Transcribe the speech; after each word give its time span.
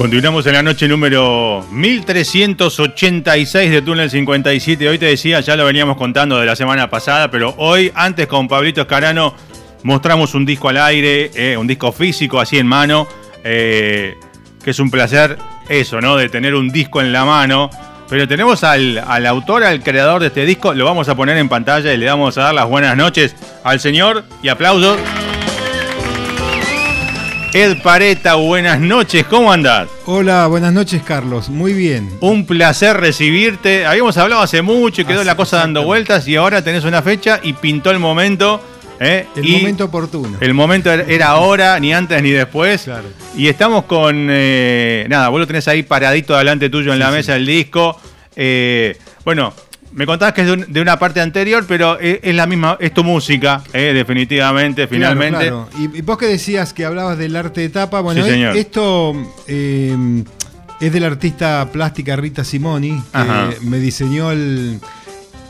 Continuamos 0.00 0.46
en 0.46 0.54
la 0.54 0.62
noche 0.62 0.88
número 0.88 1.62
1386 1.70 3.70
de 3.70 3.82
Túnel 3.82 4.08
57. 4.08 4.88
Hoy 4.88 4.98
te 4.98 5.04
decía, 5.04 5.40
ya 5.40 5.56
lo 5.56 5.66
veníamos 5.66 5.98
contando 5.98 6.40
de 6.40 6.46
la 6.46 6.56
semana 6.56 6.88
pasada, 6.88 7.30
pero 7.30 7.54
hoy, 7.58 7.92
antes 7.94 8.26
con 8.26 8.48
Pablito 8.48 8.80
Escarano, 8.80 9.34
mostramos 9.82 10.34
un 10.34 10.46
disco 10.46 10.70
al 10.70 10.78
aire, 10.78 11.30
eh, 11.34 11.54
un 11.54 11.66
disco 11.66 11.92
físico 11.92 12.40
así 12.40 12.56
en 12.56 12.66
mano, 12.66 13.06
eh, 13.44 14.14
que 14.64 14.70
es 14.70 14.78
un 14.78 14.90
placer 14.90 15.36
eso, 15.68 16.00
¿no? 16.00 16.16
De 16.16 16.30
tener 16.30 16.54
un 16.54 16.70
disco 16.70 17.02
en 17.02 17.12
la 17.12 17.26
mano. 17.26 17.68
Pero 18.08 18.26
tenemos 18.26 18.64
al, 18.64 19.04
al 19.06 19.26
autor, 19.26 19.64
al 19.64 19.82
creador 19.82 20.22
de 20.22 20.28
este 20.28 20.46
disco, 20.46 20.72
lo 20.72 20.86
vamos 20.86 21.10
a 21.10 21.14
poner 21.14 21.36
en 21.36 21.50
pantalla 21.50 21.92
y 21.92 21.98
le 21.98 22.06
vamos 22.06 22.38
a 22.38 22.44
dar 22.44 22.54
las 22.54 22.66
buenas 22.66 22.96
noches 22.96 23.36
al 23.64 23.80
señor 23.80 24.24
y 24.42 24.48
aplausos. 24.48 24.98
Ed 27.52 27.78
Pareta, 27.82 28.34
buenas 28.36 28.78
noches, 28.80 29.24
¿cómo 29.26 29.52
andás? 29.52 29.88
Hola, 30.06 30.46
buenas 30.46 30.72
noches 30.72 31.02
Carlos, 31.02 31.48
muy 31.48 31.72
bien. 31.72 32.08
Un 32.20 32.46
placer 32.46 32.96
recibirte. 32.96 33.84
Habíamos 33.86 34.16
hablado 34.18 34.42
hace 34.42 34.62
mucho 34.62 35.02
y 35.02 35.04
quedó 35.04 35.20
Así, 35.20 35.26
la 35.26 35.34
cosa 35.36 35.56
dando 35.58 35.82
vueltas 35.82 36.28
y 36.28 36.36
ahora 36.36 36.62
tenés 36.62 36.84
una 36.84 37.02
fecha 37.02 37.40
y 37.42 37.52
pintó 37.54 37.90
el 37.90 37.98
momento. 37.98 38.62
¿eh? 39.00 39.26
El 39.34 39.48
Y 39.48 39.56
momento 39.56 39.86
oportuno. 39.86 40.38
El 40.40 40.54
momento 40.54 40.92
era- 40.92 41.28
ahora, 41.28 41.80
ni 41.80 41.92
antes 41.92 42.22
ni 42.22 42.30
después. 42.30 42.82
Claro. 42.82 43.08
Y 43.36 43.48
estamos 43.48 43.84
con. 43.84 44.28
eh, 44.30 45.06
nada, 45.08 45.28
vos 45.28 45.40
lo 45.40 45.46
tenés 45.48 45.66
ahí 45.66 45.82
paradito 45.82 46.36
delante 46.36 46.70
tuyo 46.70 46.92
en 46.92 47.00
la 47.00 47.08
Sí, 47.08 47.14
mesa 47.16 47.34
el 47.36 47.46
disco. 47.46 48.00
Eh, 48.36 48.96
bueno, 49.24 49.52
me 49.92 50.06
contabas 50.06 50.34
que 50.34 50.42
es 50.42 50.46
de, 50.46 50.52
un- 50.52 50.72
de 50.72 50.80
una 50.80 50.98
parte 50.98 51.20
anterior, 51.20 51.64
pero 51.66 51.98
es, 51.98 52.20
es 52.22 52.34
la 52.34 52.46
misma, 52.46 52.76
es 52.80 52.92
tu 52.94 53.02
música, 53.04 53.62
eh, 53.72 53.92
definitivamente, 53.94 54.86
finalmente. 54.86 55.40
claro. 55.40 55.68
Y, 55.78 55.98
y 55.98 56.02
vos 56.02 56.16
que 56.18 56.26
decías 56.26 56.72
que 56.72 56.84
hablabas 56.84 57.18
del 57.18 57.34
arte 57.36 57.60
de 57.62 57.68
tapa, 57.70 58.00
bueno, 58.00 58.24
Sí, 58.24 58.30
esto 58.56 59.14
eh, 59.48 59.96
es 60.80 60.92
de 60.92 61.00
la 61.00 61.08
artista 61.08 61.68
plástica 61.72 62.16
Rita 62.16 62.44
Simoni, 62.44 62.90
que 62.92 63.18
Ajá. 63.18 63.50
me 63.62 63.78
diseñó 63.78 64.30
el... 64.30 64.78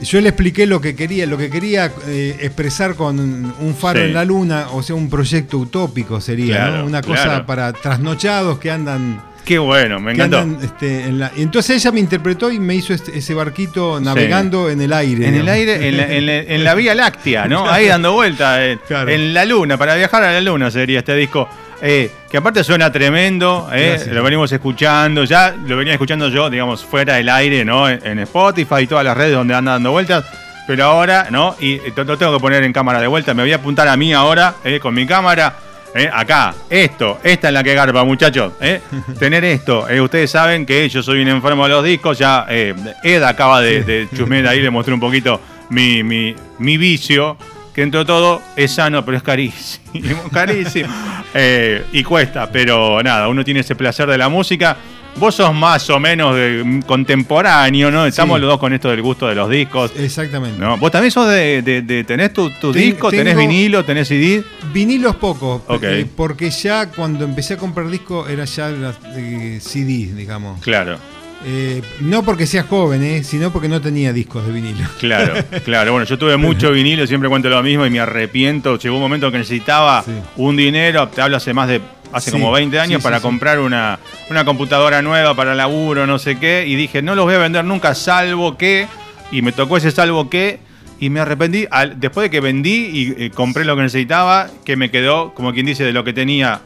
Yo 0.02 0.18
le 0.22 0.30
expliqué 0.30 0.66
lo 0.66 0.80
que 0.80 0.96
quería, 0.96 1.26
lo 1.26 1.36
que 1.36 1.50
quería 1.50 1.92
eh, 2.06 2.34
expresar 2.40 2.94
con 2.94 3.18
un 3.20 3.74
faro 3.78 4.00
Sí. 4.00 4.06
en 4.06 4.14
la 4.14 4.24
luna, 4.24 4.68
o 4.72 4.82
sea, 4.82 4.96
un 4.96 5.10
proyecto 5.10 5.58
utópico 5.58 6.22
sería, 6.22 6.56
Claro, 6.56 6.78
¿no? 6.78 6.86
Una 6.86 7.02
cosa 7.02 7.44
para 7.44 7.70
trasnochados 7.74 8.58
que 8.58 8.70
andan 8.70 9.20
Qué 9.44 9.58
bueno, 9.58 9.98
me 10.00 10.12
encantó. 10.12 10.38
andan, 10.38 10.64
este, 10.64 11.04
en 11.06 11.18
la- 11.18 11.32
y 11.36 11.42
entonces 11.42 11.76
ella 11.76 11.90
me 11.92 12.00
interpretó 12.00 12.50
y 12.50 12.60
me 12.60 12.74
hizo 12.74 12.92
este- 12.94 13.18
ese 13.18 13.34
barquito 13.34 13.98
navegando 14.00 14.70
en 14.70 14.80
el 14.80 14.92
aire. 14.92 15.26
En 15.26 15.34
el 15.34 15.48
aire, 15.48 15.88
en 15.88 15.96
la, 15.96 16.06
en 16.12 16.26
la- 16.26 16.36
en 16.38 16.64
la 16.64 16.74
Vía 16.74 16.94
Láctea, 16.94 17.46
¿no? 17.48 17.64
Ahí 17.70 17.86
dando 17.86 18.12
vueltas. 18.12 18.58
En, 18.60 18.78
Claro. 18.86 19.10
en 19.10 19.34
la 19.34 19.44
luna, 19.44 19.76
para 19.76 19.94
viajar 19.96 20.22
a 20.22 20.32
la 20.32 20.40
luna 20.40 20.70
sería 20.70 21.00
este 21.00 21.14
disco. 21.16 21.48
Eh, 21.82 22.10
que 22.30 22.36
aparte 22.36 22.62
suena 22.62 22.92
tremendo, 22.92 23.70
eh, 23.72 23.98
lo 24.12 24.22
venimos 24.22 24.52
escuchando, 24.52 25.24
ya 25.24 25.54
lo 25.66 25.76
venía 25.78 25.94
escuchando 25.94 26.28
yo, 26.28 26.50
digamos, 26.50 26.84
fuera 26.84 27.14
del 27.14 27.28
aire, 27.30 27.64
¿no? 27.64 27.88
En, 27.88 28.18
Spotify 28.18 28.82
y 28.82 28.86
todas 28.86 29.02
las 29.04 29.16
redes 29.16 29.32
donde 29.32 29.54
anda 29.54 29.72
dando 29.72 29.90
vueltas. 29.90 30.24
Pero 30.66 30.84
ahora, 30.84 31.28
¿no? 31.30 31.56
Y 31.58 31.78
lo 31.96 32.16
tengo 32.18 32.34
que 32.34 32.40
poner 32.40 32.62
en 32.64 32.72
cámara 32.74 33.00
de 33.00 33.06
vuelta. 33.06 33.32
Me 33.34 33.42
voy 33.42 33.52
a 33.52 33.56
apuntar 33.56 33.88
a 33.88 33.96
mí 33.96 34.12
ahora, 34.12 34.56
eh, 34.62 34.78
con 34.78 34.94
mi 34.94 35.06
cámara. 35.06 35.54
Eh, 35.94 36.08
acá, 36.12 36.54
esto, 36.68 37.18
esta 37.22 37.48
es 37.48 37.54
la 37.54 37.62
que 37.64 37.74
garpa, 37.74 38.04
muchachos. 38.04 38.52
eh. 38.60 38.80
Tener 39.18 39.44
esto. 39.44 39.88
eh, 39.88 40.00
ustedes 40.00 40.30
saben 40.30 40.64
que 40.66 40.88
yo 40.88 41.02
soy 41.02 41.20
un 41.22 41.28
enfermo 41.28 41.64
de 41.64 41.70
los 41.70 41.84
discos. 41.84 42.18
Ya 42.18 42.46
Ed 42.48 43.22
acaba 43.22 43.60
de, 43.60 43.82
de 43.82 44.08
chusmear 44.16 44.46
ahí, 44.46 44.60
le 44.60 44.70
mostré 44.70 44.94
un 44.94 45.00
poquito 45.00 45.40
mi, 45.70 46.02
mi, 46.02 46.34
mi 46.58 46.76
vicio. 46.76 47.36
Que 47.74 47.82
entre 47.82 48.04
todo 48.04 48.42
es 48.56 48.72
sano, 48.72 49.04
pero 49.04 49.16
es 49.16 49.22
carísimo. 49.22 49.84
carísimo. 50.32 50.88
Y 51.92 52.02
cuesta, 52.02 52.50
pero 52.50 53.00
nada, 53.04 53.28
uno 53.28 53.44
tiene 53.44 53.60
ese 53.60 53.76
placer 53.76 54.08
de 54.08 54.18
la 54.18 54.28
música. 54.28 54.76
Vos 55.16 55.34
sos 55.34 55.52
más 55.54 55.90
o 55.90 56.00
menos 56.00 56.34
de, 56.34 56.62
mm, 56.64 56.82
contemporáneo, 56.82 57.90
¿no? 57.90 58.06
Estamos 58.06 58.36
Sí. 58.36 58.40
los 58.42 58.50
dos 58.50 58.60
con 58.60 58.72
esto 58.72 58.88
del 58.90 59.02
gusto 59.02 59.26
de 59.28 59.34
los 59.34 59.50
discos. 59.50 59.92
Exactamente. 59.98 60.58
¿no? 60.58 60.78
¿Vos 60.78 60.90
también 60.90 61.10
sos 61.10 61.28
de, 61.28 61.60
de- 61.62 61.82
de- 61.82 62.04
tenés 62.04 62.32
tu, 62.32 62.48
tu 62.50 62.72
Ten- 62.72 62.82
disco, 62.82 63.10
tenés 63.10 63.36
vinilo, 63.36 63.84
tenés 63.84 64.08
CD? 64.08 64.42
Vinilos 64.72 65.16
pocos, 65.16 65.62
eh, 65.82 66.06
porque 66.16 66.50
ya 66.50 66.86
cuando 66.90 67.24
empecé 67.24 67.54
a 67.54 67.56
comprar 67.58 67.88
discos 67.90 68.30
era 68.30 68.44
ya 68.44 68.68
las 68.70 68.96
eh, 69.16 69.58
CD, 69.60 70.10
digamos. 70.14 70.60
Claro, 70.62 70.96
Eh, 71.44 71.80
no 72.00 72.22
porque 72.22 72.46
sea 72.46 72.64
joven, 72.64 73.02
eh, 73.02 73.24
sino 73.24 73.50
porque 73.50 73.68
no 73.68 73.80
tenía 73.80 74.12
discos 74.12 74.46
de 74.46 74.52
vinilo. 74.52 74.86
claro, 75.00 75.34
claro. 75.64 75.92
Bueno, 75.92 76.06
yo 76.06 76.18
tuve 76.18 76.36
mucho 76.36 76.70
vinilo, 76.70 77.06
siempre 77.06 77.28
cuento 77.30 77.48
lo 77.48 77.62
mismo 77.62 77.86
y 77.86 77.90
me 77.90 78.00
arrepiento. 78.00 78.78
Llegó 78.78 78.96
un 78.96 79.00
momento 79.02 79.30
que 79.32 79.38
necesitaba 79.38 80.02
Sí. 80.02 80.12
un 80.36 80.56
dinero, 80.56 81.08
te 81.08 81.22
hablo 81.22 81.38
hace 81.38 81.54
más 81.54 81.68
de, 81.68 81.80
hace 82.12 82.30
Sí, 82.30 82.32
como 82.36 82.52
20 82.52 82.78
años, 82.78 83.00
sí, 83.00 83.02
para 83.02 83.20
comprar 83.20 83.58
una, 83.58 83.98
una 84.28 84.44
computadora 84.44 85.00
nueva 85.00 85.34
para 85.34 85.54
laburo, 85.54 86.06
no 86.06 86.18
sé 86.18 86.38
qué, 86.38 86.64
y 86.66 86.74
dije, 86.76 87.00
no 87.00 87.14
los 87.14 87.24
voy 87.24 87.34
a 87.34 87.38
vender 87.38 87.64
nunca, 87.64 87.94
salvo 87.94 88.58
que, 88.58 88.86
y 89.32 89.40
me 89.42 89.52
tocó 89.52 89.78
ese 89.78 89.90
salvo 89.92 90.28
que, 90.28 90.58
y 90.98 91.08
me 91.08 91.20
arrepentí, 91.20 91.66
al- 91.70 91.98
después 91.98 92.24
de 92.26 92.30
que 92.30 92.40
vendí 92.40 92.90
y 92.92 93.14
eh, 93.16 93.30
compré 93.30 93.64
lo 93.64 93.74
que 93.76 93.82
necesitaba, 93.82 94.48
que 94.66 94.76
me 94.76 94.90
quedó, 94.90 95.32
como 95.32 95.54
quien 95.54 95.64
dice, 95.64 95.84
de 95.84 95.92
lo 95.94 96.04
que 96.04 96.12
tenía, 96.12 96.60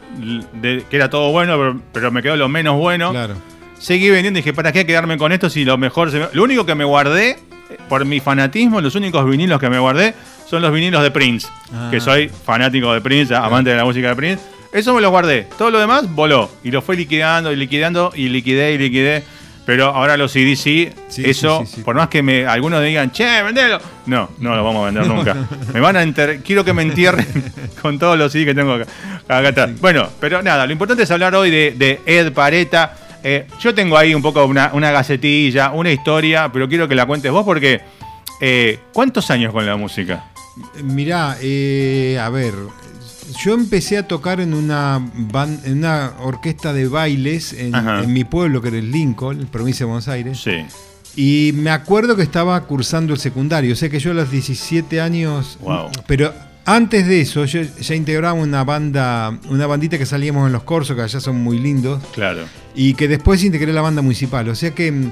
de- 0.61 0.83
que 0.89 0.95
era 0.97 1.09
todo 1.09 1.31
bueno, 1.31 1.55
pero, 1.57 1.79
pero 1.93 2.11
me 2.11 2.21
quedó 2.21 2.35
lo 2.35 2.49
menos 2.49 2.75
bueno. 2.75 3.11
Claro. 3.11 3.35
Seguí 3.85 4.09
vendiendo 4.09 4.39
y 4.39 4.41
dije, 4.41 4.51
¿para 4.51 4.71
qué 4.71 4.83
quedarme 4.83 5.15
con 5.15 5.31
esto 5.31 5.47
si 5.47 5.63
lo 5.63 5.77
mejor 5.77 6.09
se 6.09 6.17
me- 6.17 6.27
Lo 6.33 6.41
único 6.41 6.65
que 6.65 6.73
me 6.73 6.83
guardé, 6.83 7.29
eh, 7.69 7.77
por 7.87 8.03
mi 8.03 8.19
fanatismo, 8.19 8.81
los 8.81 8.95
únicos 8.95 9.23
vinilos 9.29 9.59
que 9.59 9.69
me 9.69 9.77
guardé 9.77 10.15
son 10.49 10.63
los 10.63 10.73
vinilos 10.73 11.03
de 11.03 11.11
Prince. 11.11 11.47
Ah. 11.71 11.89
Que 11.91 11.99
soy 11.99 12.27
fanático 12.29 12.91
de 12.91 13.01
Prince, 13.01 13.35
amante 13.35 13.69
de 13.69 13.75
la 13.75 13.85
música 13.85 14.07
de 14.09 14.15
Prince. 14.15 14.43
Eso 14.73 14.95
me 14.95 15.01
lo 15.01 15.11
guardé. 15.11 15.47
Todo 15.55 15.69
lo 15.69 15.79
demás 15.79 16.11
voló. 16.11 16.49
Y 16.63 16.71
lo 16.71 16.81
fue 16.81 16.95
liquidando 16.95 17.51
y 17.51 17.55
liquidando 17.57 18.11
y 18.15 18.27
liquidé 18.29 18.73
y 18.73 18.79
liquidé. 18.79 19.23
Pero 19.67 19.85
ahora 19.85 20.17
los 20.17 20.31
CD 20.31 20.55
sí, 20.55 20.89
eso, 21.17 21.59
sí, 21.59 21.65
sí, 21.67 21.75
sí. 21.75 21.81
por 21.83 21.95
más 21.95 22.07
que 22.09 22.23
me, 22.23 22.47
algunos 22.47 22.83
digan, 22.83 23.11
che, 23.11 23.43
vendelo. 23.43 23.79
No, 24.07 24.31
no 24.39 24.55
lo 24.55 24.63
vamos 24.63 24.81
a 24.81 24.85
vender 24.91 25.05
nunca. 25.05 25.35
me 25.73 25.79
van 25.79 25.95
a 25.95 26.01
enter 26.01 26.41
quiero 26.41 26.65
que 26.65 26.73
me 26.73 26.81
entierren 26.81 27.27
con 27.83 27.99
todos 27.99 28.17
los 28.17 28.31
CD 28.31 28.45
que 28.45 28.55
tengo 28.55 28.73
acá. 28.73 28.87
acá 29.27 29.49
atrás. 29.49 29.79
Bueno, 29.79 30.09
pero 30.19 30.41
nada, 30.41 30.65
lo 30.65 30.71
importante 30.71 31.03
es 31.03 31.11
hablar 31.11 31.35
hoy 31.35 31.51
de, 31.51 31.75
de 31.77 32.01
Ed 32.07 32.31
Pareta. 32.33 32.97
Eh, 33.27 33.47
yo 33.59 33.73
tengo 33.73 33.97
ahí 33.97 34.13
un 34.13 34.21
poco 34.21 34.45
una, 34.45 34.69
una 34.73 34.91
gacetilla, 34.91 35.71
una 35.71 35.91
historia, 35.91 36.51
pero 36.53 36.69
quiero 36.69 36.87
que 36.87 36.93
la 36.93 37.07
cuentes 37.07 37.31
vos 37.31 37.43
porque. 37.43 37.81
eh, 38.39 38.79
¿Cuántos 38.93 39.31
años 39.31 39.51
con 39.51 39.65
la 39.65 39.75
música? 39.75 40.31
Mirá, 40.83 41.35
eh, 41.41 42.19
a 42.21 42.29
ver, 42.29 42.53
yo 43.43 43.55
empecé 43.55 43.97
a 43.97 44.07
tocar 44.07 44.39
en 44.39 44.53
una, 44.53 45.01
en 45.63 45.77
una 45.79 46.13
orquesta 46.19 46.71
de 46.71 46.87
bailes 46.87 47.53
en 47.53 48.13
mi 48.13 48.23
pueblo, 48.25 48.61
que 48.61 48.67
era 48.67 48.77
el 48.77 48.91
Lincoln, 48.91 49.47
provincia 49.51 49.85
de 49.85 49.89
Buenos 49.89 50.07
Aires. 50.07 50.39
Sí. 50.39 50.63
Y 51.15 51.51
me 51.53 51.71
acuerdo 51.71 52.15
que 52.15 52.21
estaba 52.21 52.61
cursando 52.61 53.13
el 53.13 53.19
secundario. 53.19 53.73
O 53.73 53.75
sea 53.75 53.89
que 53.89 53.99
yo 53.99 54.11
a 54.11 54.13
los 54.13 54.29
17 54.29 55.01
años. 55.01 55.57
Wow. 55.61 55.89
Pero 56.07 56.31
antes 56.65 57.05
de 57.07 57.21
eso, 57.21 57.45
yo 57.45 57.61
ya 57.61 57.95
integraba 57.95 58.33
una 58.33 58.63
banda, 58.63 59.37
una 59.49 59.67
bandita 59.67 59.97
que 59.97 60.05
salíamos 60.05 60.47
en 60.47 60.53
los 60.53 60.63
corsos, 60.63 60.95
que 60.95 61.03
allá 61.03 61.19
son 61.19 61.37
muy 61.43 61.59
lindos. 61.59 62.01
Claro. 62.13 62.41
Y 62.73 62.93
que 62.95 63.07
después 63.07 63.43
integré 63.43 63.71
la 63.71 63.81
banda 63.81 64.01
municipal. 64.01 64.49
O 64.49 64.55
sea 64.55 64.71
que, 64.71 64.91
mm, 64.91 65.11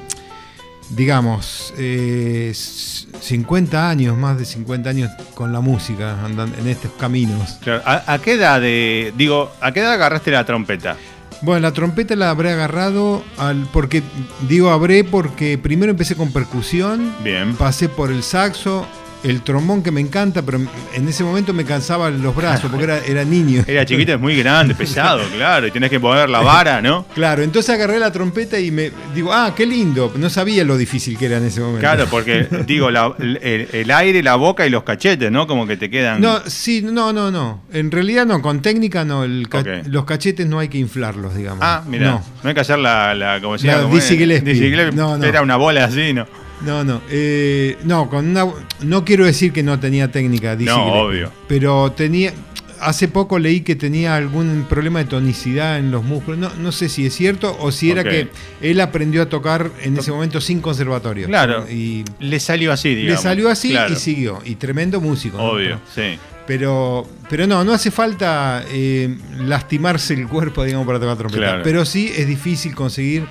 digamos, 0.91 1.73
eh, 1.77 2.49
s- 2.51 3.07
50 3.21 3.89
años, 3.89 4.17
más 4.17 4.37
de 4.37 4.45
50 4.45 4.89
años 4.89 5.09
con 5.33 5.53
la 5.53 5.61
música, 5.61 6.23
andan 6.23 6.53
en 6.59 6.67
estos 6.67 6.91
caminos. 6.99 7.57
Claro. 7.61 7.81
¿A, 7.85 8.13
a 8.13 8.19
qué 8.19 8.33
edad 8.33 8.59
de, 8.59 9.13
digo, 9.17 9.51
a 9.61 9.71
qué 9.71 9.79
edad 9.79 9.93
agarraste 9.93 10.31
la 10.31 10.45
trompeta? 10.45 10.97
Bueno, 11.41 11.61
la 11.61 11.71
trompeta 11.73 12.15
la 12.15 12.29
habré 12.29 12.51
agarrado 12.51 13.23
al. 13.37 13.67
porque 13.73 14.01
digo 14.47 14.69
habré 14.71 15.03
porque 15.03 15.57
primero 15.57 15.91
empecé 15.91 16.15
con 16.15 16.31
percusión. 16.31 17.13
Bien. 17.23 17.55
Pasé 17.55 17.89
por 17.89 18.11
el 18.11 18.23
saxo, 18.23 18.85
el 19.23 19.41
trombón 19.41 19.81
que 19.83 19.91
me 19.91 20.01
encanta, 20.01 20.41
pero 20.41 20.59
en 20.93 21.07
ese 21.07 21.23
momento 21.23 21.53
me 21.53 21.63
cansaban 21.65 22.21
los 22.21 22.35
brazos 22.35 22.69
porque 22.69 22.85
era, 22.85 22.99
era 23.05 23.23
niño. 23.23 23.63
Era 23.67 23.85
chiquito, 23.85 24.13
es 24.13 24.19
muy 24.19 24.37
grande, 24.37 24.75
pesado, 24.75 25.21
claro, 25.35 25.67
y 25.67 25.71
tenés 25.71 25.89
que 25.89 25.99
poner 25.99 26.29
la 26.29 26.41
vara, 26.41 26.81
¿no? 26.81 27.05
Claro, 27.15 27.41
entonces 27.43 27.73
agarré 27.73 27.99
la 27.99 28.11
trompeta 28.11 28.59
y 28.59 28.71
me 28.71 28.91
digo, 29.15 29.31
ah, 29.33 29.53
qué 29.55 29.65
lindo. 29.65 30.11
No 30.15 30.29
sabía 30.29 30.63
lo 30.63 30.77
difícil 30.77 31.17
que 31.17 31.25
era 31.27 31.37
en 31.37 31.45
ese 31.45 31.59
momento. 31.61 31.79
Claro, 31.79 32.05
porque 32.09 32.47
digo, 32.67 32.91
la- 32.91 33.13
el, 33.19 33.67
el 33.71 33.91
aire, 33.91 34.21
la 34.23 34.35
boca 34.35 34.65
y 34.65 34.69
los 34.69 34.83
cachetes, 34.83 35.31
¿no? 35.31 35.47
Como 35.47 35.65
que 35.67 35.77
te 35.77 35.89
quedan. 35.89 36.21
No, 36.21 36.41
sí, 36.45 36.81
no, 36.81 37.13
no, 37.13 37.31
no. 37.31 37.63
En 37.71 37.91
realidad 37.91 38.25
no, 38.25 38.41
con 38.41 38.61
técnica 38.61 39.05
no. 39.05 39.23
el 39.23 39.47
ca-. 39.49 39.63
Los 39.85 40.05
cachetes 40.05 40.45
no 40.47 40.59
hay 40.59 40.67
que 40.67 40.77
inflarlos, 40.77 41.35
digamos. 41.35 41.59
Ah, 41.61 41.83
mira, 41.87 42.05
no. 42.11 42.23
No, 42.43 42.49
hay 42.49 42.53
que 42.53 42.61
hacer 42.61 42.79
la, 42.79 43.13
la 43.15 43.39
como 43.41 43.57
se 43.57 43.67
La 43.67 43.81
No, 44.91 45.17
no. 45.17 45.23
Era 45.25 45.41
una 45.41 45.55
bola 45.55 45.85
así, 45.85 46.13
¿no? 46.13 46.27
No, 46.65 46.83
no. 46.83 47.01
eh, 47.09 47.77
no, 47.83 48.09
con 48.09 48.27
una. 48.27 48.45
No 48.81 49.05
quiero 49.05 49.25
decir 49.25 49.51
que 49.53 49.63
no 49.63 49.79
tenía 49.79 50.11
técnica, 50.11 50.55
Dizzy 50.55 50.69
No, 50.71 50.85
obvio. 51.03 51.31
Pero 51.47 51.91
tenía. 51.91 52.33
Hace 52.79 53.07
poco 53.07 53.39
leí 53.39 53.61
que 53.61 53.75
tenía 53.77 54.17
algún 54.17 54.65
problema 54.67 54.99
de 54.99 55.05
tonicidad 55.05 55.77
en 55.79 55.89
los 55.89 56.03
músculos. 56.03 56.37
No, 56.37 56.53
no 56.55 56.73
sé 56.73 56.89
si 56.89 57.05
es 57.05 57.13
cierto 57.15 57.55
o 57.61 57.71
si 57.71 57.91
era 57.91 58.03
que 58.03 58.27
él 58.59 58.81
aprendió 58.81 59.21
a 59.21 59.27
tocar 59.27 59.71
en 59.81 59.97
ese 59.97 60.11
momento 60.11 60.41
sin 60.41 60.59
conservatorio. 60.59 61.27
Claro. 61.27 61.65
Y 61.69 62.03
Le 62.19 62.41
salió 62.41 62.73
así, 62.73 62.89
le 62.89 62.95
digamos. 63.01 63.23
salió 63.23 63.49
así 63.49 63.69
Claro, 63.69 63.93
y 63.93 63.95
siguió. 63.95 64.41
Y 64.43 64.55
tremendo 64.55 64.99
músico. 64.99 65.37
¿no? 65.37 65.51
Obvio, 65.51 65.79
sí. 65.95 66.17
Pero, 66.45 67.07
pero 67.29 67.47
no, 67.47 67.63
no 67.63 67.71
hace 67.71 67.89
falta 67.89 68.65
eh, 68.69 69.15
lastimarse 69.39 70.13
el 70.15 70.27
cuerpo, 70.27 70.65
digamos, 70.65 70.85
para 70.85 70.99
tocar 70.99 71.15
trompeta. 71.15 71.41
Claro. 71.41 71.61
Pero 71.63 71.85
sí 71.85 72.11
es 72.13 72.27
difícil 72.27 72.75
conseguir 72.75 73.23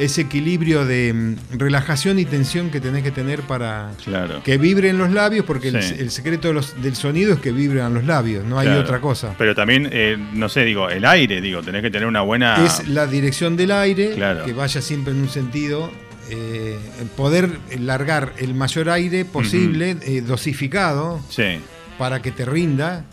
ese 0.00 0.22
equilibrio 0.22 0.84
de 0.84 1.12
mm, 1.12 1.58
relajación 1.58 2.18
y 2.18 2.24
tensión 2.24 2.70
que 2.70 2.80
tenés 2.80 3.02
que 3.02 3.10
tener 3.10 3.42
para 3.42 3.92
Claro. 4.04 4.42
que 4.42 4.58
vibren 4.58 4.98
los 4.98 5.10
labios, 5.12 5.44
porque 5.44 5.68
el, 5.68 5.82
Sí. 5.82 5.94
el 5.98 6.10
secreto 6.10 6.48
de 6.48 6.54
los- 6.54 6.80
del 6.82 6.96
sonido 6.96 7.32
es 7.34 7.40
que 7.40 7.52
vibran 7.52 7.94
los 7.94 8.04
labios, 8.04 8.44
no 8.44 8.58
hay 8.58 8.68
otra 8.68 9.00
cosa. 9.00 9.34
Pero 9.38 9.54
también, 9.54 9.88
eh, 9.92 10.16
no 10.34 10.48
sé, 10.48 10.64
digo, 10.64 10.88
el 10.88 11.04
aire, 11.04 11.40
digo, 11.40 11.62
tenés 11.62 11.82
que 11.82 11.90
tener 11.90 12.06
una 12.08 12.22
buena. 12.22 12.64
Es 12.64 12.88
la 12.88 13.06
dirección 13.06 13.56
del 13.56 13.70
aire, 13.72 14.12
Claro. 14.14 14.44
que 14.44 14.52
vaya 14.52 14.80
siempre 14.80 15.12
en 15.12 15.20
un 15.20 15.28
sentido, 15.28 15.90
eh, 16.30 16.78
poder 17.16 17.50
largar 17.80 18.32
el 18.38 18.54
mayor 18.54 18.88
aire 18.90 19.24
posible, 19.24 19.96
eh, 20.02 20.22
dosificado, 20.26 21.20
Sí, 21.28 21.58
para 21.98 22.22
que 22.22 22.30
te 22.30 22.44
rinda. 22.44 23.04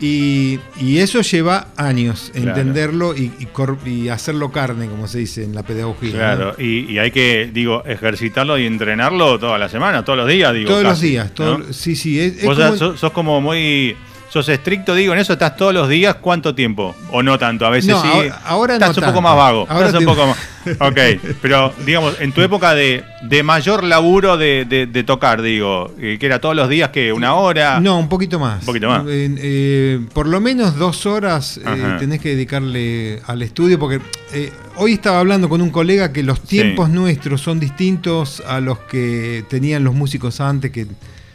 Y, 0.00 0.60
y 0.80 0.98
eso 0.98 1.22
lleva 1.22 1.68
años, 1.76 2.30
Claro. 2.32 2.48
entenderlo 2.50 3.16
y, 3.16 3.32
y 3.40 3.48
y 3.88 4.08
hacerlo 4.08 4.52
carne, 4.52 4.86
como 4.86 5.08
se 5.08 5.18
dice 5.18 5.42
en 5.44 5.54
la 5.54 5.62
pedagogía. 5.64 6.12
claro. 6.12 6.54
¿no? 6.56 6.64
Y, 6.64 6.98
hay 6.98 7.10
que, 7.10 7.50
digo, 7.52 7.82
ejercitarlo 7.84 8.56
y 8.58 8.66
entrenarlo 8.66 9.38
toda 9.38 9.58
la 9.58 9.68
semana, 9.68 10.04
todos 10.04 10.18
los 10.18 10.28
días, 10.28 10.54
digo. 10.54 10.68
Todos 10.70 10.84
los 10.84 11.00
días, 11.00 11.34
todo- 11.34 11.58
¿no? 11.58 11.72
sí, 11.72 11.96
sí. 11.96 12.20
Es, 12.20 12.38
es 12.38 12.44
Vos 12.44 12.56
como- 12.58 12.76
sos, 12.76 13.00
sos 13.00 13.12
como 13.12 13.40
muy. 13.40 13.96
Sos 14.30 14.46
estricto, 14.50 14.94
digo, 14.94 15.14
en 15.14 15.20
eso 15.20 15.32
estás 15.32 15.56
todos 15.56 15.72
los 15.72 15.88
días, 15.88 16.16
¿cuánto 16.16 16.54
tiempo? 16.54 16.94
O 17.10 17.22
no 17.22 17.38
tanto, 17.38 17.64
a 17.64 17.70
veces 17.70 17.90
No, 17.90 18.02
sí. 18.02 18.08
ahora- 18.12 18.40
ahora 18.44 18.74
estás 18.74 18.94
no 18.96 19.02
un 19.02 19.08
poco 19.08 19.22
más 19.22 19.34
vago. 19.36 19.66
Ahora 19.70 19.86
estás 19.86 20.00
un 20.00 20.06
poco 20.06 20.26
más. 20.26 20.36
Ok, 20.80 20.98
pero 21.40 21.72
digamos, 21.86 22.20
en 22.20 22.30
tu 22.32 22.42
época 22.42 22.74
de, 22.74 23.02
de 23.22 23.42
mayor 23.42 23.82
laburo 23.84 24.36
de, 24.36 24.66
de- 24.68 24.84
de 24.86 25.02
tocar, 25.02 25.40
digo, 25.40 25.94
eh, 25.98 26.18
que 26.20 26.26
era 26.26 26.42
todos 26.42 26.54
los 26.54 26.68
días 26.68 26.90
que 26.90 27.10
una 27.10 27.36
hora. 27.36 27.80
No, 27.80 27.98
un 27.98 28.10
poquito 28.10 28.38
más. 28.38 28.60
Un 28.60 28.66
poquito 28.66 28.86
más. 28.90 29.02
Eh, 29.08 29.34
eh, 29.38 30.00
por 30.12 30.26
lo 30.28 30.40
menos 30.42 30.76
dos 30.76 31.06
horas 31.06 31.58
eh, 31.64 31.96
tenés 31.98 32.20
que 32.20 32.30
dedicarle 32.30 33.22
al 33.26 33.40
estudio, 33.40 33.78
porque 33.78 34.00
eh, 34.34 34.52
hoy 34.76 34.92
estaba 34.92 35.20
hablando 35.20 35.48
con 35.48 35.62
un 35.62 35.70
colega 35.70 36.12
que 36.12 36.22
los 36.22 36.42
tiempos 36.42 36.90
nuestros 36.90 37.40
son 37.40 37.58
distintos 37.60 38.42
a 38.46 38.60
los 38.60 38.78
que 38.80 39.44
tenían 39.48 39.84
los 39.84 39.94
músicos 39.94 40.38
antes, 40.42 40.70
que 40.70 40.86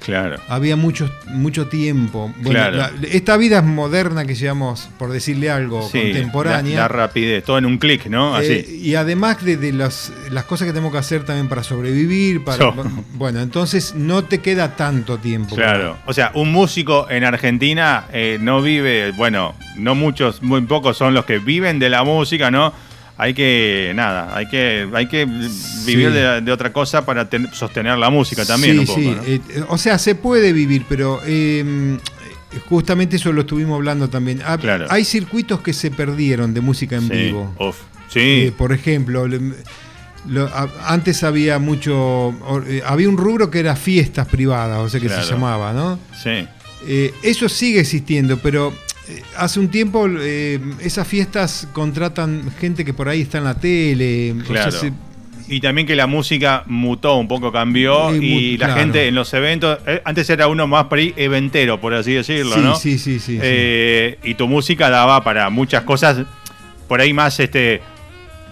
Claro. 0.03 0.37
había 0.49 0.75
mucho, 0.75 1.09
mucho 1.27 1.67
tiempo. 1.67 2.33
Bueno, 2.41 2.59
Claro. 2.59 2.77
la- 2.77 2.91
esta 3.11 3.37
vida 3.37 3.59
es 3.59 3.63
moderna 3.63 4.25
que 4.25 4.35
llevamos, 4.35 4.89
por 4.99 5.11
decirle 5.11 5.49
algo, 5.49 5.87
Sí, 5.89 5.99
contemporánea. 6.01 6.75
La, 6.75 6.81
la 6.83 6.87
rapidez, 6.87 7.43
todo 7.43 7.57
en 7.57 7.65
un 7.65 7.77
clic, 7.77 8.07
¿no? 8.07 8.35
Así. 8.35 8.51
Eh, 8.51 8.79
y 8.83 8.95
además 8.95 9.43
de, 9.43 9.57
de 9.57 9.71
las, 9.73 10.11
las 10.31 10.43
cosas 10.45 10.65
que 10.67 10.73
tenemos 10.73 10.91
que 10.91 10.97
hacer 10.99 11.23
también 11.23 11.47
para 11.47 11.63
sobrevivir, 11.63 12.43
para, 12.43 12.57
So. 12.57 12.73
bueno, 13.15 13.41
entonces 13.41 13.95
no 13.95 14.23
te 14.25 14.39
queda 14.39 14.75
tanto 14.75 15.17
tiempo. 15.17 15.55
Claro, 15.55 15.97
o 16.05 16.13
sea, 16.13 16.31
un 16.33 16.51
músico 16.51 17.09
en 17.09 17.23
Argentina 17.23 18.05
eh, 18.11 18.37
no 18.41 18.61
vive, 18.61 19.11
bueno, 19.11 19.55
no 19.77 19.95
muchos, 19.95 20.41
muy 20.43 20.61
pocos 20.61 20.97
son 20.97 21.13
los 21.13 21.25
que 21.25 21.39
viven 21.39 21.79
de 21.79 21.89
la 21.89 22.03
música, 22.03 22.51
¿no? 22.51 22.73
Hay 23.17 23.33
que, 23.35 23.91
nada, 23.95 24.35
hay 24.35 24.47
que, 24.47 24.89
hay 24.93 25.07
que 25.07 25.25
vivir 25.25 26.07
Sí. 26.07 26.13
de, 26.13 26.41
de 26.41 26.51
otra 26.51 26.73
cosa 26.73 27.05
para 27.05 27.29
ten- 27.29 27.47
sostener 27.53 27.97
la 27.97 28.09
música 28.09 28.43
también 28.43 28.73
sí, 28.73 28.79
un 28.79 28.85
poco, 28.87 28.99
sí. 28.99 29.05
¿no? 29.07 29.23
eh, 29.61 29.65
o 29.69 29.77
sea, 29.77 29.99
se 29.99 30.15
puede 30.15 30.51
vivir, 30.51 30.85
pero 30.89 31.21
eh, 31.25 31.97
justamente 32.69 33.17
eso 33.17 33.31
lo 33.31 33.41
estuvimos 33.41 33.75
hablando 33.75 34.09
también. 34.09 34.41
Ha- 34.45 34.57
Claro. 34.57 34.87
Hay 34.89 35.05
circuitos 35.05 35.61
que 35.61 35.73
se 35.73 35.91
perdieron 35.91 36.53
de 36.55 36.61
música 36.61 36.95
en 36.95 37.07
sí, 37.07 37.13
vivo. 37.13 37.53
uf, 37.59 37.77
sí, 38.09 38.19
Eh, 38.47 38.53
por 38.57 38.73
ejemplo, 38.73 39.27
le- 39.27 39.53
lo- 40.27 40.47
a- 40.47 40.69
antes 40.87 41.23
había 41.23 41.59
mucho, 41.59 42.33
eh, 42.67 42.81
había 42.85 43.09
un 43.09 43.17
rubro 43.17 43.51
que 43.51 43.59
era 43.59 43.75
fiestas 43.75 44.27
privadas, 44.27 44.79
o 44.79 44.89
sea 44.89 44.99
que 44.99 45.07
Claro. 45.07 45.23
se 45.23 45.31
llamaba, 45.33 45.71
¿no? 45.73 45.99
sí, 46.21 46.47
eso 47.23 47.47
sigue 47.47 47.79
existiendo, 47.79 48.37
pero 48.39 48.73
hace 49.37 49.59
un 49.59 49.69
tiempo 49.69 50.07
eh, 50.19 50.59
esas 50.79 51.07
fiestas 51.07 51.67
contratan 51.73 52.51
gente 52.59 52.85
que 52.85 52.93
por 52.93 53.09
ahí 53.09 53.21
está 53.21 53.37
en 53.39 53.43
la 53.43 53.55
tele. 53.55 54.31
o 54.33 54.35
sea, 54.37 54.45
claro. 54.45 54.71
se- 54.71 54.93
Y 55.49 55.59
también 55.59 55.85
que 55.85 55.95
la 55.95 56.07
música 56.07 56.63
mutó 56.67 57.17
un 57.17 57.27
poco, 57.27 57.51
cambió 57.51 58.11
Eh, 58.13 58.17
y 58.21 58.57
la 58.57 58.67
claro. 58.67 58.79
gente 58.81 59.07
en 59.09 59.15
los 59.15 59.33
eventos, 59.33 59.77
eh, 59.85 60.01
antes 60.05 60.29
era 60.29 60.47
uno 60.47 60.67
más 60.67 60.85
pre-eventero, 60.85 61.81
por 61.81 61.93
así 61.93 62.13
decirlo, 62.13 62.55
sí, 62.55 62.61
¿no? 62.61 62.75
sí, 62.75 62.97
sí, 62.97 63.19
sí, 63.19 63.33
sí. 63.35 63.39
Eh, 63.41 64.17
y 64.23 64.35
tu 64.35 64.47
música 64.47 64.89
daba 64.89 65.21
para 65.23 65.49
muchas 65.49 65.83
cosas 65.83 66.19
por 66.87 67.01
ahí 67.01 67.11
más 67.13 67.39
este 67.41 67.81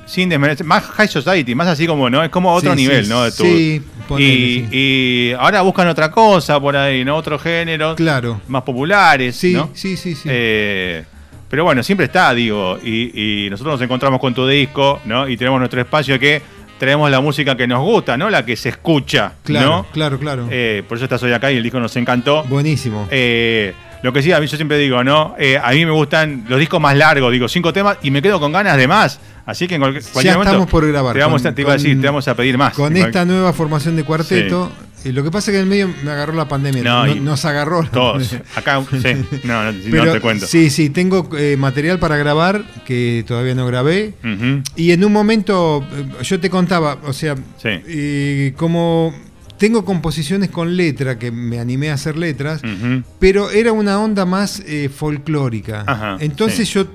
sin 0.05 0.29
desmerecer, 0.29 0.65
más 0.65 0.84
high 0.84 1.08
society, 1.08 1.55
más 1.55 1.67
así 1.67 1.88
como, 1.88 2.10
¿no? 2.10 2.24
Es 2.24 2.29
como 2.29 2.53
otro 2.53 2.72
Sí, 2.72 2.77
nivel, 2.77 3.05
sí, 3.05 3.10
¿no? 3.10 3.24
De 3.24 3.31
tu- 3.31 3.43
sí, 3.43 3.81
ponele, 4.08 4.29
y, 4.34 4.60
sí. 4.60 4.67
y 4.72 5.31
ahora 5.39 5.62
buscan 5.62 5.88
otra 5.88 6.12
cosa 6.12 6.60
por 6.60 6.75
ahí, 6.75 7.05
¿no? 7.05 7.15
Otros 7.15 7.41
géneros 7.41 7.96
Claro. 7.96 8.41
más 8.48 8.63
populares, 8.63 9.36
Sí, 9.36 9.53
¿no? 9.53 9.70
sí, 9.74 9.96
sí, 9.98 10.15
sí. 10.15 10.27
Eh, 10.31 11.03
pero 11.50 11.63
bueno, 11.63 11.84
siempre 11.84 12.05
está, 12.08 12.34
digo, 12.34 12.77
y, 12.84 13.46
y 13.46 13.50
nosotros 13.50 13.74
nos 13.75 13.81
encontramos 13.81 14.20
con 14.20 14.34
tu 14.34 14.48
disco, 14.48 15.01
¿no? 15.05 15.27
Y 15.27 15.38
tenemos 15.38 15.60
nuestro 15.60 15.81
espacio 15.81 16.17
que 16.20 16.41
traemos 16.77 17.12
la 17.12 17.20
música 17.22 17.55
que 17.55 17.67
nos 17.67 17.79
gusta, 17.81 18.17
¿no? 18.17 18.29
La 18.29 18.43
que 18.46 18.55
se 18.55 18.70
escucha, 18.70 19.34
claro, 19.43 19.67
¿no? 19.67 19.86
claro, 19.91 20.17
claro. 20.17 20.48
Eh, 20.50 20.84
por 20.88 20.98
eso 20.98 21.05
estás 21.05 21.22
hoy 21.24 21.31
acá 21.31 21.51
y 21.51 21.58
el 21.58 21.63
disco 21.63 21.79
nos 21.79 21.96
encantó. 21.96 22.43
Buenísimo. 22.46 23.08
Eh, 23.12 23.74
lo 24.03 24.12
que 24.13 24.22
sí, 24.22 24.31
a 24.31 24.39
mí 24.39 24.48
yo 24.48 24.55
siempre 24.58 24.77
digo, 24.77 25.03
¿no? 25.03 25.36
Eh, 25.38 25.58
a 25.62 25.72
mí 25.72 25.86
me 25.86 25.91
gustan 25.91 26.46
los 26.50 26.60
discos 26.60 26.79
más 26.81 26.96
largos, 26.98 27.31
digo, 27.31 27.48
cinco 27.48 27.72
temas 27.74 27.98
y 28.01 28.12
me 28.12 28.22
quedo 28.22 28.39
con 28.39 28.51
ganas 28.51 28.77
de 28.77 28.88
más. 28.88 29.20
Así 29.46 29.67
que 29.67 29.75
en 29.75 29.81
cualquier, 29.81 30.03
cualquier 30.03 30.36
momento 30.36 30.51
estamos 30.51 30.70
por 30.70 30.88
grabar 30.88 31.13
Te, 31.15 31.20
vamos, 31.22 31.41
con- 31.41 31.55
te 31.55 31.62
iba 31.62 31.72
a 31.72 31.77
decir, 31.77 32.00
te 32.00 32.08
vamos 32.08 32.27
a 32.27 32.36
pedir 32.36 32.58
más. 32.58 32.74
Con 32.74 32.96
esta 32.96 33.25
nueva 33.25 33.53
formación 33.53 33.96
de 33.96 34.03
cuarteto, 34.03 34.72
lo 35.03 35.24
que 35.24 35.31
pasa 35.31 35.50
es 35.50 35.55
que 35.55 35.58
en 35.58 35.63
el 35.63 35.70
medio 35.70 35.89
me 36.03 36.12
agarró 36.12 36.34
la 36.34 36.48
pandemia. 36.48 36.84
No, 36.84 37.08
nos 37.15 37.43
agarró. 37.46 37.84
Todos. 37.91 38.36
Acá, 38.55 38.84
sí. 38.91 39.25
No, 39.43 39.72
no, 39.72 39.79
Pero 39.91 40.05
no 40.05 40.12
te 40.13 40.20
cuento. 40.22 40.46
Sí, 40.46 40.70
sí, 40.70 40.91
tengo 40.91 41.27
eh, 41.38 41.55
material 41.58 41.98
para 41.98 42.17
grabar 42.17 42.62
que 42.86 43.24
todavía 43.27 43.55
no 43.55 43.65
grabé. 43.65 44.13
Y 44.75 44.91
en 44.91 45.03
un 45.03 45.12
momento, 45.12 45.84
eh, 45.91 46.05
yo 46.24 46.39
te 46.39 46.50
contaba, 46.51 46.98
o 47.03 47.12
sea, 47.13 47.36
Sí. 47.36 47.70
eh, 47.88 48.53
como 48.58 49.13
tengo 49.61 49.85
composiciones 49.85 50.49
con 50.49 50.75
letra, 50.75 51.19
que 51.19 51.29
me 51.29 51.59
animé 51.59 51.91
a 51.91 51.93
hacer 51.93 52.17
letras, 52.17 52.61
pero 53.19 53.51
era 53.51 53.71
una 53.71 53.99
onda 53.99 54.25
más 54.25 54.59
eh, 54.65 54.89
folclórica. 54.89 55.83
Ajá, 55.85 56.17
Entonces 56.19 56.67
sí. 56.67 56.73
yo 56.73 56.87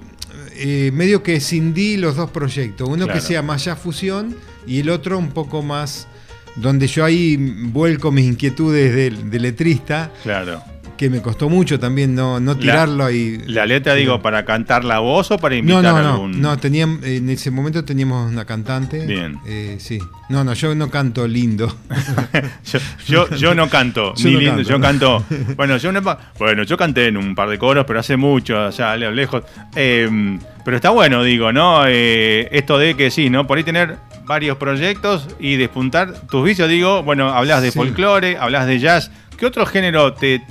eh, 0.56 0.90
medio 0.92 1.22
que 1.22 1.38
cindí 1.38 1.96
los 1.96 2.16
dos 2.16 2.30
proyectos, 2.30 2.88
uno 2.88 3.04
Claro. 3.04 3.12
que 3.20 3.24
sea 3.24 3.40
más 3.42 3.64
ya 3.66 3.76
fusión 3.76 4.34
y 4.66 4.80
el 4.80 4.90
otro 4.90 5.16
un 5.16 5.28
poco 5.30 5.62
más 5.62 6.08
donde 6.56 6.88
yo 6.88 7.04
ahí 7.04 7.36
vuelco 7.36 8.10
mis 8.10 8.26
inquietudes 8.26 8.92
de, 8.92 9.10
de 9.10 9.38
letrista, 9.38 10.10
Claro. 10.24 10.60
Que 10.96 11.10
me 11.10 11.20
costó 11.22 11.48
mucho 11.48 11.78
también 11.78 12.14
no, 12.14 12.40
no 12.40 12.56
tirarlo 12.56 13.04
ahí. 13.04 13.38
La 13.46 13.66
letra, 13.66 13.94
digo, 13.94 14.20
para 14.22 14.44
cantar 14.44 14.84
la 14.84 14.98
voz 14.98 15.30
o 15.30 15.38
para 15.38 15.54
No, 15.54 15.58
invitar 15.60 15.82
no, 15.84 15.96
a 15.96 16.02
no, 16.02 16.12
algún. 16.14 16.40
no, 16.40 16.56
tenían, 16.58 17.00
en 17.02 17.28
ese 17.30 17.50
momento 17.50 17.84
teníamos 17.84 18.30
una 18.30 18.44
cantante. 18.44 19.04
Bien. 19.06 19.38
Eh, 19.46 19.76
sí. 19.78 19.98
No, 20.28 20.42
no, 20.42 20.54
yo 20.54 20.74
no 20.74 20.90
canto 20.90 21.28
lindo. 21.28 21.76
Yo, 22.66 22.78
yo, 23.06 23.28
yo 23.36 23.54
no 23.54 23.68
canto, 23.68 24.12
Yo 24.16 24.28
ni 24.28 24.34
no 24.34 24.40
lindo, 24.40 24.56
canto, 24.56 24.68
yo 24.70 24.78
¿no? 24.78 24.82
canto. 24.84 25.24
Bueno, 25.56 25.76
yo 25.76 25.92
no, 25.92 26.00
bueno, 26.38 26.62
yo 26.64 26.76
canté 26.76 27.06
en 27.06 27.16
un 27.16 27.34
par 27.34 27.48
de 27.48 27.58
coros, 27.58 27.84
pero 27.86 28.00
hace 28.00 28.16
mucho, 28.16 28.58
allá 28.58 28.96
lejos. 28.96 29.42
Eh, 29.74 30.38
pero 30.64 30.76
está 30.76 30.90
bueno, 30.90 31.22
digo, 31.22 31.52
¿no? 31.52 31.84
Eh, 31.86 32.48
esto 32.50 32.78
de 32.78 32.94
que 32.96 33.10
sí, 33.10 33.30
¿no? 33.30 33.46
Por 33.46 33.58
ahí 33.58 33.64
tener 33.64 33.96
varios 34.24 34.56
proyectos 34.56 35.28
y 35.38 35.54
despuntar 35.56 36.26
tus 36.28 36.44
vicios, 36.44 36.68
digo, 36.68 37.02
bueno, 37.04 37.28
hablas 37.28 37.62
de 37.62 37.70
Sí. 37.70 37.78
folclore, 37.78 38.36
hablas 38.38 38.66
de 38.66 38.80
jazz. 38.80 39.10
¿Qué 39.38 39.46
otro 39.46 39.64
género 39.66 40.14
te, 40.14 40.42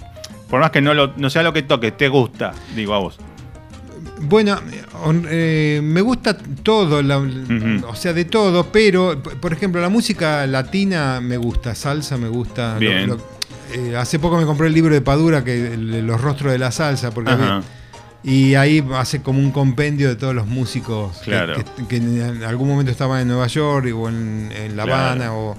por 0.49 0.59
más 0.61 0.71
que 0.71 0.81
no, 0.81 0.93
lo, 0.93 1.13
no 1.17 1.29
sea 1.29 1.43
lo 1.43 1.53
que 1.53 1.63
toques, 1.63 1.95
te 1.97 2.07
gusta, 2.07 2.53
digo 2.75 2.93
a 2.93 2.99
vos? 2.99 3.17
Bueno, 4.21 4.57
eh, 5.29 5.81
me 5.83 6.01
gusta 6.01 6.37
todo, 6.63 7.01
la- 7.01 7.17
o 7.17 7.95
sea, 7.95 8.13
de 8.13 8.25
todo, 8.25 8.71
pero, 8.71 9.21
por 9.21 9.53
ejemplo, 9.53 9.81
la 9.81 9.89
música 9.89 10.45
latina 10.47 11.19
me 11.21 11.37
gusta, 11.37 11.75
salsa 11.75 12.17
me 12.17 12.27
gusta. 12.29 12.77
Bien. 12.77 13.07
lo- 13.07 13.35
eh, 13.73 13.95
hace 13.97 14.19
poco 14.19 14.37
me 14.37 14.45
compré 14.45 14.67
el 14.67 14.73
libro 14.73 14.93
de 14.93 15.01
Padura, 15.01 15.43
que 15.43 15.73
el- 15.73 16.05
Los 16.05 16.21
rostros 16.21 16.51
de 16.51 16.59
la 16.59 16.71
salsa, 16.71 17.11
porque 17.11 17.31
había- 17.31 17.61
y 18.23 18.55
ahí 18.55 18.83
hace 18.93 19.21
como 19.21 19.39
un 19.39 19.51
compendio 19.51 20.07
de 20.07 20.15
todos 20.15 20.33
los 20.33 20.47
músicos 20.47 21.17
que- 21.19 21.31
Claro. 21.31 21.55
que, 21.55 21.85
que 21.87 21.97
en 21.97 22.43
algún 22.43 22.67
momento 22.69 22.91
estaban 22.91 23.21
en 23.21 23.27
Nueva 23.27 23.47
York 23.47 23.87
o 23.95 24.07
en, 24.09 24.51
en 24.55 24.77
La 24.77 24.83
Claro. 24.83 25.03
Habana 25.03 25.33
o, 25.33 25.57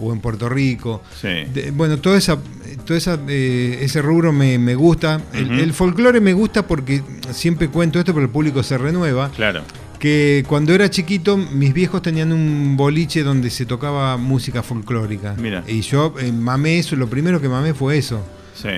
o 0.00 0.12
en 0.12 0.20
Puerto 0.20 0.48
Rico. 0.48 1.02
Sí. 1.20 1.28
De- 1.52 1.70
bueno, 1.72 1.98
todo, 1.98 2.16
esa, 2.16 2.38
todo 2.84 2.96
esa, 2.96 3.18
eh, 3.28 3.78
ese 3.82 4.02
rubro 4.02 4.32
me, 4.32 4.58
me 4.58 4.74
gusta. 4.74 5.20
El 5.32 5.72
folclore 5.72 6.20
me 6.20 6.32
gusta 6.32 6.66
porque 6.66 7.02
siempre 7.30 7.68
cuento 7.68 7.98
esto, 7.98 8.12
pero 8.14 8.24
el 8.26 8.30
público 8.32 8.62
se 8.62 8.78
renueva. 8.78 9.30
Claro. 9.30 9.62
Que 9.98 10.44
cuando 10.48 10.74
era 10.74 10.90
chiquito, 10.90 11.36
mis 11.36 11.72
viejos 11.72 12.02
tenían 12.02 12.32
un 12.32 12.76
boliche 12.76 13.22
donde 13.22 13.50
se 13.50 13.66
tocaba 13.66 14.16
música 14.16 14.62
folclórica. 14.64 15.36
Mira. 15.38 15.62
Y 15.68 15.82
yo 15.82 16.14
eh, 16.18 16.32
mamé 16.32 16.78
eso, 16.80 16.96
lo 16.96 17.06
primero 17.08 17.40
que 17.40 17.48
mamé 17.48 17.72
fue 17.72 17.98
eso. 17.98 18.20
Sí, 18.54 18.68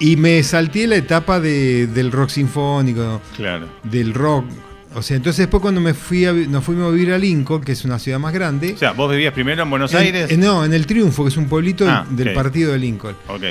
Y 0.00 0.16
me 0.16 0.42
salté 0.42 0.86
la 0.86 0.96
etapa 0.96 1.38
de- 1.38 1.86
del 1.88 2.10
rock 2.10 2.30
sinfónico, 2.30 3.20
claro. 3.36 3.68
del 3.82 4.14
rock. 4.14 4.46
O 4.94 5.02
sea, 5.02 5.16
entonces 5.16 5.38
después 5.38 5.60
cuando 5.60 5.80
me 5.80 5.92
fui 5.94 6.24
a, 6.24 6.32
nos 6.32 6.62
fuimos 6.64 6.88
a 6.88 6.90
vivir 6.90 7.12
a 7.12 7.18
Lincoln, 7.18 7.62
que 7.62 7.72
es 7.72 7.84
una 7.84 7.98
ciudad 7.98 8.18
más 8.18 8.32
grande. 8.32 8.72
O 8.74 8.78
sea, 8.78 8.92
vos 8.92 9.10
vivías 9.10 9.32
primero 9.32 9.62
en 9.62 9.70
Buenos 9.70 9.92
en- 9.92 9.98
Aires. 9.98 10.30
en- 10.30 10.40
no, 10.40 10.64
en 10.64 10.72
el 10.72 10.86
Triunfo, 10.86 11.24
que 11.24 11.30
es 11.30 11.36
un 11.36 11.46
pueblito 11.48 11.86
Ah, 11.88 12.06
del 12.10 12.32
partido 12.32 12.72
de 12.72 12.78
Lincoln. 12.78 13.16
Ok. 13.28 13.42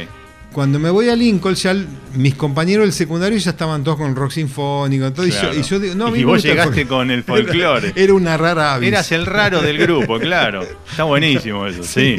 Cuando 0.53 0.77
me 0.79 0.89
voy 0.91 1.09
a 1.09 1.15
Lincoln, 1.15 1.55
ya 1.55 1.71
el- 1.71 1.87
mis 2.15 2.35
compañeros 2.35 2.85
del 2.85 2.93
secundario 2.93 3.37
ya 3.39 3.49
estaban 3.51 3.83
todos 3.83 3.97
con 3.97 4.15
rock 4.15 4.31
sinfónico. 4.31 5.11
todo, 5.11 5.25
y 5.25 5.31
yo- 5.31 5.39
Claro. 5.39 5.55
y, 5.59 5.63
yo, 5.63 5.79
digo, 5.79 5.95
no, 5.95 6.07
a 6.07 6.11
mí 6.11 6.19
Y 6.19 6.25
me 6.25 6.31
vos 6.31 6.45
el 6.45 6.51
llegaste 6.51 6.85
con 6.85 7.09
el 7.09 7.23
folclore. 7.23 7.87
Era, 7.89 7.93
era 8.03 8.13
una 8.13 8.37
rara 8.37 8.75
avis. 8.75 8.87
Eras 8.89 9.11
el 9.11 9.25
raro 9.25 9.61
del 9.61 9.77
grupo, 9.79 10.19
claro. 10.19 10.61
Está 10.89 11.03
buenísimo 11.05 11.65
eso, 11.67 11.83
sí. 11.83 12.17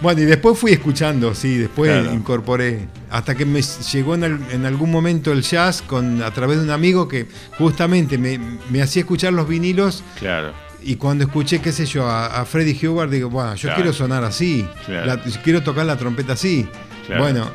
Bueno, 0.00 0.20
y 0.20 0.24
después 0.26 0.58
fui 0.58 0.72
escuchando, 0.72 1.34
sí, 1.34 1.56
después 1.56 1.90
Claro. 1.90 2.14
incorporé. 2.14 2.86
Hasta 3.10 3.34
que 3.34 3.44
me 3.44 3.62
llegó 3.62 4.14
en, 4.14 4.24
al- 4.24 4.40
en 4.52 4.64
algún 4.66 4.90
momento 4.92 5.32
el 5.32 5.42
jazz 5.42 5.82
con, 5.82 6.22
a 6.22 6.30
través 6.30 6.58
de 6.58 6.64
un 6.64 6.70
amigo 6.70 7.08
que 7.08 7.26
justamente 7.58 8.16
me, 8.18 8.38
me 8.70 8.80
hacía 8.82 9.00
escuchar 9.00 9.32
los 9.32 9.48
vinilos. 9.48 10.04
Claro. 10.20 10.52
Y 10.82 10.96
cuando 10.96 11.24
escuché, 11.24 11.60
qué 11.60 11.72
sé 11.72 11.84
yo, 11.86 12.06
a, 12.06 12.26
a 12.26 12.44
Freddie 12.44 12.86
Hubbard, 12.86 13.10
digo, 13.10 13.28
bueno, 13.28 13.54
yo 13.56 13.62
Claro. 13.62 13.76
quiero 13.76 13.92
sonar 13.92 14.22
así. 14.22 14.64
Claro. 14.84 15.06
La- 15.06 15.22
quiero 15.42 15.62
tocar 15.64 15.84
la 15.86 15.96
trompeta 15.96 16.34
así. 16.34 16.68
Claro. 17.06 17.22
Bueno, 17.22 17.50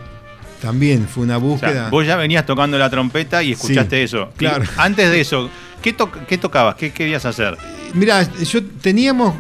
también 0.62 1.08
fue 1.08 1.24
una 1.24 1.38
O 1.38 1.42
búsqueda. 1.42 1.72
sea, 1.74 1.90
vos 1.90 2.06
ya 2.06 2.16
venías 2.16 2.46
tocando 2.46 2.78
la 2.78 2.90
trompeta 2.90 3.42
y 3.44 3.54
escuchaste 3.54 3.98
Sí, 3.98 4.04
eso. 4.04 4.30
Y 4.36 4.38
claro. 4.40 4.64
antes 4.78 5.10
de 5.10 5.22
eso, 5.22 5.50
¿qué, 5.82 5.94
to- 5.94 6.12
qué 6.28 6.38
tocabas? 6.38 6.76
¿Qué 6.76 6.92
querías 6.92 7.26
hacer? 7.26 7.58
Mira, 7.94 8.24
yo 8.44 8.64
teníamos, 8.82 9.36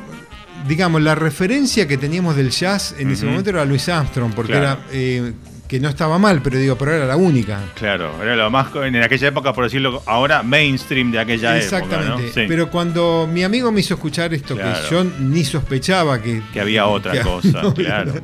digamos, 0.67 1.01
la 1.01 1.15
referencia 1.15 1.87
que 1.87 1.97
teníamos 1.97 2.35
del 2.35 2.49
jazz 2.51 2.95
en 2.97 3.11
ese 3.11 3.25
momento 3.25 3.49
era 3.51 3.63
Louis 3.65 3.87
Armstrong, 3.87 4.33
porque 4.33 4.51
Claro. 4.53 4.65
era 4.65 4.79
eh, 4.91 5.33
que 5.71 5.79
no 5.79 5.87
estaba 5.87 6.19
mal, 6.19 6.41
pero 6.41 6.59
digo, 6.59 6.77
pero 6.77 6.93
era 6.93 7.05
la 7.05 7.15
única. 7.15 7.57
Claro, 7.75 8.21
era 8.21 8.35
lo 8.35 8.51
más, 8.51 8.67
en 8.75 8.97
aquella 8.97 9.29
época, 9.29 9.53
por 9.53 9.63
decirlo 9.63 10.03
ahora, 10.05 10.43
mainstream 10.43 11.11
de 11.13 11.19
aquella 11.19 11.57
Exactamente. 11.57 12.07
época, 12.07 12.21
¿no? 12.27 12.33
Sí. 12.33 12.41
Pero 12.45 12.69
cuando 12.69 13.25
mi 13.31 13.41
amigo 13.45 13.71
me 13.71 13.79
hizo 13.79 13.93
escuchar 13.93 14.33
esto 14.33 14.57
Claro. 14.57 14.77
que 14.83 14.93
yo 14.93 15.03
ni 15.21 15.45
sospechaba 15.45 16.21
que, 16.21 16.41
que 16.51 16.59
había 16.59 16.87
otra 16.87 17.13
que- 17.13 17.21
cosa, 17.21 17.61
no, 17.63 17.73
claro. 17.73 18.15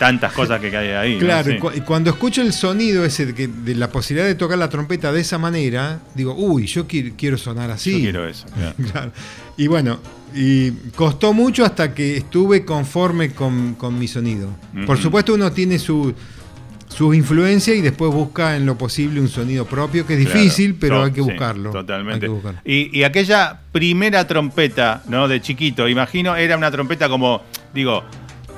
Tantas 0.00 0.32
cosas 0.32 0.60
que 0.60 0.76
hay 0.76 0.88
ahí. 0.88 1.18
Claro, 1.20 1.52
Sí. 1.52 1.58
cu- 1.58 1.70
cuando 1.86 2.10
escucho 2.10 2.42
el 2.42 2.52
sonido 2.52 3.04
ese 3.04 3.26
de, 3.26 3.34
que- 3.36 3.46
de 3.46 3.76
la 3.76 3.88
posibilidad 3.88 4.26
de 4.26 4.34
tocar 4.34 4.58
la 4.58 4.68
trompeta 4.68 5.12
de 5.12 5.20
esa 5.20 5.38
manera, 5.38 6.00
digo, 6.16 6.34
uy, 6.34 6.66
yo 6.66 6.88
qui- 6.88 7.12
quiero 7.16 7.38
sonar 7.38 7.70
así. 7.70 7.92
Yo 7.92 7.98
quiero 8.00 8.26
eso. 8.28 8.46
claro. 8.52 8.74
Claro. 8.92 9.12
Y 9.56 9.68
bueno, 9.68 10.00
y 10.34 10.70
costó 10.96 11.32
mucho 11.32 11.64
hasta 11.64 11.94
que 11.94 12.16
estuve 12.16 12.64
conforme 12.64 13.30
con, 13.30 13.74
con 13.76 13.96
mi 13.96 14.08
sonido. 14.08 14.50
Por 14.86 14.98
supuesto 14.98 15.32
uno 15.34 15.50
tiene 15.52 15.78
su, 15.78 16.12
sus 16.96 17.14
influencias 17.14 17.76
y 17.76 17.82
después 17.82 18.10
busca 18.12 18.56
en 18.56 18.64
lo 18.64 18.78
posible 18.78 19.20
un 19.20 19.28
sonido 19.28 19.66
propio, 19.66 20.06
que 20.06 20.14
es 20.14 20.24
Claro. 20.24 20.40
difícil, 20.40 20.74
pero 20.80 21.02
hay 21.04 21.10
que 21.12 21.22
sí, 21.22 21.28
buscarlo. 21.30 21.70
totalmente. 21.70 22.14
Hay 22.14 22.20
que 22.20 22.34
buscarlo. 22.34 22.60
Y, 22.64 22.98
y 22.98 23.02
aquella 23.04 23.60
primera 23.72 24.26
trompeta, 24.26 25.02
¿no? 25.08 25.28
De 25.28 25.40
chiquito, 25.42 25.88
imagino, 25.88 26.34
era 26.36 26.56
una 26.56 26.70
trompeta 26.70 27.08
como, 27.10 27.42
digo, 27.74 28.02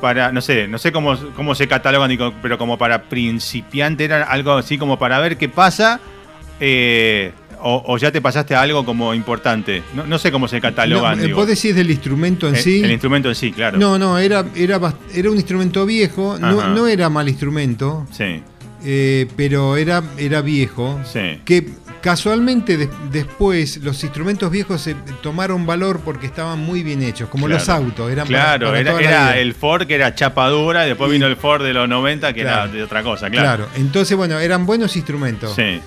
para, 0.01 0.31
no 0.31 0.41
sé, 0.41 0.69
no 0.69 0.79
sé 0.79 0.93
cómo, 0.93 1.17
cómo 1.35 1.57
se 1.57 1.67
catalogan, 1.67 2.17
pero 2.41 2.57
como 2.59 2.79
para 2.79 3.03
principiante, 3.09 4.05
era 4.05 4.23
algo 4.23 4.53
así 4.53 4.79
como 4.79 4.99
para 5.01 5.19
ver 5.19 5.37
qué 5.37 5.49
pasa. 5.49 5.99
eh, 6.61 7.33
o, 7.63 7.83
o 7.87 7.99
ya 7.99 8.11
te 8.13 8.21
pasaste 8.21 8.55
a 8.55 8.61
algo 8.63 8.85
como 8.85 9.15
importante. 9.15 9.83
No, 9.95 10.07
no 10.07 10.19
sé 10.19 10.31
cómo 10.33 10.49
se 10.49 10.61
catalogan, 10.61 11.19
No, 11.19 11.25
eh, 11.25 11.33
vos 11.33 11.47
decís 11.47 11.75
del 11.75 11.91
instrumento 11.91 12.49
en 12.49 12.55
El- 12.57 12.61
sí. 12.63 12.83
El 12.85 12.91
instrumento 12.93 13.29
en 13.29 13.35
sí, 13.35 13.53
claro. 13.53 13.79
No, 13.79 13.99
no, 13.99 14.19
era, 14.19 14.45
era, 14.55 14.81
era 15.15 15.31
un 15.31 15.37
instrumento 15.37 15.85
viejo, 15.87 16.39
no, 16.39 16.69
no 16.69 16.87
era 16.87 17.09
mal 17.09 17.29
instrumento, 17.29 18.07
Sí, 18.11 18.43
eh, 18.85 19.27
pero 19.37 19.77
era, 19.77 20.03
era 20.19 20.41
viejo. 20.41 21.01
sí. 21.05 21.41
Que 21.45 21.67
casualmente 22.01 22.77
de- 22.77 22.89
después 23.11 23.79
los 23.83 24.03
instrumentos 24.05 24.51
viejos 24.53 24.81
se 24.81 24.95
tomaron 25.21 25.67
valor 25.67 26.01
porque 26.05 26.27
estaban 26.27 26.61
muy 26.61 26.85
bien 26.85 27.03
hechos, 27.03 27.29
como 27.29 27.47
Claro. 27.47 27.59
los 27.59 27.69
autos. 27.69 28.11
Eran 28.13 28.29
para- 28.29 28.39
Claro, 28.57 28.67
para 28.69 28.81
era, 28.81 28.93
la 28.93 29.01
era 29.01 29.39
el 29.39 29.53
Ford 29.53 29.87
que 29.89 29.97
era 29.97 30.15
chapa 30.15 30.49
dura 30.49 30.85
y 30.87 30.91
después 30.91 31.11
Y- 31.11 31.15
vino 31.15 31.27
el 31.27 31.37
Ford 31.37 31.65
de 31.65 31.73
los 31.75 31.89
90 31.89 32.33
que 32.33 32.43
Claro. 32.43 32.63
era 32.65 32.73
de 32.73 32.83
otra 32.85 33.03
cosa, 33.03 33.29
claro. 33.29 33.65
Claro, 33.67 33.69
entonces 33.77 34.17
bueno, 34.17 34.39
eran 34.39 34.65
buenos 34.65 34.97
instrumentos. 34.97 35.55
Sí, 35.57 35.81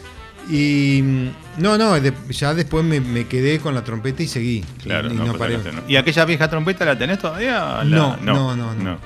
Y 0.50 1.02
mm, 1.02 1.28
no, 1.58 1.78
no, 1.78 2.00
de- 2.00 2.14
ya 2.30 2.54
después 2.54 2.84
me, 2.86 3.00
me 3.02 3.28
quedé 3.28 3.60
con 3.60 3.74
la 3.76 3.84
trompeta 3.84 4.24
y 4.24 4.28
seguí. 4.28 4.64
claro. 4.82 5.12
Y, 5.12 5.16
no, 5.16 5.26
no 5.26 5.34
paré. 5.38 5.58
¿no? 5.58 5.82
¿Y 5.88 5.96
aquella 5.96 6.26
vieja 6.26 6.50
trompeta 6.50 6.86
la 6.86 6.98
tenés 6.98 7.20
todavía? 7.20 7.84
La- 7.84 7.84
No, 7.84 8.18
no, 8.18 8.56
no, 8.56 8.74
no. 8.76 8.98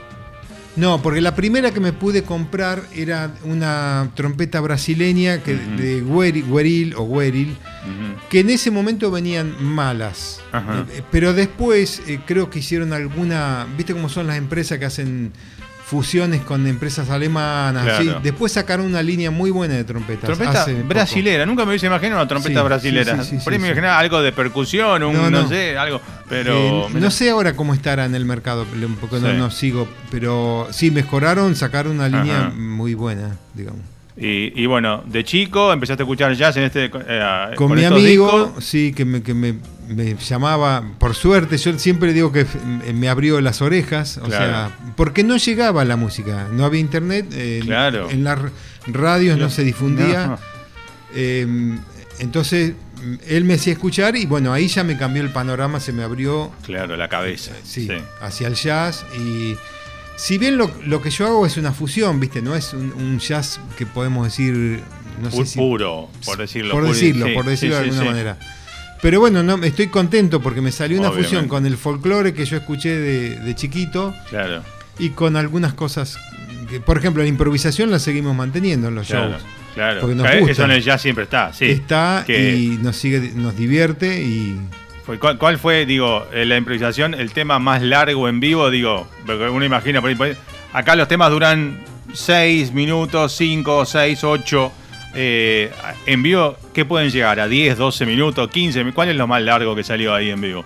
No, 0.77 1.01
porque 1.01 1.21
la 1.21 1.33
primera 1.35 1.71
que 1.71 1.79
me 1.79 1.93
pude 1.93 2.23
comprar 2.23 2.83
era 2.93 3.31
una 3.45 4.09
trompeta 4.13 4.59
brasileña 4.59 5.41
que, 5.41 5.55
de 5.55 6.03
Gueri- 6.03 6.43
Gueril 6.45 6.95
o 6.97 7.07
Gueril, 7.07 7.55
que 8.29 8.41
en 8.41 8.49
ese 8.49 8.71
momento 8.71 9.09
venían 9.09 9.55
malas. 9.63 10.41
Ajá. 10.51 10.85
Eh, 10.91 11.01
pero 11.09 11.33
después 11.33 12.01
eh, 12.07 12.19
creo 12.25 12.49
que 12.49 12.59
hicieron 12.59 12.91
alguna, 12.91 13.65
viste 13.77 13.93
cómo 13.93 14.09
son 14.09 14.27
las 14.27 14.35
empresas 14.37 14.77
que 14.77 14.83
hacen 14.83 15.31
fusiones 15.85 16.41
con 16.41 16.65
empresas 16.65 17.09
alemanas, 17.11 17.83
Claro. 17.83 18.03
¿sí? 18.03 18.11
después 18.23 18.51
sacaron 18.51 18.87
una 18.87 19.03
línea 19.03 19.29
muy 19.29 19.51
buena 19.51 19.75
de 19.75 19.83
trompetas. 19.83 20.25
Trompeta 20.25 20.65
poco. 20.65 20.77
brasilera, 20.87 21.45
nunca 21.45 21.63
me 21.63 21.69
hubiese 21.69 21.85
imaginado 21.85 22.21
una 22.21 22.27
trompeta 22.27 22.59
Sí, 22.61 22.65
brasilera. 22.65 23.23
sí, 23.23 23.37
Por 23.43 23.53
ahí 23.53 23.59
me 23.59 23.67
imaginaba 23.67 23.99
algo 23.99 24.21
de 24.21 24.31
percusión, 24.31 25.03
un, 25.03 25.13
no, 25.13 25.29
No, 25.29 25.43
no. 25.43 25.47
sé, 25.47 25.77
algo. 25.77 26.01
Pero. 26.27 26.87
Eh, 26.87 26.89
no 26.93 27.11
sé 27.11 27.29
ahora 27.29 27.55
cómo 27.55 27.73
estará 27.75 28.05
en 28.05 28.15
el 28.15 28.25
mercado, 28.25 28.65
porque 28.99 29.19
no, 29.19 29.31
no 29.33 29.51
sigo, 29.51 29.87
pero 30.09 30.67
sí 30.71 30.89
mejoraron, 30.89 31.55
sacaron 31.55 31.93
una 31.93 32.07
línea 32.09 32.47
Ajá. 32.47 32.49
muy 32.55 32.95
buena, 32.95 33.35
digamos. 33.53 33.81
Y, 34.17 34.59
y 34.59 34.65
bueno, 34.65 35.03
de 35.05 35.23
chico 35.25 35.71
empezaste 35.73 36.01
a 36.01 36.05
escuchar 36.05 36.33
jazz 36.33 36.55
en 36.57 36.63
este. 36.63 36.85
eh, 36.85 37.21
Con, 37.55 37.75
mi 37.75 37.83
estos 37.83 37.99
amigo, 37.99 38.43
discos. 38.45 38.63
sí, 38.63 38.93
que, 38.95 39.03
me, 39.05 39.21
que 39.21 39.33
me, 39.33 39.55
me 39.87 40.15
llamaba, 40.15 40.83
por 40.99 41.15
suerte, 41.15 41.57
yo 41.57 41.77
siempre 41.79 42.13
digo 42.13 42.31
que 42.31 42.45
me 42.93 43.09
abrió 43.09 43.39
las 43.41 43.61
orejas, 43.61 44.17
o 44.17 44.23
Claro. 44.25 44.45
sea, 44.45 44.77
porque 44.95 45.23
no 45.23 45.37
llegaba 45.37 45.83
la 45.85 45.95
música, 45.95 46.47
no 46.51 46.65
había 46.65 46.79
internet, 46.81 47.27
eh, 47.33 47.61
Claro. 47.63 48.09
en 48.09 48.23
las 48.23 48.39
radios 48.87 49.37
no 49.37 49.49
se 49.49 49.63
difundía, 49.63 50.27
No. 50.27 50.39
eh, 51.13 51.77
entonces 52.19 52.73
él 53.27 53.43
me 53.43 53.55
hacía 53.55 53.73
escuchar 53.73 54.15
y 54.15 54.25
bueno, 54.25 54.53
ahí 54.53 54.67
ya 54.67 54.83
me 54.83 54.97
cambió 54.97 55.21
el 55.21 55.29
panorama, 55.31 55.79
se 55.79 55.91
me 55.93 56.03
abrió 56.03 56.51
Claro, 56.63 56.95
la 56.97 57.07
cabeza. 57.09 57.51
sí, 57.63 57.87
Sí. 57.87 57.93
hacia 58.21 58.47
el 58.47 58.55
jazz 58.55 59.05
y 59.19 59.55
si 60.15 60.37
bien 60.37 60.57
lo, 60.57 60.71
lo 60.85 61.01
que 61.01 61.09
yo 61.09 61.27
hago 61.27 61.45
es 61.45 61.57
una 61.57 61.73
fusión, 61.73 62.19
¿viste? 62.19 62.41
No 62.41 62.55
es 62.55 62.73
un, 62.73 62.93
un 62.93 63.19
jazz 63.19 63.59
que 63.77 63.85
podemos 63.85 64.25
decir, 64.25 64.81
no 65.21 65.29
sé 65.29 65.37
Pu- 65.37 65.45
si 65.45 65.57
puro, 65.59 66.09
por 66.23 66.37
decirlo. 66.37 66.71
por 66.73 66.87
decirlo, 66.87 67.27
sí, 67.27 67.33
por 67.33 67.45
decirlo 67.45 67.75
de 67.75 67.81
alguna 67.83 68.03
manera. 68.05 68.37
Pero 69.05 69.19
bueno, 69.19 69.43
no, 69.43 69.63
estoy 69.63 69.85
contento 69.89 70.41
porque 70.41 70.61
me 70.61 70.71
salió 70.71 70.97
una 70.97 71.09
Obviamente. 71.09 71.29
fusión 71.29 71.47
con 71.47 71.63
el 71.67 71.77
folclore 71.77 72.33
que 72.33 72.43
yo 72.43 72.57
escuché 72.57 72.89
de, 72.97 73.39
de 73.39 73.53
chiquito 73.53 74.15
Claro. 74.31 74.63
y 74.97 75.09
con 75.09 75.35
algunas 75.37 75.75
cosas 75.75 76.17
que, 76.67 76.79
por 76.79 76.97
ejemplo, 76.97 77.21
la 77.21 77.29
improvisación 77.29 77.91
la 77.91 77.99
seguimos 77.99 78.35
manteniendo 78.35 78.87
en 78.87 78.95
los 78.95 79.05
Claro, 79.05 79.29
shows. 79.33 79.43
claro. 79.75 80.01
Porque 80.01 80.15
nos 80.15 80.27
gusta. 80.39 80.51
Eso 80.53 80.63
en 80.63 80.71
el 80.71 80.81
jazz 80.81 81.03
siempre 81.03 81.25
está, 81.25 81.53
sí. 81.53 81.65
Está 81.65 82.23
Que- 82.25 82.55
y 82.55 82.67
nos 82.81 82.95
sigue, 82.95 83.31
nos 83.35 83.55
divierte 83.55 84.23
y 84.23 84.59
¿Cuál, 85.19 85.37
cuál 85.37 85.59
fue, 85.59 85.85
digo, 85.85 86.25
en 86.33 86.49
la 86.49 86.57
improvisación, 86.57 87.13
el 87.13 87.31
tema 87.31 87.59
más 87.59 87.83
largo 87.83 88.27
en 88.27 88.39
vivo? 88.39 88.71
Digo, 88.71 89.07
porque 89.27 89.47
uno 89.49 89.63
imagina, 89.63 90.01
por 90.01 90.09
ahí- 90.09 90.15
por 90.15 90.25
ahí- 90.29 90.37
acá 90.73 90.95
los 90.95 91.07
temas 91.07 91.29
duran 91.29 91.79
6 92.11 92.73
minutos, 92.73 93.33
5, 93.37 93.85
6, 93.85 94.23
8. 94.23 94.71
En 95.15 96.23
vivo, 96.23 96.57
¿qué 96.73 96.85
pueden 96.85 97.09
llegar? 97.09 97.39
¿A 97.39 97.47
10, 97.47 97.77
12 97.77 98.05
minutos, 98.05 98.49
15? 98.49 98.91
¿Cuál 98.93 99.09
es 99.09 99.15
lo 99.15 99.27
más 99.27 99.41
largo 99.41 99.75
que 99.75 99.83
salió 99.83 100.13
ahí 100.13 100.29
en 100.29 100.41
vivo? 100.41 100.65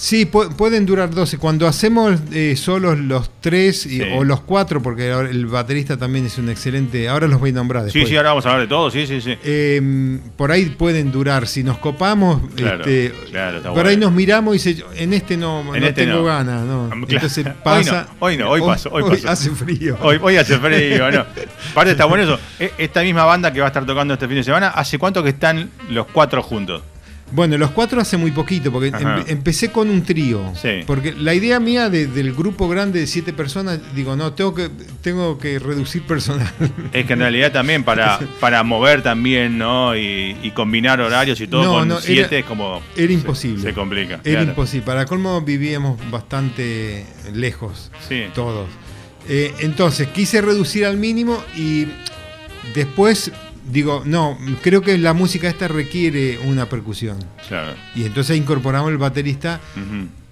Sí, 0.00 0.26
pu- 0.30 0.54
pueden 0.54 0.86
durar 0.86 1.10
12. 1.10 1.38
Cuando 1.38 1.66
hacemos 1.66 2.20
eh, 2.32 2.54
solos 2.54 2.96
los 3.00 3.30
tres 3.40 3.84
y- 3.84 3.98
Sí. 3.98 4.02
o 4.14 4.22
los 4.22 4.40
cuatro, 4.42 4.80
porque 4.80 5.10
el 5.10 5.46
baterista 5.46 5.96
también 5.96 6.24
es 6.26 6.38
un 6.38 6.48
excelente. 6.48 7.08
Ahora 7.08 7.26
los 7.26 7.40
voy 7.40 7.50
a 7.50 7.54
nombrar 7.54 7.82
Sí, 7.82 7.86
después. 7.98 8.08
sí, 8.08 8.16
ahora 8.16 8.28
vamos 8.28 8.46
a 8.46 8.50
hablar 8.50 8.62
de 8.62 8.68
todo, 8.68 8.92
sí, 8.92 9.08
sí, 9.08 9.20
sí. 9.20 9.34
Eh, 9.42 10.20
por 10.36 10.52
ahí 10.52 10.66
pueden 10.66 11.10
durar. 11.10 11.48
Si 11.48 11.64
nos 11.64 11.78
copamos, 11.78 12.40
Claro, 12.54 12.84
este, 12.84 13.12
claro, 13.32 13.74
por 13.74 13.88
ahí 13.88 13.96
nos 13.96 14.12
miramos 14.12 14.54
y 14.54 14.72
dice, 14.72 14.84
en 14.94 15.14
este 15.14 15.36
no, 15.36 15.62
En 15.74 15.80
no 15.80 15.86
este 15.88 16.04
tengo 16.04 16.18
no. 16.18 16.24
ganas. 16.24 16.64
No. 16.64 16.86
Claro. 16.90 17.06
Entonces 17.08 17.44
Hoy 17.46 17.52
pasa. 17.64 18.02
no, 18.08 18.16
hoy 18.26 18.36
no, 18.36 18.50
hoy 18.50 18.60
pasó, 18.60 18.90
hoy 18.92 19.20
hace 19.26 19.50
frío. 19.50 19.96
Hoy, 20.00 20.20
hoy 20.22 20.36
hace 20.36 20.58
frío, 20.58 21.10
¿no? 21.10 21.24
Aparte 21.72 21.90
está 21.90 22.04
bueno 22.04 22.22
eso. 22.22 22.38
E- 22.60 22.70
Esta 22.78 23.02
misma 23.02 23.24
banda 23.24 23.52
que 23.52 23.58
va 23.58 23.66
a 23.66 23.70
estar 23.70 23.84
tocando 23.84 24.14
este 24.14 24.28
fin 24.28 24.36
de 24.36 24.44
semana, 24.44 24.68
¿hace 24.68 24.96
cuánto 24.96 25.24
que 25.24 25.30
están 25.30 25.70
los 25.90 26.06
cuatro 26.06 26.40
juntos? 26.40 26.82
Bueno, 27.30 27.58
los 27.58 27.72
cuatro 27.72 28.00
hace 28.00 28.16
muy 28.16 28.30
poquito, 28.30 28.72
porque 28.72 28.88
Ajá. 28.88 29.18
em- 29.18 29.24
empecé 29.28 29.70
con 29.70 29.90
un 29.90 30.02
trío. 30.02 30.52
Sí. 30.60 30.80
Porque 30.86 31.12
la 31.12 31.34
idea 31.34 31.60
mía 31.60 31.90
de- 31.90 32.06
del 32.06 32.32
grupo 32.32 32.68
grande 32.68 33.00
de 33.00 33.06
siete 33.06 33.32
personas, 33.34 33.80
digo, 33.94 34.16
no, 34.16 34.32
tengo 34.32 34.54
que, 34.54 34.70
tengo 35.02 35.38
que 35.38 35.58
reducir 35.58 36.02
personal. 36.02 36.50
Es 36.92 37.04
que 37.06 37.12
en 37.12 37.18
realidad 37.18 37.52
también 37.52 37.84
para, 37.84 38.18
para 38.40 38.62
mover 38.62 39.02
también, 39.02 39.58
¿no? 39.58 39.94
Y, 39.96 40.36
y 40.42 40.50
combinar 40.52 41.00
horarios 41.00 41.40
y 41.40 41.46
todo 41.46 41.64
No, 41.64 41.72
con 41.74 41.88
no, 41.88 42.00
siete 42.00 42.36
era- 42.36 42.38
es 42.38 42.44
como... 42.46 42.80
era 42.96 43.06
se- 43.08 43.12
imposible. 43.12 43.62
Se, 43.62 43.74
complica. 43.74 44.14
Era 44.14 44.22
claro. 44.22 44.48
imposible. 44.50 44.86
Para 44.86 45.04
colmo 45.06 45.40
vivíamos 45.42 45.98
bastante 46.10 47.04
lejos, 47.34 47.90
Sí. 48.08 48.22
todos. 48.34 48.68
Eh, 49.28 49.52
entonces, 49.60 50.08
quise 50.08 50.40
reducir 50.40 50.86
al 50.86 50.96
mínimo 50.96 51.42
y 51.54 51.86
después 52.74 53.30
digo, 53.70 54.02
no, 54.04 54.38
creo 54.62 54.82
que 54.82 54.96
la 54.98 55.12
música 55.14 55.48
esta 55.48 55.68
requiere 55.68 56.38
una 56.46 56.68
percusión. 56.68 57.18
Claro. 57.48 57.72
Y 57.94 58.04
entonces 58.04 58.36
incorporamos 58.36 58.90
el 58.90 58.98
baterista, 58.98 59.60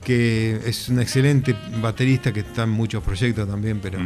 que 0.04 0.58
es 0.64 0.88
un 0.88 1.00
excelente 1.00 1.54
baterista 1.80 2.32
que 2.32 2.40
está 2.40 2.62
en 2.64 2.70
muchos 2.70 3.02
proyectos 3.02 3.48
también, 3.48 3.80
pero... 3.82 3.98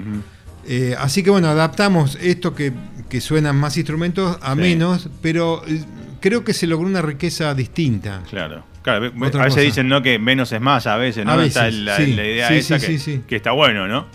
Eh, 0.66 0.94
así 0.98 1.22
que 1.22 1.30
bueno, 1.30 1.48
adaptamos 1.48 2.18
esto 2.20 2.54
que, 2.54 2.70
que 3.08 3.20
suenan 3.22 3.56
más 3.56 3.76
instrumentos 3.78 4.36
a 4.42 4.54
Sí. 4.54 4.60
menos, 4.60 5.08
pero 5.22 5.62
eh, 5.66 5.82
creo 6.20 6.44
que 6.44 6.52
se 6.52 6.66
logró 6.66 6.86
una 6.86 7.00
riqueza 7.00 7.54
distinta. 7.54 8.22
Claro. 8.28 8.64
Claro, 8.82 9.06
a 9.06 9.10
veces 9.10 9.32
cosa. 9.46 9.60
dicen 9.60 9.88
¿no? 9.88 10.02
que 10.02 10.18
menos 10.18 10.52
es 10.52 10.60
más 10.60 10.86
a 10.86 10.96
veces, 10.96 11.24
¿no? 11.24 11.32
A 11.32 11.44
Está 11.44 11.64
veces, 11.64 11.80
la, 11.80 11.96
sí. 11.96 12.12
la 12.14 12.24
idea 12.24 12.48
Sí, 12.48 12.54
esa 12.54 12.78
sí, 12.78 12.86
que, 12.86 12.98
sí, 12.98 13.16
sí. 13.16 13.22
que 13.26 13.36
está 13.36 13.52
bueno, 13.52 13.88
¿no? 13.88 14.06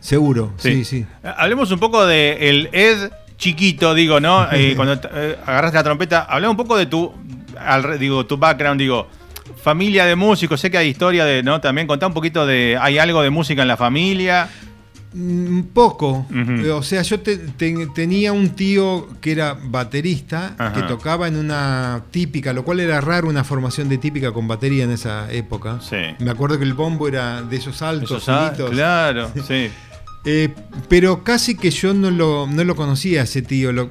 Seguro, 0.00 0.52
sí, 0.58 0.84
sí. 0.84 1.06
Hablemos 1.22 1.70
un 1.72 1.78
poco 1.80 2.04
de 2.06 2.48
el 2.50 2.68
Ed 2.72 3.10
chiquito, 3.38 3.94
digo, 3.94 4.20
¿no? 4.20 4.46
Eh, 4.52 4.74
cuando 4.76 4.94
eh, 5.14 5.36
agarraste 5.46 5.76
la 5.78 5.84
trompeta, 5.84 6.22
hablemos 6.22 6.52
un 6.54 6.56
poco 6.58 6.76
de 6.76 6.86
tu, 6.86 7.12
al- 7.58 7.98
digo, 7.98 8.24
tu 8.26 8.36
background, 8.36 8.80
digo, 8.80 9.08
familia 9.62 10.04
de 10.06 10.16
músicos, 10.16 10.60
sé 10.60 10.70
que 10.70 10.78
hay 10.78 10.88
historia 10.88 11.24
de, 11.24 11.42
¿no? 11.42 11.60
También 11.60 11.86
contá 11.86 12.06
un 12.06 12.14
poquito 12.14 12.46
de, 12.46 12.78
¿hay 12.80 12.98
algo 12.98 13.22
de 13.22 13.30
música 13.30 13.62
en 13.62 13.68
la 13.68 13.76
familia? 13.76 14.48
Un 15.14 15.70
poco. 15.72 16.26
Ujú. 16.28 16.52
Eh, 16.66 16.70
O 16.72 16.82
sea, 16.82 17.00
yo 17.00 17.20
te- 17.20 17.38
te- 17.38 17.86
tenía 17.94 18.32
un 18.32 18.50
tío 18.50 19.08
que 19.20 19.32
era 19.32 19.56
baterista, 19.58 20.54
Ajá. 20.58 20.72
que 20.74 20.82
tocaba 20.82 21.26
en 21.26 21.36
una 21.36 22.02
típica, 22.10 22.52
lo 22.52 22.64
cual 22.64 22.80
era 22.80 23.00
raro 23.00 23.28
una 23.28 23.42
formación 23.42 23.88
de 23.88 23.96
típica 23.96 24.32
con 24.32 24.46
batería 24.46 24.84
en 24.84 24.90
esa 24.90 25.32
época. 25.32 25.78
Sí. 25.80 25.96
Me 26.18 26.30
acuerdo 26.30 26.58
que 26.58 26.64
el 26.64 26.74
bombo 26.74 27.08
era 27.08 27.40
de 27.40 27.56
esos 27.56 27.80
altos, 27.80 28.28
Esos 28.28 28.70
claro, 28.70 29.30
sí. 29.48 29.70
Eh, 30.26 30.48
pero 30.88 31.22
casi 31.24 31.54
que 31.54 31.70
yo 31.70 31.94
no 31.94 32.10
lo, 32.10 32.46
no 32.46 32.64
lo 32.64 32.74
conocía 32.74 33.20
a 33.20 33.24
ese 33.24 33.42
tío, 33.42 33.72
lo, 33.72 33.90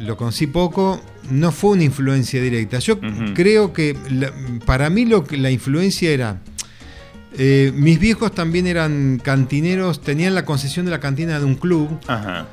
lo 0.00 0.16
conocí 0.16 0.46
poco, 0.48 1.00
no 1.30 1.52
fue 1.52 1.70
una 1.72 1.84
influencia 1.84 2.42
directa. 2.42 2.78
Yo 2.80 2.98
creo 3.34 3.72
que 3.72 3.96
la- 4.10 4.32
para 4.66 4.90
mí 4.90 5.04
lo 5.04 5.22
que 5.24 5.36
la 5.36 5.50
influencia 5.50 6.10
era... 6.10 6.40
eh, 7.38 7.72
mis 7.74 7.98
viejos 8.00 8.34
también 8.34 8.66
eran 8.66 9.20
cantineros, 9.22 10.00
tenían 10.00 10.34
la 10.34 10.44
concesión 10.44 10.86
de 10.86 10.90
la 10.92 11.00
cantina 11.00 11.38
de 11.38 11.44
un 11.44 11.54
club. 11.54 11.88
Ajá, 12.08 12.46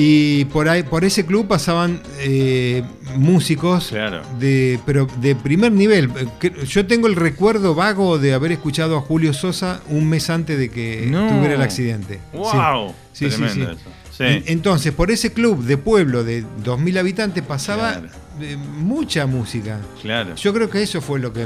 y 0.00 0.44
por 0.44 0.68
ahí 0.68 0.84
por 0.84 1.04
ese 1.04 1.26
club 1.26 1.48
pasaban 1.48 2.00
eh, 2.20 2.84
músicos 3.16 3.88
Claro. 3.88 4.22
de 4.38 4.78
pero 4.86 5.08
de 5.20 5.34
primer 5.34 5.72
nivel. 5.72 6.08
Yo 6.68 6.86
tengo 6.86 7.08
el 7.08 7.16
recuerdo 7.16 7.74
vago 7.74 8.16
de 8.16 8.32
haber 8.32 8.52
escuchado 8.52 8.96
a 8.96 9.00
Julio 9.00 9.32
Sosa 9.32 9.80
un 9.88 10.08
mes 10.08 10.30
antes 10.30 10.56
de 10.56 10.68
que 10.68 11.06
No. 11.10 11.26
tuviera 11.28 11.54
el 11.54 11.62
accidente. 11.62 12.20
Wow, 12.32 12.94
Sí, 13.12 13.28
sí, 13.28 13.42
sí. 13.48 13.66
Entonces, 14.46 14.92
por 14.92 15.10
ese 15.10 15.32
club 15.32 15.64
de 15.64 15.76
pueblo 15.78 16.22
de 16.22 16.44
2.000 16.64 16.98
habitantes 17.00 17.42
pasaba 17.42 17.94
Claro. 17.94 18.08
eh, 18.40 18.56
mucha 18.56 19.26
música. 19.26 19.80
claro, 20.00 20.36
Yo 20.36 20.54
creo 20.54 20.70
que 20.70 20.80
eso 20.80 21.00
fue 21.00 21.18
lo 21.18 21.32
que, 21.32 21.44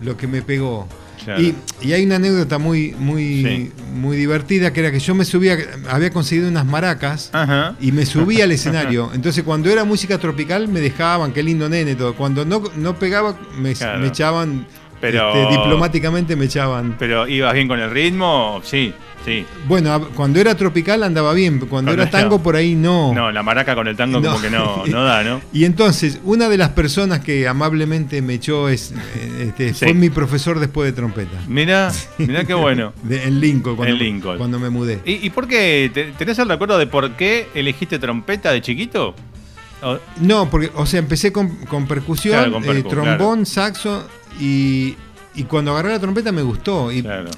lo 0.00 0.16
que 0.16 0.28
me 0.28 0.42
pegó. 0.42 0.86
Claro. 1.24 1.40
Y, 1.42 1.54
y 1.82 1.92
hay 1.92 2.04
una 2.04 2.16
anécdota 2.16 2.58
muy, 2.58 2.94
muy, 2.98 3.42
Sí. 3.42 3.72
muy 3.94 4.16
divertida 4.16 4.72
que 4.72 4.80
era 4.80 4.90
que 4.92 4.98
yo 5.00 5.14
me 5.14 5.24
subía, 5.24 5.56
había 5.88 6.10
conseguido 6.10 6.48
unas 6.48 6.64
maracas 6.66 7.30
Ajá. 7.32 7.76
y 7.80 7.92
me 7.92 8.04
subía 8.06 8.44
al 8.44 8.52
escenario. 8.52 9.10
Entonces, 9.14 9.44
cuando 9.44 9.70
era 9.70 9.84
música 9.84 10.18
tropical, 10.18 10.68
me 10.68 10.80
dejaban, 10.80 11.32
qué 11.32 11.42
lindo 11.42 11.68
nene, 11.68 11.94
todo. 11.94 12.14
Cuando 12.14 12.44
no, 12.44 12.62
no 12.76 12.98
pegaba, 12.98 13.38
me, 13.58 13.74
Claro. 13.74 14.00
me 14.00 14.08
echaban, 14.08 14.66
Pero- 15.00 15.32
este, 15.34 15.56
diplomáticamente 15.56 16.36
me 16.36 16.44
echaban. 16.46 16.96
Pero 16.98 17.26
ibas 17.26 17.54
bien 17.54 17.68
con 17.68 17.80
el 17.80 17.90
ritmo, 17.90 18.60
sí, 18.64 18.92
sí. 19.24 19.46
Bueno, 19.66 20.08
cuando 20.14 20.40
era 20.40 20.54
tropical 20.54 21.02
andaba 21.02 21.32
bien, 21.32 21.58
cuando 21.58 21.68
Cuando 21.70 21.92
era 21.92 22.10
tango 22.10 22.42
por 22.42 22.54
ahí 22.56 22.74
no. 22.74 23.14
No, 23.14 23.30
la 23.32 23.42
maraca 23.42 23.74
con 23.74 23.88
el 23.88 23.96
tango 23.96 24.20
No. 24.20 24.30
como 24.30 24.42
que 24.42 24.50
no, 24.50 24.84
no 24.86 25.02
da, 25.04 25.22
¿no? 25.22 25.40
Y 25.54 25.64
entonces, 25.64 26.20
una 26.24 26.48
de 26.50 26.58
las 26.58 26.70
personas 26.70 27.20
que 27.20 27.48
amablemente 27.48 28.20
me 28.22 28.34
echó 28.34 28.68
es, 28.68 28.92
este, 29.40 29.72
Sí. 29.72 29.86
fue 29.86 29.94
mi 29.94 30.10
profesor 30.10 30.58
después 30.60 30.86
de 30.90 30.92
trompeta. 30.92 31.38
Mira, 31.48 31.90
mira 32.18 32.44
qué 32.44 32.54
bueno. 32.54 32.92
De- 33.02 33.24
en 33.24 33.40
Lincoln, 33.40 33.76
cuando, 33.76 33.94
En 33.94 33.98
Lincoln. 33.98 34.36
cuando 34.38 34.58
me 34.58 34.68
mudé. 34.70 35.00
¿Y, 35.06 35.26
y 35.26 35.30
por 35.30 35.48
qué? 35.48 35.90
¿Te- 35.94 36.12
¿Tenés 36.12 36.38
el 36.38 36.48
recuerdo 36.48 36.76
de 36.78 36.86
por 36.86 37.12
qué 37.12 37.48
elegiste 37.54 37.98
trompeta 37.98 38.52
de 38.52 38.60
chiquito? 38.60 39.14
O- 39.82 39.98
No, 40.20 40.50
porque, 40.50 40.70
o 40.74 40.84
sea, 40.84 40.98
empecé 40.98 41.32
con, 41.32 41.56
con 41.64 41.86
percusión, 41.86 42.34
Claro, 42.50 42.52
con 42.52 42.76
eh, 42.76 42.82
trombón, 42.82 43.46
saxo 43.46 44.06
y, 44.40 44.96
y 45.34 45.44
cuando 45.44 45.72
agarré 45.72 45.90
la 45.90 45.98
trompeta 46.00 46.32
me 46.32 46.42
gustó. 46.42 46.90
Y 46.90 47.02
Claro. 47.02 47.30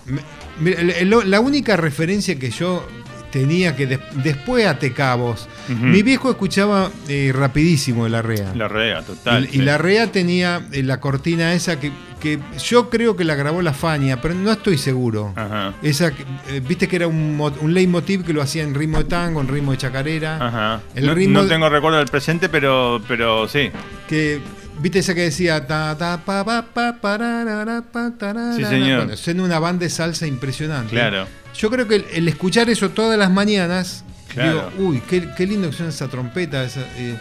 me- 0.61 1.25
la 1.25 1.41
única 1.41 1.77
referencia 1.77 2.39
que 2.39 2.51
yo 2.51 2.87
tenía 3.31 3.75
que 3.75 3.87
des- 3.87 4.01
después 4.23 4.67
ate 4.67 4.93
cabos. 4.93 5.49
Mi 5.69 6.03
viejo 6.03 6.31
escuchaba 6.31 6.91
eh, 7.09 7.33
rapidísimo 7.35 8.07
el 8.07 8.15
arrea. 8.15 8.53
La 8.55 8.69
rea, 8.69 9.03
total. 9.03 9.49
y, 9.51 9.57
y 9.59 9.63
la 9.63 9.79
Rea 9.79 10.13
tenía 10.13 10.67
eh, 10.73 10.83
la 10.83 11.01
cortina 11.01 11.55
esa 11.55 11.81
que, 11.81 11.91
que 12.21 12.39
yo 12.63 12.91
creo 12.91 13.17
que 13.17 13.25
la 13.25 13.35
grabó 13.35 13.63
la 13.63 13.73
Fania, 13.73 14.21
pero 14.21 14.35
no 14.35 14.53
estoy 14.53 14.77
seguro. 14.77 15.33
Ajá. 15.35 15.73
Esa, 15.83 16.11
que- 16.15 16.25
eh, 16.51 16.61
viste 16.61 16.89
que 16.89 16.97
era 16.97 17.07
un, 17.07 17.35
mo- 17.37 17.55
un 17.63 17.73
leitmotiv 17.73 18.23
que 18.23 18.35
lo 18.35 18.43
hacía 18.43 18.65
en 18.65 18.75
ritmo 18.75 18.99
de 18.99 19.05
tango, 19.05 19.41
en 19.41 19.49
ritmo 19.49 19.73
de 19.73 19.79
chacarera. 19.79 20.37
Ajá. 20.37 20.83
El 20.95 21.07
no, 21.07 21.15
ritmo 21.15 21.41
no 21.43 21.49
tengo 21.49 21.71
recuerdo 21.71 21.97
del 21.99 22.09
presente, 22.09 22.51
pero, 22.51 23.01
pero 23.09 23.49
sí. 23.49 23.71
Que, 24.09 24.41
viste 24.83 24.99
esa 24.99 25.15
que 25.15 25.23
decía 25.23 25.67
ta 25.67 25.97
ta 25.97 26.19
pa 26.25 26.45
pa 26.45 26.63
pa 26.75 26.97
pararara, 27.01 27.83
pa, 27.83 28.11
tarara. 28.19 28.57
Sí, 28.57 28.65
señor. 28.65 29.07
Bueno, 29.25 29.45
una 29.45 29.59
banda 29.59 29.85
de 29.85 29.91
salsa 29.91 30.27
impresionante. 30.27 30.91
Claro. 30.91 31.27
Yo 31.57 31.71
creo 31.71 31.87
que 31.87 31.97
el, 31.97 32.05
el 32.13 32.29
escuchar 32.29 32.69
eso 32.71 32.91
todas 32.91 33.19
las 33.19 33.31
mañanas, 33.31 34.05
Claro. 34.29 34.71
digo, 34.77 34.89
uy, 34.89 35.03
qué, 35.09 35.29
qué 35.37 35.47
lindo 35.47 35.71
que 35.71 35.77
suena 35.77 35.91
esa 35.91 36.09
trompeta. 36.09 36.65
esa, 36.65 36.81
eh, 36.97 37.17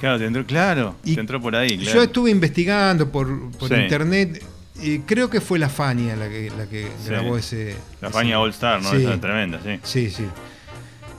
Claro, 0.00 0.18
te 0.18 0.26
entró, 0.26 0.44
claro, 0.44 0.96
Y 1.04 1.14
te 1.14 1.20
entró 1.20 1.40
por 1.40 1.56
ahí. 1.56 1.78
Yo 1.78 2.02
estuve 2.02 2.30
investigando 2.30 3.10
por, 3.10 3.50
por 3.52 3.68
Sí. 3.68 3.74
internet 3.76 4.44
y 4.82 4.98
creo 5.00 5.30
que 5.30 5.40
fue 5.40 5.58
la 5.58 5.70
Fania 5.70 6.16
la 6.16 6.28
que, 6.28 6.52
la 6.58 6.66
que 6.66 6.82
Sí. 7.02 7.08
grabó 7.08 7.38
ese. 7.38 7.76
La 8.02 8.08
ese- 8.08 8.14
Fania 8.14 8.38
All 8.38 8.50
Star, 8.50 8.82
¿no? 8.82 8.92
Esa 8.92 9.14
es 9.14 9.20
tremenda, 9.20 9.58
sí. 9.64 9.78
Sí, 9.84 10.10
sí. 10.10 10.24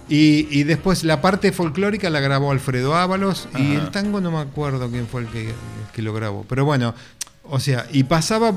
Y, 0.09 0.47
y 0.51 0.63
después 0.63 1.03
la 1.03 1.21
parte 1.21 1.51
folclórica 1.51 2.09
la 2.09 2.19
grabó 2.21 2.51
Alfredo 2.51 2.95
Ábalos 2.95 3.49
y 3.57 3.75
el 3.75 3.89
tango 3.91 4.21
no 4.21 4.31
me 4.31 4.39
acuerdo 4.39 4.89
quién 4.89 5.05
fue 5.07 5.21
el 5.21 5.27
que, 5.27 5.47
el 5.49 5.53
que 5.93 6.01
lo 6.01 6.13
grabó. 6.13 6.45
Pero 6.47 6.63
bueno, 6.63 6.95
o 7.43 7.59
sea, 7.59 7.85
y 7.91 8.03
pasaba 8.03 8.53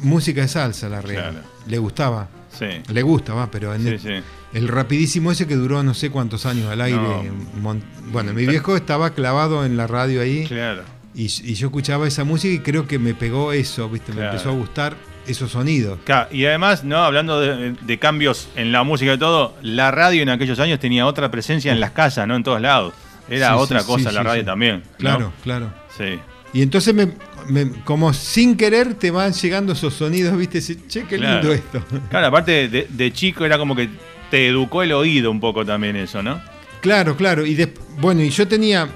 música 0.00 0.40
de 0.40 0.48
salsa 0.48 0.88
la 0.88 1.00
real. 1.02 1.32
Claro. 1.32 1.46
Le 1.66 1.78
gustaba. 1.78 2.28
Sí. 2.58 2.66
Le 2.88 3.02
gusta, 3.02 3.34
va, 3.34 3.50
pero 3.50 3.74
en 3.74 3.82
Sí, 3.82 3.88
el, 3.88 4.00
sí. 4.00 4.26
el 4.54 4.68
rapidísimo 4.68 5.30
ese 5.32 5.46
que 5.46 5.56
duró 5.56 5.82
no 5.82 5.92
sé 5.92 6.10
cuántos 6.10 6.46
años 6.46 6.70
al 6.70 6.80
aire. 6.80 6.98
No. 6.98 7.76
bueno, 8.12 8.32
mi 8.32 8.46
viejo 8.46 8.76
estaba 8.76 9.10
clavado 9.10 9.64
en 9.66 9.76
la 9.76 9.86
radio 9.86 10.20
ahí 10.22 10.46
Claro. 10.46 10.84
y, 11.14 11.24
y 11.24 11.54
yo 11.54 11.66
escuchaba 11.66 12.06
esa 12.08 12.24
música 12.24 12.54
y 12.54 12.60
creo 12.60 12.86
que 12.86 12.98
me 12.98 13.12
pegó 13.14 13.52
eso, 13.52 13.88
¿viste? 13.90 14.12
Me 14.12 14.24
empezó 14.24 14.50
a 14.50 14.52
gustar. 14.52 14.96
Esos 15.26 15.50
sonidos. 15.52 15.98
Claro, 16.04 16.28
y 16.32 16.44
además, 16.46 16.84
no 16.84 16.98
hablando 16.98 17.40
de, 17.40 17.72
de 17.72 17.98
cambios 17.98 18.48
en 18.56 18.72
la 18.72 18.82
música 18.82 19.14
y 19.14 19.18
todo, 19.18 19.54
la 19.62 19.90
radio 19.90 20.22
en 20.22 20.28
aquellos 20.28 20.58
años 20.60 20.78
tenía 20.80 21.06
otra 21.06 21.30
presencia 21.30 21.72
en 21.72 21.80
las 21.80 21.90
casas, 21.92 22.26
no 22.28 22.36
en 22.36 22.42
todos 22.42 22.60
lados. 22.60 22.94
Era 23.28 23.48
Sí, 23.50 23.54
otra 23.58 23.80
sí, 23.80 23.86
cosa 23.86 24.10
sí, 24.10 24.14
la 24.16 24.22
radio 24.22 24.44
también. 24.44 24.82
¿no? 24.84 24.96
Claro, 24.98 25.32
claro. 25.42 25.72
Sí. 25.96 26.18
Y 26.52 26.62
entonces, 26.62 26.94
me, 26.94 27.08
me- 27.48 27.70
como 27.84 28.12
sin 28.12 28.56
querer, 28.56 28.94
te 28.94 29.10
van 29.10 29.32
llegando 29.32 29.72
esos 29.72 29.94
sonidos, 29.94 30.36
¿viste? 30.36 30.60
Che, 30.60 31.04
qué 31.04 31.16
lindo 31.18 31.40
Claro. 31.40 31.52
esto. 31.52 31.84
Claro, 32.10 32.26
aparte 32.28 32.68
de, 32.68 32.86
de 32.88 33.12
chico 33.12 33.44
era 33.44 33.56
como 33.58 33.74
que 33.74 33.88
te 34.30 34.46
educó 34.48 34.82
el 34.82 34.92
oído 34.92 35.30
un 35.30 35.40
poco 35.40 35.64
también 35.64 35.96
eso, 35.96 36.22
¿no? 36.22 36.40
Claro, 36.80 37.16
claro. 37.16 37.46
Y 37.46 37.54
des- 37.54 37.70
bueno, 37.98 38.22
y 38.22 38.28
yo 38.30 38.46
tenía. 38.46 38.88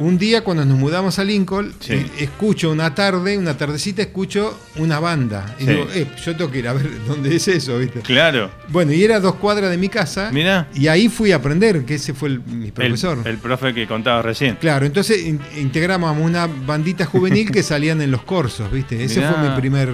Un 0.00 0.16
día 0.16 0.42
cuando 0.42 0.64
nos 0.64 0.78
mudamos 0.78 1.18
a 1.18 1.24
Lincoln, 1.24 1.74
Sí. 1.78 1.92
eh, 1.92 2.10
escucho 2.20 2.70
una 2.70 2.94
tarde, 2.94 3.36
una 3.36 3.56
tardecita, 3.56 4.00
escucho 4.00 4.58
una 4.76 4.98
banda. 4.98 5.54
Y 5.58 5.64
Sí. 5.64 5.68
digo, 5.70 5.86
eh, 5.94 6.06
yo 6.24 6.34
tengo 6.36 6.50
que 6.50 6.58
ir 6.60 6.68
a 6.68 6.72
ver 6.72 6.88
dónde 7.06 7.36
es 7.36 7.46
eso, 7.48 7.78
¿viste? 7.78 8.00
Claro. 8.00 8.50
Bueno, 8.68 8.92
y 8.92 9.04
era 9.04 9.16
a 9.16 9.20
dos 9.20 9.34
cuadras 9.34 9.70
de 9.70 9.76
mi 9.76 9.90
casa. 9.90 10.30
Mirá. 10.32 10.68
Y 10.74 10.88
ahí 10.88 11.08
fui 11.10 11.32
a 11.32 11.36
aprender, 11.36 11.84
que 11.84 11.96
ese 11.96 12.14
fue 12.14 12.30
el- 12.30 12.40
mi 12.40 12.70
profesor. 12.72 13.18
el 13.26 13.36
profe 13.36 13.74
que 13.74 13.86
contaba 13.86 14.22
recién. 14.22 14.56
Claro, 14.56 14.86
entonces 14.86 15.22
in- 15.26 15.38
integrábamos 15.58 16.18
una 16.18 16.46
bandita 16.46 17.04
juvenil 17.04 17.50
que 17.50 17.62
salían 17.62 18.00
en 18.00 18.10
los 18.10 18.22
corsos, 18.22 18.72
¿viste? 18.72 19.04
Ese 19.04 19.20
Mirá. 19.20 19.32
fue 19.34 19.48
mi 19.50 19.56
primer 19.60 19.90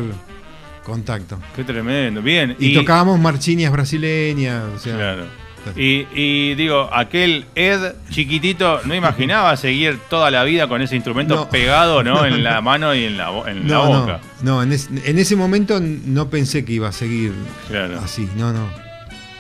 contacto. 0.84 1.40
Qué 1.56 1.64
tremendo. 1.64 2.22
Bien. 2.22 2.54
Y, 2.60 2.74
tocábamos 2.74 3.18
marchinias 3.18 3.72
brasileñas, 3.72 4.62
o 4.72 4.78
sea. 4.78 4.94
Claro. 4.94 5.45
Y, 5.76 6.06
y 6.14 6.54
digo, 6.54 6.88
aquel 6.92 7.44
Ed 7.54 7.94
chiquitito 8.10 8.80
no 8.84 8.94
imaginaba 8.94 9.56
seguir 9.56 9.98
toda 10.10 10.30
la 10.30 10.44
vida 10.44 10.68
con 10.68 10.82
ese 10.82 10.94
instrumento 10.96 11.34
No. 11.36 11.48
pegado, 11.48 12.02
¿no? 12.02 12.24
En 12.26 12.42
la 12.44 12.60
mano 12.60 12.94
y 12.94 13.04
en 13.04 13.16
la, 13.16 13.30
boca. 13.30 13.52
no, 13.54 14.18
no 14.42 14.62
en, 14.62 14.72
es- 14.72 14.88
en 15.04 15.18
ese 15.18 15.36
momento 15.36 15.80
no 15.80 16.28
pensé 16.30 16.64
que 16.64 16.72
iba 16.74 16.88
a 16.88 16.92
seguir 16.92 17.32
Claro. 17.68 18.00
así, 18.04 18.28
no, 18.36 18.52
no. 18.52 18.68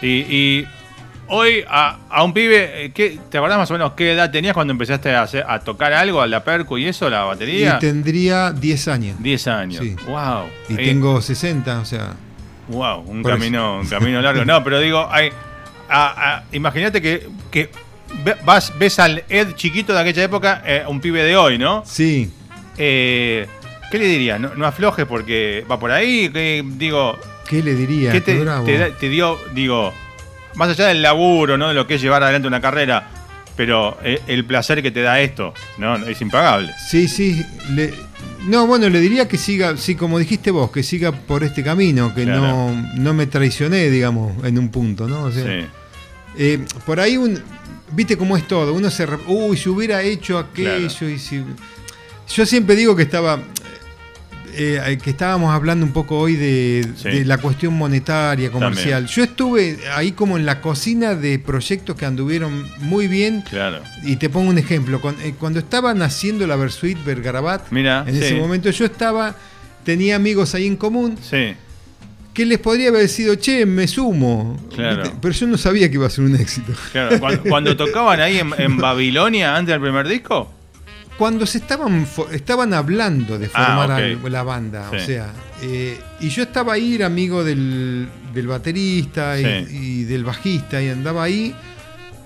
Y, 0.02 0.08
y 0.28 0.66
hoy 1.28 1.64
a, 1.68 1.98
a 2.10 2.22
un 2.22 2.32
pibe, 2.34 2.84
eh, 2.84 2.92
¿qué, 2.92 3.18
¿te 3.30 3.38
acordás 3.38 3.58
más 3.58 3.70
o 3.70 3.74
menos 3.74 3.92
qué 3.94 4.12
edad 4.12 4.30
tenías 4.30 4.54
cuando 4.54 4.72
empezaste 4.72 5.14
a, 5.14 5.22
hacer- 5.22 5.44
a 5.48 5.58
tocar 5.60 5.92
algo, 5.92 6.20
a 6.20 6.26
la 6.26 6.44
percu 6.44 6.78
y 6.78 6.86
eso, 6.86 7.08
la 7.08 7.22
batería? 7.22 7.76
Y 7.76 7.78
tendría 7.80 8.52
10 8.52 8.88
años. 8.88 9.16
10 9.22 9.46
años. 9.48 9.82
Sí. 9.82 9.96
Wow. 10.06 10.44
Y 10.68 10.74
Eh, 10.74 10.76
tengo 10.84 11.20
60, 11.20 11.80
o 11.80 11.84
sea. 11.84 12.12
Wow, 12.68 13.00
un 13.06 13.22
Por 13.22 13.32
camino, 13.32 13.78
un 13.80 13.86
camino 13.86 14.20
largo. 14.20 14.44
No, 14.44 14.62
pero 14.64 14.80
digo, 14.80 15.08
hay, 15.10 15.30
imagínate 16.52 17.00
que, 17.00 17.26
que 17.50 17.70
vas, 18.44 18.72
ves 18.78 18.98
al 18.98 19.24
Ed 19.28 19.54
chiquito 19.54 19.92
de 19.92 20.00
aquella 20.00 20.24
época, 20.24 20.62
eh, 20.66 20.84
un 20.86 21.00
pibe 21.00 21.22
de 21.22 21.36
hoy, 21.36 21.58
¿no? 21.58 21.82
Sí, 21.86 22.30
Eh, 22.78 23.46
¿Qué 23.90 23.98
le 23.98 24.06
dirías? 24.06 24.40
No, 24.40 24.54
no 24.56 24.66
aflojes 24.66 25.06
porque 25.06 25.64
va 25.70 25.78
por 25.78 25.90
ahí. 25.92 26.28
que, 26.30 26.62
digo, 26.66 27.16
¿qué 27.48 27.62
le 27.62 27.74
diría? 27.74 28.10
¿qué 28.12 28.20
te, 28.20 29.08
dio, 29.08 29.38
digo, 29.54 29.92
más 30.56 30.68
allá 30.70 30.88
del 30.88 31.02
laburo, 31.02 31.56
¿no? 31.56 31.68
De 31.68 31.74
lo 31.74 31.86
que 31.86 31.94
es 31.94 32.02
llevar 32.02 32.22
adelante 32.24 32.48
una 32.48 32.60
carrera, 32.60 33.08
pero 33.56 33.96
eh, 34.02 34.20
el 34.26 34.44
placer 34.44 34.82
que 34.82 34.90
te 34.90 35.02
da 35.02 35.20
esto, 35.20 35.54
¿no? 35.78 35.96
Es 36.04 36.20
impagable. 36.20 36.72
Sí, 36.90 37.06
sí. 37.08 37.42
le- 37.70 37.94
no, 38.44 38.66
bueno, 38.66 38.88
le 38.88 39.00
diría 39.00 39.26
que 39.28 39.36
siga, 39.38 39.76
sí, 39.76 39.94
como 39.94 40.18
dijiste 40.18 40.50
vos, 40.50 40.70
que 40.70 40.82
siga 40.82 41.12
por 41.12 41.42
este 41.44 41.62
camino, 41.62 42.14
que 42.14 42.24
Claro. 42.24 42.40
no, 42.40 42.92
no 42.96 43.14
me 43.14 43.26
traicioné, 43.26 43.90
digamos, 43.90 44.44
en 44.44 44.58
un 44.58 44.68
punto, 44.70 45.08
¿no? 45.08 45.22
O 45.24 45.32
sea, 45.32 45.44
Sí. 45.44 45.66
eh, 46.38 46.64
por 46.84 47.00
ahí 47.00 47.16
un. 47.16 47.40
Viste 47.92 48.16
cómo 48.16 48.36
es 48.36 48.46
todo. 48.48 48.72
Uno 48.74 48.90
se. 48.90 49.06
Uy, 49.26 49.56
si 49.56 49.68
hubiera 49.68 50.02
hecho 50.02 50.38
aquello 50.38 50.88
Claro. 50.88 51.08
y 51.10 51.18
si. 51.18 51.44
Yo 52.34 52.44
siempre 52.46 52.74
digo 52.76 52.94
que 52.96 53.02
estaba. 53.04 53.40
Eh, 54.56 54.98
que 55.02 55.10
estábamos 55.10 55.54
hablando 55.54 55.84
un 55.86 55.92
poco 55.92 56.18
hoy 56.18 56.34
de, 56.36 56.86
Sí. 56.96 57.08
de 57.10 57.24
la 57.24 57.38
cuestión 57.38 57.74
monetaria, 57.74 58.50
comercial. 58.50 59.04
También. 59.04 59.14
Yo 59.14 59.22
estuve 59.24 59.78
ahí 59.94 60.12
como 60.12 60.36
en 60.38 60.46
la 60.46 60.60
cocina 60.60 61.14
de 61.14 61.38
proyectos 61.38 61.94
que 61.96 62.06
anduvieron 62.06 62.66
muy 62.80 63.06
bien. 63.08 63.42
Claro. 63.42 63.80
Y 64.02 64.16
te 64.16 64.28
pongo 64.30 64.50
un 64.50 64.58
ejemplo. 64.58 65.00
Cuando, 65.00 65.22
eh, 65.22 65.34
cuando 65.38 65.58
estaban 65.58 66.00
haciendo 66.02 66.46
la 66.46 66.56
Versuit 66.56 66.98
Bergarabat, 67.04 67.70
Mira, 67.70 68.04
en 68.06 68.14
sí. 68.14 68.24
ese 68.24 68.34
momento 68.36 68.70
yo 68.70 68.84
estaba, 68.86 69.34
tenía 69.84 70.16
amigos 70.16 70.54
ahí 70.54 70.66
en 70.66 70.76
común 70.76 71.16
Sí. 71.20 71.54
que 72.34 72.44
les 72.46 72.58
podría 72.58 72.88
haber 72.90 73.08
sido, 73.08 73.34
che, 73.36 73.64
me 73.66 73.86
sumo. 73.86 74.58
Claro. 74.74 75.04
Pero 75.20 75.32
yo 75.34 75.46
no 75.46 75.56
sabía 75.56 75.88
que 75.88 75.94
iba 75.94 76.06
a 76.06 76.10
ser 76.10 76.24
un 76.24 76.36
éxito. 76.36 76.72
Claro, 76.92 77.18
cuando, 77.20 77.42
cuando 77.44 77.76
tocaban 77.76 78.20
ahí 78.20 78.38
en, 78.38 78.50
en 78.58 78.76
Babilonia 78.78 79.56
antes 79.56 79.72
del 79.72 79.80
primer 79.80 80.06
disco. 80.08 80.52
Cuando 81.18 81.46
se 81.46 81.58
estaban, 81.58 82.06
estaban 82.32 82.74
hablando 82.74 83.38
de 83.38 83.48
Ah, 83.54 83.86
formar 83.86 84.30
la 84.30 84.42
banda, 84.42 84.90
o 84.90 84.98
sea, 84.98 85.32
eh, 85.62 85.98
y 86.20 86.28
yo 86.28 86.42
estaba 86.42 86.74
ahí, 86.74 86.94
era 86.96 87.06
amigo 87.06 87.42
del, 87.42 88.08
del 88.34 88.46
baterista 88.46 89.38
y, 89.40 89.44
Sí. 89.66 89.76
y 89.76 90.04
del 90.04 90.24
bajista, 90.24 90.82
y 90.82 90.88
andaba 90.90 91.22
ahí. 91.24 91.54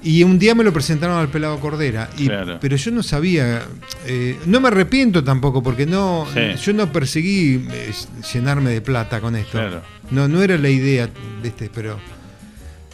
Y 0.03 0.23
un 0.23 0.39
día 0.39 0.55
me 0.55 0.65
lo 0.65 0.73
presentaron 0.73 1.19
al 1.19 1.29
Pelado 1.29 1.61
Cordera. 1.61 2.09
Y, 2.17 2.27
Claro. 2.27 2.57
Pero 2.59 2.75
yo 2.77 2.91
no 2.91 3.03
sabía. 3.03 3.63
eh, 4.07 4.39
no 4.47 4.59
me 4.61 4.69
arrepiento 4.69 5.23
tampoco, 5.23 5.63
porque 5.63 5.85
no 5.87 6.27
Sí. 6.33 6.41
yo 6.65 6.73
no 6.73 6.91
perseguí 6.91 7.67
eh, 7.71 7.93
llenarme 8.33 8.71
de 8.71 8.81
plata 8.81 9.21
con 9.21 9.37
esto. 9.37 9.53
Claro. 9.53 9.83
No, 10.11 10.27
no 10.27 10.43
era 10.43 10.57
la 10.59 10.71
idea, 10.71 11.09
¿viste? 11.43 11.71
Pero, 11.73 11.99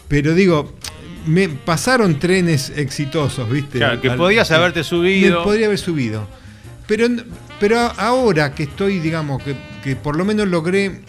pero 0.09 0.35
digo, 0.35 0.75
me 1.27 1.49
pasaron 1.49 2.19
trenes 2.19 2.71
exitosos, 2.77 3.51
¿viste? 3.51 3.79
Claro, 3.79 4.01
que 4.01 4.11
Al- 4.11 4.17
podías 4.17 4.51
haberte 4.51 4.83
subido. 4.85 5.41
Me 5.41 5.45
podría 5.45 5.67
haber 5.67 5.79
subido. 5.79 6.27
Pero, 6.87 7.09
pero 7.61 7.79
ahora 7.97 8.55
que 8.55 8.63
estoy, 8.65 9.01
digamos, 9.01 9.43
que, 9.43 9.57
que 9.83 9.97
por 9.97 10.17
lo 10.17 10.25
menos 10.25 10.47
logré 10.49 11.01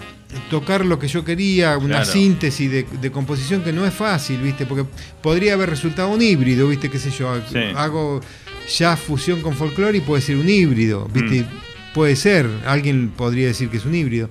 tocar 0.49 0.85
lo 0.85 0.99
que 0.99 1.07
yo 1.07 1.23
quería, 1.23 1.77
una 1.77 1.97
Claro. 2.01 2.05
síntesis 2.11 2.69
de, 2.69 2.85
de 3.01 3.11
composición 3.11 3.61
que 3.63 3.71
no 3.71 3.85
es 3.85 3.93
fácil, 3.93 4.41
¿viste? 4.41 4.65
Porque 4.65 4.85
podría 5.21 5.53
haber 5.53 5.69
resultado 5.69 6.09
un 6.09 6.21
híbrido, 6.21 6.67
¿viste? 6.67 6.89
¿Qué 6.89 6.99
sé 6.99 7.11
yo? 7.11 7.33
Sí. 7.51 7.59
Hago 7.75 8.21
ya 8.77 8.97
fusión 8.97 9.41
con 9.41 9.53
folclore 9.55 9.97
y 9.99 10.01
puede 10.01 10.21
ser 10.21 10.35
un 10.37 10.49
híbrido, 10.49 11.07
¿viste? 11.13 11.41
Mm. 11.43 11.93
Puede 11.93 12.15
ser, 12.15 12.47
alguien 12.65 13.09
podría 13.15 13.47
decir 13.47 13.69
que 13.69 13.77
es 13.77 13.85
un 13.85 13.95
híbrido. 13.95 14.29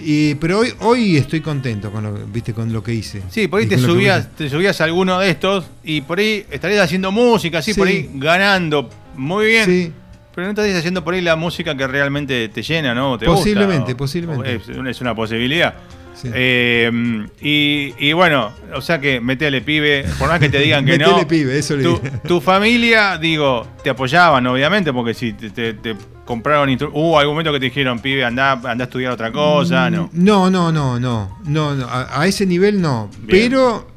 Y, 0.00 0.34
pero 0.36 0.60
hoy, 0.60 0.72
hoy 0.80 1.16
estoy 1.16 1.40
contento 1.40 1.90
con 1.90 2.02
lo, 2.04 2.12
¿viste? 2.26 2.54
con 2.54 2.72
lo 2.72 2.82
que 2.82 2.94
hice. 2.94 3.22
Sí, 3.30 3.46
por 3.48 3.60
ahí 3.60 3.66
te 3.66 3.78
subías, 3.78 4.28
te 4.36 4.48
subías 4.48 4.80
a 4.80 4.84
alguno 4.84 5.18
de 5.18 5.30
estos 5.30 5.66
y 5.84 6.00
por 6.00 6.18
ahí 6.18 6.44
estarías 6.50 6.82
haciendo 6.84 7.12
música, 7.12 7.58
así 7.58 7.72
Sí. 7.74 7.78
por 7.78 7.88
ahí 7.88 8.08
ganando 8.14 8.88
muy 9.16 9.46
bien. 9.46 9.66
Sí. 9.66 9.92
Pero 10.34 10.46
no 10.46 10.52
estarías 10.52 10.78
haciendo 10.78 11.04
por 11.04 11.12
ahí 11.12 11.20
la 11.20 11.36
música 11.36 11.76
que 11.76 11.86
realmente 11.86 12.48
te 12.48 12.62
llena, 12.62 12.94
¿no? 12.94 13.18
Te 13.18 13.26
gusta, 13.26 13.40
Posiblemente, 13.40 13.92
o- 13.92 13.96
posiblemente. 13.98 14.50
o 14.50 14.80
Es, 14.80 14.88
es 14.96 15.00
una 15.02 15.14
posibilidad. 15.14 15.74
Sí. 16.14 16.28
Eh, 16.32 17.26
y, 17.40 17.94
y 17.98 18.12
bueno, 18.12 18.52
o 18.74 18.80
sea 18.80 19.00
que 19.00 19.20
metele 19.20 19.60
pibe, 19.62 20.04
por 20.18 20.28
más 20.28 20.38
que 20.38 20.48
te 20.48 20.58
digan 20.58 20.84
que 20.84 20.98
no. 20.98 21.08
Metele 21.16 21.26
pibe, 21.26 21.58
eso 21.58 21.76
le 21.76 21.82
tu, 21.82 22.00
tu 22.28 22.40
familia, 22.40 23.18
digo, 23.18 23.66
te 23.82 23.90
apoyaban, 23.90 24.46
obviamente, 24.46 24.92
porque 24.92 25.14
si 25.14 25.32
te, 25.32 25.50
te- 25.50 25.74
te 25.74 25.96
compraron 26.24 26.70
Hubo 26.92 27.18
algún 27.18 27.34
momento 27.34 27.52
que 27.52 27.58
te 27.58 27.64
dijeron, 27.66 27.98
pibe, 27.98 28.24
anda, 28.24 28.52
anda 28.52 28.72
a 28.72 28.84
estudiar 28.84 29.12
otra 29.12 29.32
cosa, 29.32 29.90
¿no? 29.90 30.08
No, 30.12 30.50
no, 30.50 30.70
no, 30.70 30.98
no, 31.00 31.38
no, 31.44 31.74
no, 31.74 31.84
a, 31.88 32.20
a 32.20 32.26
ese 32.26 32.46
nivel 32.46 32.80
no. 32.80 33.10
Bien. 33.22 33.26
Pero 33.50 33.90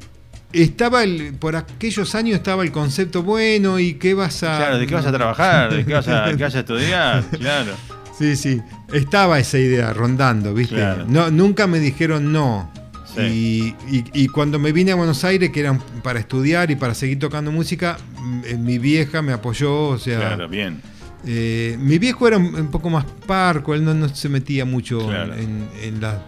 estaba 0.52 1.04
el, 1.04 1.34
por 1.38 1.54
aquellos 1.54 2.14
años 2.14 2.36
estaba 2.36 2.62
el 2.62 2.72
concepto 2.72 3.22
bueno 3.22 3.78
y 3.78 3.94
qué 3.94 4.14
vas 4.14 4.42
a. 4.42 4.56
Claro, 4.56 4.78
¿de 4.78 4.86
qué 4.86 4.94
vas 4.94 5.06
a 5.06 5.12
trabajar? 5.12 5.72
¿De 5.74 5.84
qué 5.84 5.92
vas 5.94 6.08
a, 6.08 6.24
qué 6.36 6.42
vas 6.42 6.54
a 6.54 6.60
estudiar? 6.60 7.24
Claro. 7.38 7.72
Sí, 8.18 8.36
sí. 8.36 8.62
Estaba 8.92 9.38
esa 9.38 9.58
idea 9.58 9.92
rondando, 9.92 10.54
¿viste? 10.54 10.76
Claro. 10.76 11.04
No, 11.08 11.30
nunca 11.30 11.66
me 11.66 11.78
dijeron 11.78 12.32
no. 12.32 12.70
Sí. 13.14 13.74
Y, 13.90 13.96
y- 13.96 14.04
y 14.12 14.28
cuando 14.28 14.58
me 14.58 14.72
vine 14.72 14.92
a 14.92 14.94
Buenos 14.94 15.24
Aires, 15.24 15.50
que 15.50 15.60
eran 15.60 15.80
para 16.02 16.18
estudiar 16.20 16.70
y 16.70 16.76
para 16.76 16.94
seguir 16.94 17.18
tocando 17.18 17.50
música, 17.52 17.96
eh, 18.44 18.56
mi 18.56 18.78
vieja 18.78 19.22
me 19.22 19.32
apoyó, 19.32 19.88
o 19.88 19.98
sea, 19.98 20.18
Claro, 20.18 20.48
bien. 20.48 20.82
eh, 21.26 21.76
mi 21.80 21.98
viejo 21.98 22.28
era 22.28 22.36
un, 22.38 22.54
un 22.54 22.68
poco 22.68 22.90
más 22.90 23.04
parco, 23.26 23.74
él 23.74 23.84
no, 23.84 23.94
no 23.94 24.08
se 24.08 24.28
metía 24.28 24.64
mucho 24.64 24.98
Claro. 25.06 25.34
en, 25.34 25.66
en 25.82 26.00
la- 26.00 26.22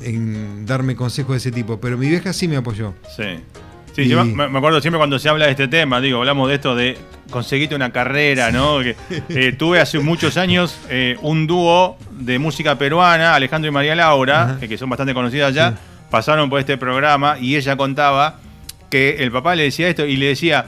en 0.00 0.64
darme 0.64 0.94
consejos 0.94 1.32
de 1.32 1.38
ese 1.38 1.50
tipo, 1.50 1.80
pero 1.80 1.98
mi 1.98 2.08
vieja 2.08 2.32
sí 2.32 2.46
me 2.46 2.56
apoyó. 2.56 2.94
Sí. 3.16 3.40
Sí, 3.98 4.04
Y- 4.04 4.08
yo 4.10 4.24
me 4.24 4.48
me 4.48 4.58
acuerdo 4.58 4.80
siempre 4.80 4.96
cuando 4.98 5.18
se 5.18 5.28
habla 5.28 5.46
de 5.46 5.50
este 5.50 5.66
tema, 5.66 6.00
digo, 6.00 6.18
hablamos 6.20 6.48
de 6.48 6.54
esto 6.54 6.76
de 6.76 6.96
conseguirte 7.30 7.74
una 7.74 7.90
carrera, 7.90 8.52
¿no? 8.52 8.78
Que, 8.78 8.94
eh, 9.28 9.52
tuve 9.58 9.80
hace 9.80 9.98
muchos 9.98 10.36
años 10.36 10.78
eh, 10.88 11.16
un 11.20 11.48
dúo 11.48 11.98
de 12.12 12.38
música 12.38 12.78
peruana, 12.78 13.34
Alejandro 13.34 13.68
y 13.68 13.72
María 13.72 13.96
Laura, 13.96 14.56
eh, 14.60 14.68
que 14.68 14.78
son 14.78 14.88
bastante 14.88 15.14
conocidas 15.14 15.52
ya, 15.52 15.72
Sí. 15.72 15.76
pasaron 16.12 16.48
por 16.48 16.60
este 16.60 16.78
programa 16.78 17.38
y 17.40 17.56
ella 17.56 17.76
contaba 17.76 18.36
que 18.88 19.16
el 19.18 19.32
papá 19.32 19.56
le 19.56 19.64
decía 19.64 19.88
esto 19.88 20.06
y 20.06 20.16
le 20.16 20.26
decía, 20.26 20.66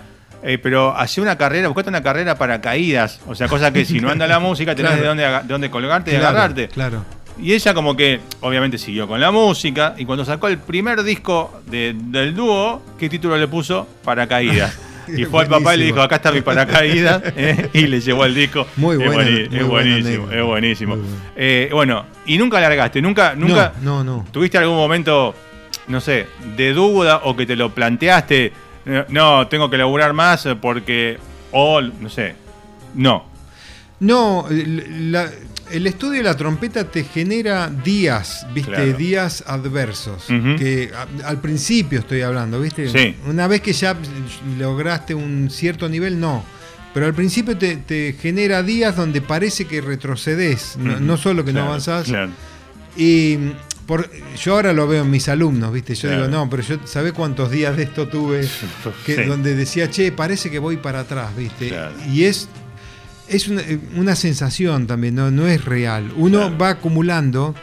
pero 0.63 0.97
hace 0.97 1.21
una 1.21 1.39
carrera, 1.39 1.69
buscate 1.69 1.89
una 1.91 2.03
carrera 2.03 2.35
para 2.35 2.61
caídas, 2.61 3.21
o 3.29 3.35
sea, 3.37 3.47
cosa 3.47 3.73
que 3.73 3.85
si 3.85 4.01
no 4.01 4.11
anda 4.11 4.27
la 4.27 4.41
música 4.41 4.75
tenés 4.75 4.91
Claro. 4.91 5.03
de, 5.03 5.09
dónde, 5.09 5.23
de 5.43 5.49
dónde 5.49 5.71
colgarte 5.71 6.11
y 6.11 6.15
Claro, 6.15 6.29
agarrarte. 6.29 6.69
Claro. 6.69 7.05
Y 7.39 7.55
ella 7.55 7.73
como 7.75 7.97
que, 7.97 8.21
obviamente, 8.41 8.77
siguió 8.79 9.07
con 9.09 9.21
la 9.21 9.31
música. 9.31 9.95
Y 9.99 10.05
cuando 10.05 10.25
sacó 10.25 10.49
el 10.49 10.59
primer 10.59 11.03
disco 11.03 11.61
de- 11.67 11.95
del 11.97 12.35
dúo, 12.35 12.83
¿qué 12.99 13.09
título 13.09 13.37
le 13.39 13.49
puso? 13.49 13.87
Paracaídas. 14.05 14.79
y 15.09 15.25
fue 15.25 15.43
al 15.43 15.49
papá 15.49 15.75
y 15.75 15.79
le 15.79 15.85
dijo, 15.87 16.01
acá 16.03 16.17
está 16.17 16.31
mi 16.33 16.41
paracaídas, 16.43 17.23
eh, 17.37 17.69
y 17.73 17.87
le 17.87 18.01
llevó 18.01 18.25
el 18.27 18.35
disco. 18.35 18.67
Muy 18.77 19.03
Es 19.03 19.67
buenísimo, 19.67 20.31
es 20.31 20.45
buenísimo. 20.45 20.97
Eh, 21.37 21.69
bueno, 21.73 22.05
y 22.27 22.39
nunca 22.39 22.61
largaste, 22.61 23.01
nunca, 23.03 23.35
nunca 23.35 23.73
No, 23.83 24.05
no, 24.05 24.19
no. 24.19 24.27
tuviste 24.31 24.59
algún 24.59 24.77
momento, 24.77 25.35
no 25.89 26.01
sé, 26.01 26.27
de 26.57 26.73
duda 26.75 27.23
o 27.25 27.35
que 27.37 27.45
te 27.47 27.57
lo 27.57 27.71
planteaste, 27.75 28.53
no, 29.09 29.47
tengo 29.49 29.69
que 29.71 29.79
laburar 29.79 30.13
más 30.13 30.47
porque, 30.61 31.19
o, 31.53 31.81
no 31.81 32.09
sé, 32.09 32.35
no. 32.95 33.25
No, 33.99 34.47
la- 34.51 35.31
el 35.73 35.87
estudio 35.87 36.19
de 36.19 36.25
la 36.25 36.37
trompeta 36.37 36.85
te 36.91 37.05
genera 37.05 37.69
días, 37.69 38.47
¿viste? 38.55 38.71
Claro. 38.73 38.93
Días 38.97 39.45
adversos. 39.47 40.25
Que 40.27 40.91
a- 40.95 41.29
al 41.29 41.41
principio 41.41 42.01
estoy 42.01 42.23
hablando, 42.23 42.61
¿viste? 42.61 42.89
Sí. 42.89 43.17
Una 43.27 43.47
vez 43.47 43.61
que 43.61 43.73
ya 43.73 43.97
lograste 44.59 45.15
un 45.15 45.49
cierto 45.51 45.89
nivel, 45.89 46.19
no. 46.21 46.45
Pero 46.93 47.07
al 47.07 47.15
principio 47.15 47.57
te, 47.57 47.77
te 47.77 48.17
genera 48.21 48.63
días 48.63 48.97
donde 48.97 49.21
parece 49.23 49.65
que 49.67 49.81
retrocedes, 49.81 50.77
no, 50.77 51.17
solo 51.17 51.45
que 51.45 51.53
Claro, 51.53 51.67
no 51.67 51.71
avanzás. 51.73 52.05
claro. 52.07 52.31
Y 52.97 53.39
por, 53.87 54.11
yo 54.37 54.55
ahora 54.55 54.73
lo 54.73 54.87
veo 54.89 55.05
en 55.05 55.11
mis 55.11 55.29
alumnos, 55.29 55.73
¿viste? 55.73 55.95
Yo 55.95 56.09
Claro. 56.09 56.27
digo, 56.27 56.37
no, 56.37 56.51
pero 56.51 56.63
yo, 56.65 56.77
¿sabés 56.87 57.13
cuántos 57.13 57.51
días 57.51 57.77
de 57.77 57.85
esto 57.85 58.09
tuve? 58.09 58.41
Que, 59.07 59.15
Sí. 59.17 59.23
Donde 59.25 59.55
decía, 59.55 59.89
che, 59.91 60.11
parece 60.13 60.51
que 60.51 60.59
voy 60.59 60.77
para 60.79 61.01
atrás, 61.01 61.35
¿viste? 61.37 61.69
Claro. 61.69 61.93
Y 62.13 62.25
es, 62.25 62.49
es 63.31 63.49
una, 63.49 63.63
una 63.97 64.15
sensación 64.17 64.87
también, 64.87 65.15
no, 65.15 65.31
no 65.31 65.47
es 65.47 65.65
real. 65.65 66.13
Uno 66.17 66.39
Claro. 66.41 66.59
va 66.59 66.69
acumulando. 66.71 67.55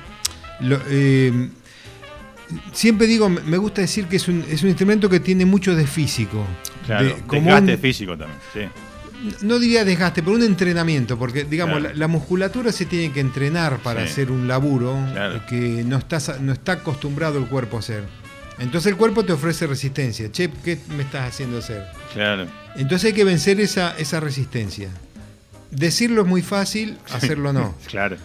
lo- 0.61 0.81
eh, 0.89 1.49
siempre 2.73 3.07
digo, 3.07 3.29
me 3.29 3.57
gusta 3.57 3.81
decir 3.81 4.05
que 4.05 4.15
es 4.15 4.27
un, 4.27 4.43
es 4.49 4.63
un 4.63 4.69
instrumento 4.69 5.09
que 5.09 5.19
tiene 5.19 5.45
mucho 5.45 5.75
de 5.75 5.85
físico. 5.85 6.45
Claro, 6.85 7.05
de- 7.05 7.13
como 7.27 7.41
desgaste 7.43 7.73
un- 7.75 7.79
físico 7.79 8.17
también, 8.17 8.39
sí. 8.53 8.61
no 9.45 9.59
diría 9.59 9.83
desgaste, 9.83 10.23
pero 10.23 10.35
un 10.35 10.43
entrenamiento, 10.43 11.17
porque 11.19 11.43
digamos, 11.43 11.79
Claro. 11.79 11.93
la, 11.93 11.99
la 11.99 12.07
musculatura 12.07 12.71
se 12.71 12.85
tiene 12.85 13.11
que 13.11 13.19
entrenar 13.19 13.77
para 13.79 14.03
Sí. 14.05 14.11
hacer 14.11 14.31
un 14.31 14.47
laburo 14.47 14.97
Claro. 15.11 15.41
que 15.49 15.83
no 15.85 15.97
está, 15.97 16.19
no 16.39 16.53
está 16.53 16.73
acostumbrado 16.73 17.37
el 17.39 17.45
cuerpo 17.47 17.77
a 17.77 17.79
hacer. 17.81 18.03
Entonces 18.59 18.91
el 18.91 18.97
cuerpo 18.97 19.23
te 19.25 19.33
ofrece 19.33 19.67
resistencia. 19.67 20.31
Che, 20.31 20.49
¿qué 20.63 20.79
me 20.95 21.03
estás 21.03 21.27
haciendo 21.29 21.59
hacer? 21.59 21.83
Claro. 22.13 22.47
Entonces 22.75 23.07
hay 23.09 23.13
que 23.13 23.23
vencer 23.23 23.59
esa, 23.59 23.95
esa 23.97 24.19
resistencia. 24.19 24.89
Decirlo 25.71 26.21
es 26.21 26.27
muy 26.27 26.41
fácil, 26.41 26.97
hacerlo 27.11 27.53
no. 27.53 27.75
Claro. 27.87 28.17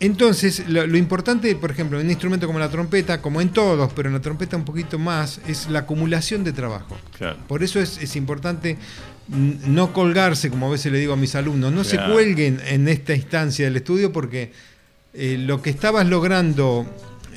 Entonces, 0.00 0.68
lo, 0.68 0.86
lo 0.86 0.98
importante, 0.98 1.54
por 1.56 1.70
ejemplo, 1.70 1.98
en 1.98 2.06
un 2.06 2.10
instrumento 2.10 2.46
como 2.46 2.58
la 2.58 2.68
trompeta, 2.68 3.22
como 3.22 3.40
en 3.40 3.50
todos, 3.50 3.92
pero 3.94 4.08
en 4.08 4.14
la 4.14 4.20
trompeta 4.20 4.56
un 4.56 4.64
poquito 4.64 4.98
más, 4.98 5.40
es 5.46 5.68
la 5.70 5.80
acumulación 5.80 6.44
de 6.44 6.52
trabajo. 6.52 6.98
Claro. 7.16 7.38
Por 7.48 7.62
eso 7.62 7.80
es, 7.80 7.98
es 7.98 8.16
importante 8.16 8.76
no 9.28 9.92
colgarse, 9.94 10.50
como 10.50 10.66
a 10.66 10.70
veces 10.70 10.92
le 10.92 10.98
digo 10.98 11.14
a 11.14 11.16
mis 11.16 11.34
alumnos, 11.34 11.72
no 11.72 11.84
se 11.84 11.96
cuelguen 11.96 12.60
en 12.66 12.88
esta 12.88 13.14
instancia 13.14 13.64
del 13.64 13.76
estudio 13.76 14.12
porque 14.12 14.52
eh, 15.14 15.38
lo 15.38 15.62
que 15.62 15.70
estabas 15.70 16.06
logrando 16.06 16.84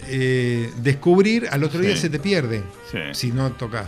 eh, 0.07 0.69
descubrir 0.81 1.47
al 1.49 1.63
otro 1.63 1.79
día 1.79 1.95
se 1.95 2.09
te 2.09 2.19
pierde 2.19 2.63
Sí. 2.91 2.97
si 3.13 3.31
no 3.31 3.51
tocas. 3.53 3.87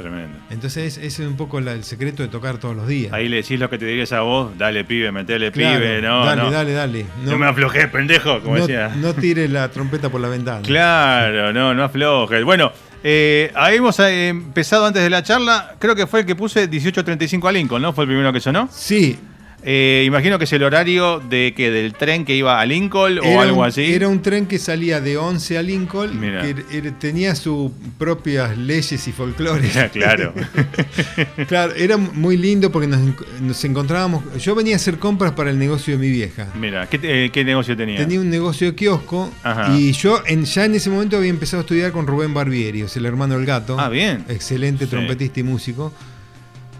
Tremendo. 0.00 0.38
Entonces 0.50 0.96
ese 0.98 1.06
es 1.06 1.18
un 1.20 1.36
poco 1.36 1.60
la- 1.60 1.72
el 1.72 1.84
secreto 1.84 2.22
de 2.22 2.28
tocar 2.28 2.58
todos 2.58 2.74
los 2.74 2.88
días. 2.88 3.12
Ahí 3.12 3.28
le 3.28 3.36
decís 3.36 3.58
lo 3.60 3.68
que 3.68 3.76
te 3.78 3.84
dirías 3.84 4.12
a 4.12 4.20
vos, 4.22 4.56
dale 4.56 4.84
pibe, 4.84 5.12
metele 5.12 5.52
Claro, 5.52 5.78
pibe, 5.80 6.00
no, 6.02 6.24
dale, 6.24 6.42
no. 6.42 6.50
dale, 6.50 6.72
dale. 6.72 7.06
No, 7.24 7.36
me 7.38 7.46
aflojé, 7.46 7.88
pendejo, 7.88 8.40
como 8.40 8.56
no- 8.56 8.66
decía. 8.66 8.88
no 8.96 9.12
tires 9.14 9.50
la 9.50 9.68
trompeta 9.70 10.08
por 10.08 10.20
la 10.20 10.28
ventana. 10.28 10.62
Claro, 10.62 11.52
no, 11.52 11.74
no 11.74 11.84
aflojes. 11.84 12.42
Bueno, 12.44 12.72
eh, 13.04 13.50
habíamos 13.54 13.98
eh, 14.00 14.28
empezado 14.28 14.86
antes 14.86 15.02
de 15.02 15.10
la 15.10 15.22
charla, 15.22 15.74
creo 15.78 15.94
que 15.94 16.06
fue 16.06 16.20
el 16.20 16.26
que 16.26 16.34
puse 16.36 16.68
18.35 16.70 17.48
a 17.48 17.52
Lincoln, 17.52 17.82
¿no? 17.82 17.92
Fue 17.92 18.04
el 18.04 18.08
primero 18.08 18.32
que 18.32 18.40
sonó. 18.40 18.68
Sí, 18.72 19.18
Eh, 19.62 20.04
imagino 20.06 20.38
que 20.38 20.44
es 20.44 20.52
el 20.52 20.62
horario 20.62 21.20
de 21.20 21.52
que 21.56 21.70
del 21.70 21.92
tren 21.94 22.24
que 22.24 22.34
iba 22.34 22.60
a 22.60 22.64
Lincoln 22.66 23.18
o 23.18 23.22
era 23.24 23.42
algo 23.42 23.60
un, 23.60 23.66
así. 23.66 23.92
era 23.92 24.08
un 24.08 24.22
tren 24.22 24.46
que 24.46 24.58
salía 24.58 25.00
de 25.00 25.16
11 25.18 25.58
a 25.58 25.62
Lincoln, 25.62 26.18
que 26.20 26.54
era- 26.78 26.98
tenía 26.98 27.34
sus 27.34 27.70
propias 27.98 28.56
leyes 28.56 29.06
y 29.06 29.12
folclores. 29.12 29.76
claro. 29.92 30.32
Claro, 31.48 31.74
era 31.74 31.96
muy 31.96 32.36
lindo 32.36 32.70
porque 32.70 32.86
nos, 32.86 33.00
enco- 33.00 33.26
nos 33.40 33.64
encontrábamos. 33.64 34.22
Yo 34.42 34.54
venía 34.54 34.74
a 34.74 34.76
hacer 34.76 34.98
compras 34.98 35.32
para 35.32 35.50
el 35.50 35.58
negocio 35.58 35.94
de 35.94 35.98
mi 36.00 36.10
vieja. 36.10 36.48
Mira, 36.58 36.88
¿qué, 36.88 36.98
eh, 37.02 37.30
qué 37.32 37.44
negocio 37.44 37.76
tenía? 37.76 37.96
Tenía 37.98 38.20
un 38.20 38.30
negocio 38.30 38.68
de 38.68 38.74
kiosco 38.74 39.30
Ajá. 39.42 39.76
y 39.76 39.92
yo 39.92 40.22
en, 40.26 40.44
ya 40.44 40.64
en 40.64 40.74
ese 40.74 40.90
momento 40.90 41.16
había 41.16 41.30
empezado 41.30 41.60
a 41.60 41.62
estudiar 41.62 41.92
con 41.92 42.06
Rubén 42.06 42.32
Barbieri, 42.34 42.82
es 42.82 42.96
el 42.96 43.06
hermano 43.06 43.36
del 43.36 43.46
gato. 43.46 43.78
Ah, 43.78 43.88
bien. 43.88 44.24
Excelente 44.28 44.84
Sí. 44.84 44.90
trompetista 44.90 45.40
y 45.40 45.42
músico. 45.42 45.92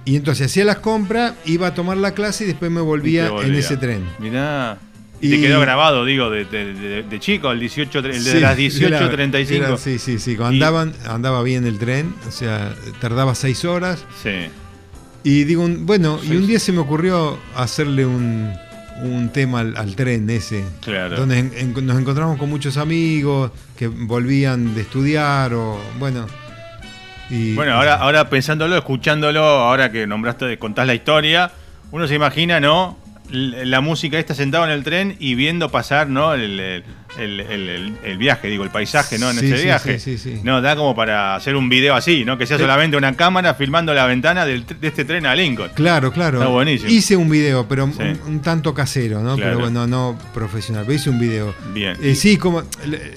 Y 0.04 0.16
entonces 0.16 0.46
hacía 0.46 0.64
las 0.64 0.78
compras, 0.78 1.34
iba 1.44 1.68
a 1.68 1.74
tomar 1.74 1.96
la 1.96 2.12
clase 2.14 2.44
y 2.44 2.46
después 2.48 2.70
me 2.70 2.80
volvía, 2.80 3.28
en 3.42 3.54
ese 3.54 3.76
tren. 3.76 4.04
Mirá. 4.18 4.78
Y, 5.20 5.28
Y- 5.28 5.30
te 5.32 5.40
quedó 5.42 5.60
grabado, 5.60 6.06
digo, 6.06 6.30
de, 6.30 6.46
de- 6.46 6.72
de- 6.72 7.02
de 7.02 7.20
chico, 7.20 7.52
el 7.52 7.60
18, 7.60 7.98
el 7.98 8.04
de 8.04 8.14
Sí, 8.14 8.40
las 8.40 8.58
era- 8.58 9.00
18.35. 9.08 9.50
era- 9.54 9.76
Sí, 9.76 9.98
sí, 9.98 10.18
sí. 10.18 10.36
Y- 10.38 10.42
andaban, 10.42 10.94
andaba 11.06 11.42
bien 11.42 11.66
el 11.66 11.78
tren, 11.78 12.14
o 12.26 12.30
sea, 12.30 12.74
tardaba 13.00 13.34
seis 13.34 13.64
horas. 13.66 14.04
Sí. 14.22 14.48
Y 15.22 15.44
digo, 15.44 15.62
un- 15.64 15.84
bueno, 15.84 16.18
y 16.24 16.34
un 16.36 16.46
día 16.46 16.58
se 16.58 16.72
me 16.72 16.78
ocurrió 16.78 17.38
hacerle 17.54 18.06
un, 18.06 18.50
un 19.02 19.28
tema 19.30 19.60
al, 19.60 19.76
al 19.76 19.94
tren 19.94 20.30
ese. 20.30 20.64
Claro. 20.80 21.16
Donde 21.18 21.38
en- 21.38 21.52
en- 21.54 21.86
nos 21.86 22.00
encontramos 22.00 22.38
con 22.38 22.48
muchos 22.48 22.78
amigos 22.78 23.50
que 23.76 23.88
volvían 23.88 24.74
de 24.74 24.80
estudiar 24.80 25.52
o 25.52 25.78
bueno. 25.98 26.26
Y, 27.30 27.54
Bueno, 27.54 27.74
ahora, 27.74 27.94
ahora 27.94 28.28
pensándolo, 28.28 28.76
escuchándolo, 28.76 29.40
ahora 29.42 29.92
que 29.92 30.06
nombraste, 30.06 30.58
contás 30.58 30.86
la 30.86 30.94
historia, 30.94 31.50
uno 31.92 32.06
se 32.08 32.14
imagina, 32.16 32.60
¿no? 32.60 32.98
La 33.30 33.80
música 33.80 34.18
esta 34.18 34.34
sentado 34.34 34.64
en 34.64 34.70
el 34.70 34.82
tren 34.82 35.16
y 35.20 35.36
viendo 35.36 35.70
pasar, 35.70 36.08
¿no? 36.08 36.34
El- 36.34 36.82
el- 37.18 37.40
el- 37.40 37.96
el- 38.04 38.18
viaje, 38.18 38.48
digo, 38.48 38.64
el 38.64 38.70
paisaje, 38.70 39.18
¿no? 39.18 39.30
En 39.30 39.38
Sí, 39.38 39.46
ese 39.46 39.56
sí, 39.58 39.64
viaje. 39.64 39.98
sí, 39.98 40.18
sí, 40.18 40.34
sí. 40.36 40.40
No, 40.44 40.60
da 40.60 40.76
como 40.76 40.94
para 40.94 41.34
hacer 41.36 41.56
un 41.56 41.68
video 41.68 41.94
así, 41.94 42.24
¿no? 42.24 42.36
Que 42.38 42.46
sea 42.46 42.58
solamente 42.58 42.96
una 42.96 43.16
cámara 43.16 43.54
filmando 43.54 43.94
la 43.94 44.06
ventana 44.06 44.44
del 44.46 44.64
de 44.66 44.88
este 44.88 45.04
tren 45.04 45.26
a 45.26 45.34
Lincoln. 45.34 45.70
Claro, 45.74 46.12
claro. 46.12 46.38
Está 46.38 46.50
buenísimo. 46.50 46.90
Hice 46.90 47.16
un 47.16 47.28
video, 47.30 47.66
pero 47.68 47.84
un- 47.86 48.40
tanto 48.42 48.74
casero, 48.74 49.20
¿no? 49.22 49.36
Claro. 49.36 49.50
Pero 49.56 49.60
bueno, 49.60 49.86
no 49.86 50.18
profesional. 50.34 50.84
Pero 50.86 50.96
hice 50.98 51.10
un 51.10 51.18
video. 51.18 51.54
Bien. 51.72 51.96
Eh, 52.02 52.14
sí, 52.14 52.36
como 52.36 52.62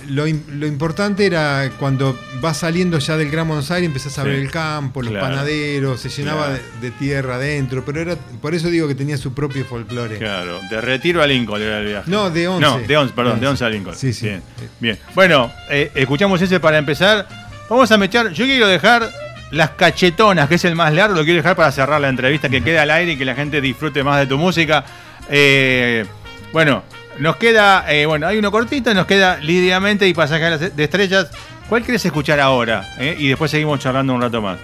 lo, 0.09 0.25
lo 0.25 0.67
importante 0.67 1.25
era 1.25 1.69
cuando 1.79 2.17
vas 2.41 2.57
saliendo 2.57 2.99
ya 2.99 3.17
del 3.17 3.29
Gran 3.29 3.47
Buenos 3.47 3.69
Aires, 3.71 3.87
empezás 3.87 4.17
a 4.19 4.23
ver 4.23 4.35
el 4.35 4.51
campo, 4.51 5.01
los 5.01 5.11
Claro. 5.11 5.27
panaderos, 5.27 5.99
se 6.01 6.09
llenaba 6.09 6.47
Claro. 6.47 6.61
de, 6.81 6.89
de 6.89 6.91
tierra 6.91 7.35
adentro, 7.35 7.83
pero 7.85 8.01
era 8.01 8.15
por 8.41 8.53
eso 8.55 8.69
digo 8.69 8.87
que 8.87 8.95
tenía 8.95 9.17
su 9.17 9.33
propio 9.33 9.65
folclore. 9.65 10.17
Claro, 10.17 10.59
de 10.69 10.81
retiro 10.81 11.21
a 11.21 11.27
Lincoln 11.27 11.61
era 11.61 11.79
el 11.79 11.85
viaje. 11.87 12.09
No, 12.11 12.29
de 12.29 12.47
11. 12.47 12.61
No, 12.61 12.79
de 12.79 12.97
11, 12.97 13.13
perdón, 13.13 13.35
De 13.35 13.41
de 13.41 13.47
11 13.47 13.63
11 13.63 13.65
a 13.65 13.69
Lincoln. 13.69 13.82
Sí, 13.93 14.13
sí. 14.13 14.27
Bien. 14.27 14.43
Bien. 14.79 14.99
Bueno, 15.15 15.51
eh, 15.69 15.91
escuchamos 15.95 16.41
ese 16.41 16.59
para 16.59 16.77
empezar. 16.77 17.27
Vamos 17.69 17.91
a 17.91 17.97
mechar. 17.97 18.31
Yo 18.31 18.45
quiero 18.45 18.67
dejar 18.67 19.09
las 19.51 19.71
cachetonas, 19.71 20.49
que 20.49 20.55
es 20.55 20.65
el 20.65 20.75
más 20.75 20.93
largo, 20.93 21.15
lo 21.15 21.23
quiero 21.23 21.37
dejar 21.37 21.55
para 21.55 21.71
cerrar 21.71 22.01
la 22.01 22.09
entrevista, 22.09 22.49
que 22.49 22.63
quede 22.63 22.79
al 22.79 22.89
aire 22.89 23.13
y 23.13 23.17
que 23.17 23.25
la 23.25 23.35
gente 23.35 23.61
disfrute 23.61 24.03
más 24.03 24.19
de 24.19 24.27
tu 24.27 24.37
música. 24.37 24.83
Eh, 25.29 26.05
bueno, 26.51 26.83
nos 27.19 27.35
queda, 27.35 27.85
eh, 27.91 28.05
bueno, 28.05 28.27
hay 28.27 28.37
uno 28.37 28.51
cortito, 28.51 28.93
nos 28.93 29.05
queda 29.05 29.37
Lidiamente 29.37 30.07
y 30.07 30.13
Pasaje 30.13 30.57
de 30.69 30.83
Estrellas. 30.83 31.29
¿Cuál 31.69 31.83
quieres 31.83 32.03
escuchar 32.05 32.39
ahora? 32.39 32.83
Y 32.99 33.27
después 33.27 33.49
seguimos 33.49 33.79
charlando 33.79 34.13
un 34.13 34.21
rato 34.21 34.41
más. 34.41 34.59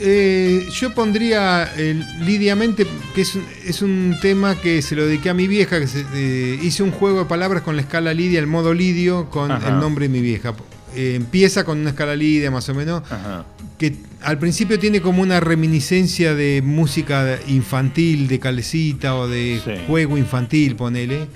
Eh, 0.00 0.66
yo 0.72 0.92
pondría 0.94 1.70
eh, 1.76 2.00
Lidiamente, 2.20 2.86
que 3.14 3.20
es, 3.22 3.34
un- 3.34 3.44
es 3.64 3.80
un 3.82 4.16
tema 4.20 4.56
que 4.60 4.82
se 4.82 4.96
lo 4.96 5.06
dediqué 5.06 5.30
a 5.30 5.34
mi 5.34 5.46
vieja, 5.46 5.78
que 5.78 5.86
se- 5.86 6.04
eh, 6.14 6.58
hice 6.62 6.82
un 6.82 6.90
juego 6.90 7.20
de 7.20 7.24
palabras 7.26 7.62
con 7.62 7.76
la 7.76 7.82
escala 7.82 8.12
Lidia, 8.12 8.40
el 8.40 8.46
modo 8.46 8.74
Lidio, 8.74 9.30
con 9.30 9.50
Ajá. 9.52 9.68
el 9.68 9.78
nombre 9.78 10.08
de 10.08 10.12
mi 10.12 10.20
vieja. 10.20 10.54
Eh, 10.96 11.14
empieza 11.16 11.64
con 11.64 11.78
una 11.78 11.90
escala 11.90 12.14
Lidia 12.16 12.50
más 12.50 12.68
o 12.68 12.74
menos, 12.74 13.02
Ajá. 13.10 13.46
que 13.78 13.94
al 14.22 14.38
principio 14.38 14.78
tiene 14.78 15.00
como 15.00 15.22
una 15.22 15.38
reminiscencia 15.40 16.34
de 16.34 16.60
música 16.64 17.38
infantil, 17.48 18.26
de 18.28 18.38
calecita 18.38 19.14
o 19.16 19.28
de 19.28 19.60
Sí. 19.64 19.70
juego 19.86 20.18
infantil, 20.18 20.76
ponele. 20.76 21.26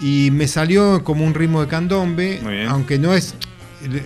Y 0.00 0.30
me 0.30 0.46
salió 0.46 1.02
como 1.04 1.24
un 1.24 1.32
ritmo 1.34 1.62
de 1.62 1.68
candombe, 1.68 2.40
aunque 2.68 2.98
no 2.98 3.14
es. 3.14 3.34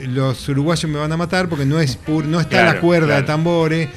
Los 0.09 0.49
uruguayos 0.49 0.91
me 0.91 0.99
van 0.99 1.13
a 1.13 1.17
matar 1.17 1.49
porque 1.49 1.65
no 1.65 1.79
es 1.81 1.99
pur- 1.99 2.25
no 2.25 2.41
está 2.41 2.51
Claro, 2.51 2.75
la 2.75 2.81
cuerda 2.81 3.07
claro. 3.07 3.21
de 3.23 3.27
tambores. 3.27 3.89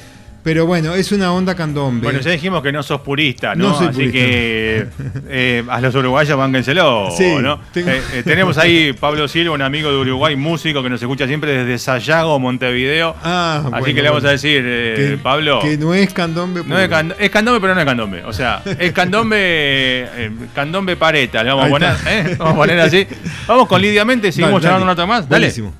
Pero 0.44 0.66
bueno, 0.66 0.94
es 0.94 1.10
una 1.10 1.32
onda 1.32 1.54
candombe. 1.54 2.04
Bueno, 2.04 2.20
ya 2.20 2.30
dijimos 2.30 2.62
que 2.62 2.70
no 2.70 2.82
sos 2.82 3.00
purista, 3.00 3.54
¿no? 3.54 3.68
No 3.70 3.78
soy 3.78 3.86
Así 3.88 3.94
purista. 3.96 4.12
que 4.18 4.86
eh, 5.30 5.64
a 5.68 5.80
los 5.80 5.94
uruguayos 5.94 6.36
bánquenselo, 6.36 7.08
Sí, 7.16 7.36
¿no? 7.40 7.58
tengo- 7.72 7.88
Eh, 7.90 8.02
eh, 8.12 8.22
tenemos 8.24 8.58
ahí 8.58 8.92
Pablo 8.92 9.26
Silva, 9.26 9.54
un 9.54 9.62
amigo 9.62 9.90
de 9.90 9.96
Uruguay, 9.96 10.36
músico 10.36 10.82
que 10.82 10.90
nos 10.90 11.00
escucha 11.00 11.26
siempre 11.26 11.52
desde 11.64 11.78
Sayago, 11.78 12.38
Montevideo. 12.38 13.16
Ah, 13.24 13.60
Así 13.64 13.70
bueno, 13.70 13.86
que 13.86 14.02
le 14.02 14.08
vamos 14.10 14.24
a 14.26 14.30
decir, 14.32 14.62
eh, 14.66 14.94
que, 15.12 15.16
Pablo, 15.16 15.60
Que 15.60 15.78
no 15.78 15.94
es 15.94 16.12
candombe. 16.12 16.62
no 16.66 16.78
es, 16.78 16.90
cand- 16.90 17.14
es 17.18 17.30
candombe, 17.30 17.60
pero 17.60 17.74
no 17.74 17.80
es 17.80 17.86
candombe. 17.86 18.22
O 18.24 18.32
sea, 18.34 18.62
es 18.78 18.92
candombe, 18.92 20.30
candombe 20.54 20.96
pareta, 20.96 21.42
le 21.42 21.50
vamos 21.50 21.64
a 21.64 21.68
poner. 21.70 21.94
¿eh? 22.06 22.36
Vamos 22.38 22.52
a 22.52 22.56
poner 22.56 22.80
así. 22.80 23.06
Vamos 23.46 23.66
con 23.66 23.80
Lidia 23.80 24.04
Mente, 24.04 24.30
seguimos 24.32 24.60
Dale, 24.60 24.74
charlando 24.74 24.84
un 24.92 24.96
dale. 24.96 25.00
rato 25.00 25.06
más. 25.06 25.28
Dale. 25.28 25.40
Buenísimo. 25.46 25.74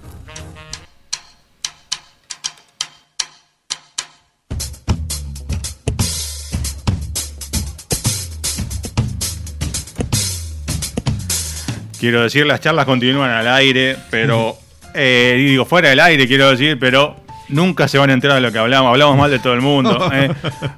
Quiero 12.05 12.23
decir, 12.23 12.45
las 12.45 12.61
charlas 12.61 12.85
continúan 12.85 13.31
al 13.31 13.49
aire, 13.49 13.97
pero. 14.11 14.57
eh, 14.93 15.35
digo, 15.39 15.65
fuera 15.65 15.89
del 15.89 16.01
aire, 16.01 16.27
quiero 16.29 16.51
decir, 16.51 16.79
pero 16.79 17.17
nunca 17.49 17.89
se 17.89 17.97
van 17.99 18.11
a 18.11 18.13
enterar 18.13 18.37
de 18.37 18.43
lo 18.43 18.53
que 18.53 18.59
hablamos. 18.59 18.91
Hablamos 18.91 19.17
mal 19.17 19.31
de 19.31 19.39
todo 19.39 19.55
el 19.55 19.61
mundo. 19.63 20.11
eh. 20.13 20.31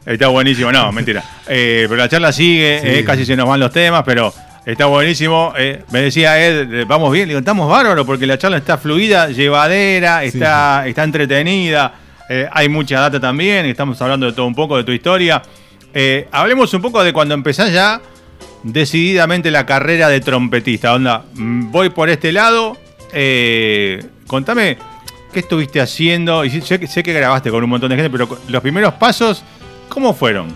Está 0.06 0.28
buenísimo. 0.28 0.70
No, 0.70 0.92
mentira. 0.92 1.24
Eh, 1.48 1.86
pero 1.88 1.96
la 1.96 2.08
charla 2.08 2.30
sigue, 2.32 2.98
Sí. 2.98 3.04
casi 3.04 3.24
se 3.26 3.34
nos 3.36 3.48
van 3.48 3.58
los 3.60 3.72
temas, 3.72 4.02
pero. 4.04 4.32
Está 4.64 4.86
buenísimo. 4.86 5.52
eh, 5.56 5.82
me 5.92 6.00
decía 6.00 6.44
Ed, 6.44 6.86
vamos 6.86 7.12
bien. 7.12 7.26
Le 7.28 7.34
digo, 7.34 7.38
estamos 7.40 7.68
bárbaros 7.70 8.04
porque 8.06 8.26
la 8.26 8.36
charla 8.38 8.56
está 8.56 8.76
fluida, 8.78 9.28
llevadera, 9.28 10.20
Sí, 10.22 10.26
está, 10.28 10.86
está 10.88 11.04
entretenida. 11.04 11.92
eh, 12.28 12.48
hay 12.52 12.68
mucha 12.68 12.98
data 13.00 13.20
también. 13.20 13.66
Estamos 13.66 14.00
hablando 14.02 14.26
de 14.26 14.32
todo 14.32 14.46
un 14.46 14.54
poco 14.56 14.76
de 14.76 14.82
tu 14.84 14.90
historia. 14.92 15.40
Eh, 15.94 16.26
hablemos 16.32 16.72
un 16.74 16.82
poco 16.82 17.02
de 17.04 17.12
cuando 17.12 17.34
empezás 17.34 17.72
ya 17.72 18.00
decididamente 18.72 19.50
la 19.50 19.64
carrera 19.66 20.08
de 20.08 20.20
trompetista. 20.20 20.92
Onda, 20.94 21.24
mm, 21.34 21.70
voy 21.70 21.90
por 21.90 22.08
este 22.10 22.32
lado. 22.32 22.76
eh, 23.12 24.04
contame 24.26 24.76
qué 25.32 25.38
estuviste 25.40 25.80
haciendo. 25.80 26.44
Y 26.44 26.50
sé, 26.60 26.78
que- 26.80 26.86
sé 26.88 27.02
que 27.02 27.12
grabaste 27.12 27.50
con 27.50 27.62
un 27.62 27.70
montón 27.70 27.88
de 27.90 27.96
gente, 27.96 28.10
pero 28.10 28.28
los 28.48 28.60
primeros 28.62 28.94
pasos, 28.94 29.42
¿cómo 29.88 30.12
fueron? 30.12 30.48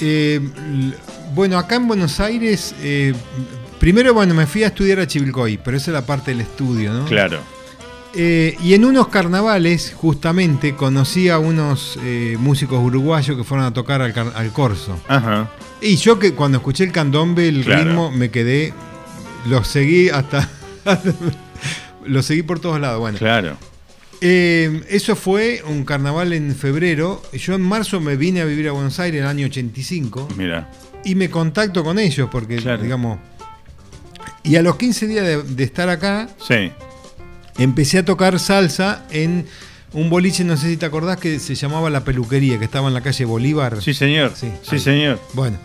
Eh, 0.00 0.40
bueno, 1.34 1.58
acá 1.58 1.76
en 1.76 1.88
Buenos 1.88 2.20
Aires, 2.20 2.74
eh, 2.82 3.14
primero, 3.80 4.12
bueno, 4.14 4.34
me 4.34 4.46
fui 4.46 4.62
a 4.62 4.68
estudiar 4.68 5.00
a 5.00 5.06
Chivilcoy, 5.06 5.58
pero 5.64 5.76
esa 5.76 5.90
es 5.90 5.94
la 5.94 6.04
parte 6.06 6.32
del 6.32 6.42
estudio, 6.42 6.92
¿no? 6.92 7.06
Claro. 7.06 7.38
Eh, 8.14 8.56
y 8.62 8.74
en 8.74 8.84
unos 8.84 9.08
carnavales, 9.08 9.94
justamente, 9.96 10.74
conocí 10.76 11.30
a 11.30 11.38
unos 11.38 11.98
músicos 12.38 12.78
uruguayos 12.84 13.36
que 13.38 13.42
fueron 13.44 13.64
a 13.66 13.72
tocar 13.72 14.02
al, 14.02 14.12
car- 14.12 14.32
al 14.36 14.52
corso. 14.52 14.98
Ajá. 15.08 15.48
Y 15.82 15.96
yo 15.96 16.18
que 16.18 16.32
cuando 16.34 16.58
escuché 16.58 16.84
el 16.84 16.92
candombe, 16.92 17.48
el 17.48 17.64
Claro. 17.64 17.84
ritmo, 17.84 18.10
me 18.12 18.30
quedé, 18.30 18.72
lo 19.46 19.64
seguí 19.64 20.08
hasta... 20.10 20.48
lo 22.06 22.22
seguí 22.22 22.42
por 22.42 22.60
todos 22.60 22.80
lados. 22.80 23.00
Bueno, 23.00 23.18
Claro. 23.18 23.56
Eh, 24.24 24.82
eso 24.88 25.16
fue 25.16 25.62
un 25.66 25.84
carnaval 25.84 26.32
en 26.32 26.54
febrero. 26.54 27.20
Yo 27.32 27.54
en 27.54 27.62
marzo 27.62 28.00
me 28.00 28.14
vine 28.16 28.40
a 28.40 28.44
vivir 28.44 28.68
a 28.68 28.72
Buenos 28.72 29.00
Aires 29.00 29.18
en 29.18 29.24
el 29.24 29.28
año 29.30 29.46
85 29.46 30.28
Mira. 30.36 30.70
y 31.04 31.16
me 31.16 31.28
contacto 31.28 31.82
con 31.82 31.98
ellos 31.98 32.28
porque, 32.30 32.56
Claro. 32.56 32.82
digamos... 32.82 33.18
Y 34.44 34.56
a 34.56 34.62
los 34.62 34.76
15 34.76 35.06
días 35.08 35.24
de, 35.26 35.42
de 35.42 35.64
estar 35.64 35.88
acá, 35.88 36.28
Sí. 36.46 36.70
empecé 37.58 37.98
a 37.98 38.04
tocar 38.04 38.38
salsa 38.38 39.04
en 39.10 39.46
un 39.94 40.08
boliche, 40.10 40.44
no 40.44 40.56
sé 40.56 40.68
si 40.68 40.76
te 40.76 40.86
acordás, 40.86 41.18
que 41.18 41.38
se 41.38 41.54
llamaba 41.54 41.90
La 41.90 42.04
Peluquería, 42.04 42.58
que 42.58 42.64
estaba 42.64 42.88
en 42.88 42.94
la 42.94 43.00
calle 43.02 43.24
Bolívar. 43.24 43.80
Sí, 43.82 43.94
señor. 43.94 44.32
Sí, 44.34 44.50
Sí, 44.62 44.78
señor. 44.78 45.20
Bueno, 45.34 45.58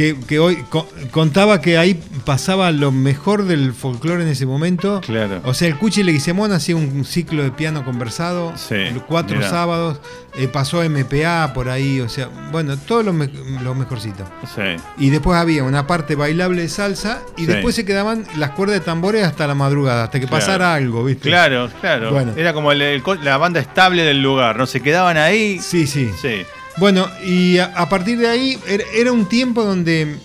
que, 0.00 0.16
que 0.26 0.38
hoy 0.38 0.56
co- 0.70 0.88
contaba 1.10 1.60
que 1.60 1.76
ahí 1.76 2.00
pasaba 2.24 2.70
lo 2.70 2.90
mejor 2.90 3.44
del 3.44 3.74
folclore 3.74 4.22
en 4.22 4.28
ese 4.30 4.46
momento. 4.46 5.00
Claro. 5.04 5.42
O 5.44 5.52
sea, 5.52 5.68
el 5.68 5.76
Cuchi 5.76 6.02
Leguizamón 6.02 6.52
hacía 6.52 6.74
un 6.76 7.04
ciclo 7.04 7.42
de 7.42 7.50
piano 7.50 7.84
conversado, 7.84 8.54
Sí, 8.56 8.76
cuatro 9.06 9.36
mirá. 9.36 9.50
sábados, 9.50 10.00
eh, 10.36 10.48
pasó 10.48 10.82
MPA 10.82 11.52
por 11.52 11.68
ahí, 11.68 12.00
o 12.00 12.08
sea, 12.08 12.28
bueno, 12.50 12.78
todo 12.78 13.02
lo, 13.02 13.12
me- 13.12 13.30
lo 13.62 13.74
mejorcito. 13.74 14.24
Sí. 14.54 14.62
Y 14.98 15.10
después 15.10 15.38
había 15.38 15.64
una 15.64 15.86
parte 15.86 16.14
bailable 16.14 16.62
de 16.62 16.68
salsa 16.70 17.20
y 17.36 17.42
Sí. 17.42 17.46
después 17.48 17.74
se 17.74 17.84
quedaban 17.84 18.24
las 18.36 18.50
cuerdas 18.52 18.78
de 18.78 18.84
tambores 18.84 19.24
hasta 19.24 19.46
la 19.46 19.54
madrugada, 19.54 20.04
hasta 20.04 20.18
que 20.18 20.26
Claro. 20.26 20.40
pasara 20.40 20.74
algo, 20.74 21.04
¿viste? 21.04 21.28
Claro, 21.28 21.68
claro. 21.80 22.10
Bueno. 22.10 22.32
Era 22.36 22.52
como 22.54 22.72
el- 22.72 22.80
el 22.80 23.02
co- 23.02 23.16
la 23.16 23.36
banda 23.36 23.60
estable 23.60 24.02
del 24.04 24.22
lugar, 24.22 24.56
¿no? 24.56 24.66
Se 24.66 24.80
quedaban 24.80 25.18
ahí. 25.18 25.58
Sí, 25.58 25.86
sí. 25.86 26.10
Sí. 26.20 26.42
Bueno, 26.76 27.08
y 27.24 27.58
a, 27.58 27.66
a 27.76 27.88
partir 27.88 28.18
de 28.18 28.28
ahí 28.28 28.58
era, 28.66 28.84
era 28.94 29.12
un 29.12 29.26
tiempo 29.26 29.64
donde 29.64 30.16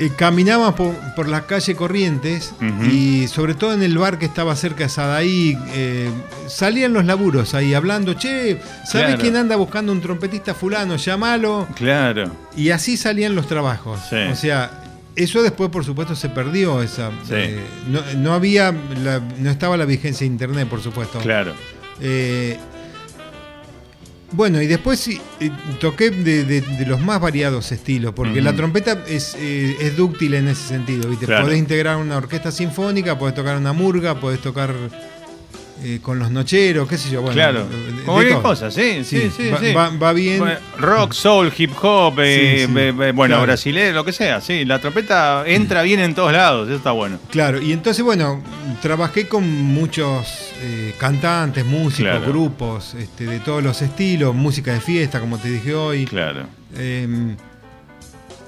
eh, 0.00 0.10
caminaba 0.16 0.74
por, 0.74 0.94
por 1.14 1.28
la 1.28 1.46
calle 1.46 1.76
Corrientes 1.76 2.52
y 2.90 3.28
sobre 3.28 3.54
todo 3.54 3.72
en 3.72 3.82
el 3.82 3.96
bar 3.96 4.18
que 4.18 4.26
estaba 4.26 4.56
cerca 4.56 4.84
de 4.84 4.88
Sadaí, 4.90 5.56
eh, 5.72 6.10
salían 6.48 6.92
los 6.92 7.04
laburos 7.04 7.54
ahí 7.54 7.72
hablando, 7.74 8.14
che, 8.14 8.58
¿sabes 8.84 9.06
Claro. 9.06 9.18
quién 9.20 9.36
anda 9.36 9.54
buscando 9.56 9.92
un 9.92 10.00
trompetista 10.00 10.52
fulano? 10.54 10.96
Llámalo. 10.96 11.68
Claro. 11.76 12.30
Y 12.56 12.70
así 12.70 12.96
salían 12.96 13.34
los 13.36 13.46
trabajos. 13.46 14.00
Sí. 14.10 14.16
O 14.16 14.34
sea, 14.34 14.80
eso 15.14 15.44
después 15.44 15.70
por 15.70 15.84
supuesto 15.84 16.16
se 16.16 16.28
perdió. 16.28 16.82
Esa, 16.82 17.10
Sí. 17.22 17.34
eh, 17.34 17.60
no, 17.88 18.00
no 18.16 18.34
había, 18.34 18.74
la- 19.04 19.20
no 19.38 19.48
estaba 19.50 19.76
la 19.76 19.84
vigencia 19.84 20.26
de 20.26 20.32
internet, 20.32 20.68
por 20.68 20.82
supuesto. 20.82 21.20
Claro. 21.20 21.54
Eh, 22.00 22.58
bueno, 24.34 24.60
y 24.60 24.66
después 24.66 24.98
sí, 25.00 25.20
eh, 25.40 25.50
toqué 25.80 26.10
de, 26.10 26.44
de- 26.44 26.60
de 26.60 26.86
los 26.86 27.00
más 27.00 27.20
variados 27.20 27.70
estilos, 27.72 28.12
porque 28.14 28.40
la 28.42 28.54
trompeta 28.54 29.02
es, 29.08 29.36
eh, 29.38 29.76
es 29.80 29.96
dúctil 29.96 30.34
en 30.34 30.48
ese 30.48 30.68
sentido, 30.68 31.08
¿viste? 31.08 31.26
Claro. 31.26 31.44
Podés 31.44 31.58
integrar 31.58 31.96
una 31.96 32.16
orquesta 32.16 32.50
sinfónica, 32.50 33.18
podés 33.18 33.34
tocar 33.34 33.56
una 33.56 33.72
murga, 33.72 34.18
podés 34.20 34.40
tocar 34.40 34.74
eh, 35.82 35.98
con 36.00 36.18
los 36.18 36.30
nocheros, 36.30 36.88
qué 36.88 36.96
sé 36.96 37.10
yo, 37.10 37.20
bueno. 37.20 37.34
claro. 37.34 37.66
cualquier 38.06 38.40
cosa, 38.40 38.70
sí, 38.70 39.02
sí, 39.04 39.30
sí. 39.36 39.50
va, 39.50 39.58
sí. 39.58 39.72
va- 39.74 39.90
va 39.90 40.12
bien. 40.12 40.38
Bueno, 40.38 40.58
Rock, 40.78 41.12
soul, 41.12 41.52
hip 41.56 41.72
hop, 41.82 42.14
eh, 42.20 42.60
Sí, 42.60 42.66
sí. 42.66 42.72
be- 42.72 43.12
bueno, 43.12 43.34
Claro. 43.34 43.42
brasileño, 43.42 43.92
lo 43.92 44.04
que 44.04 44.12
sea, 44.12 44.40
sí. 44.40 44.64
La 44.64 44.78
trompeta 44.78 45.42
entra 45.46 45.82
bien 45.82 46.00
en 46.00 46.14
todos 46.14 46.32
lados, 46.32 46.68
eso 46.68 46.76
está 46.76 46.92
bueno. 46.92 47.18
Claro, 47.30 47.60
y 47.60 47.72
entonces, 47.72 48.04
bueno, 48.04 48.42
trabajé 48.82 49.26
con 49.28 49.46
muchos 49.48 50.52
eh, 50.62 50.94
cantantes, 50.98 51.64
músicos, 51.66 52.12
Claro. 52.12 52.26
grupos, 52.32 52.94
este, 52.94 53.26
de 53.26 53.40
todos 53.40 53.62
los 53.62 53.82
estilos, 53.82 54.34
música 54.34 54.72
de 54.72 54.80
fiesta, 54.80 55.20
como 55.20 55.38
te 55.38 55.50
dije 55.50 55.74
hoy. 55.74 56.06
Claro. 56.06 56.46
Eh, 56.76 57.34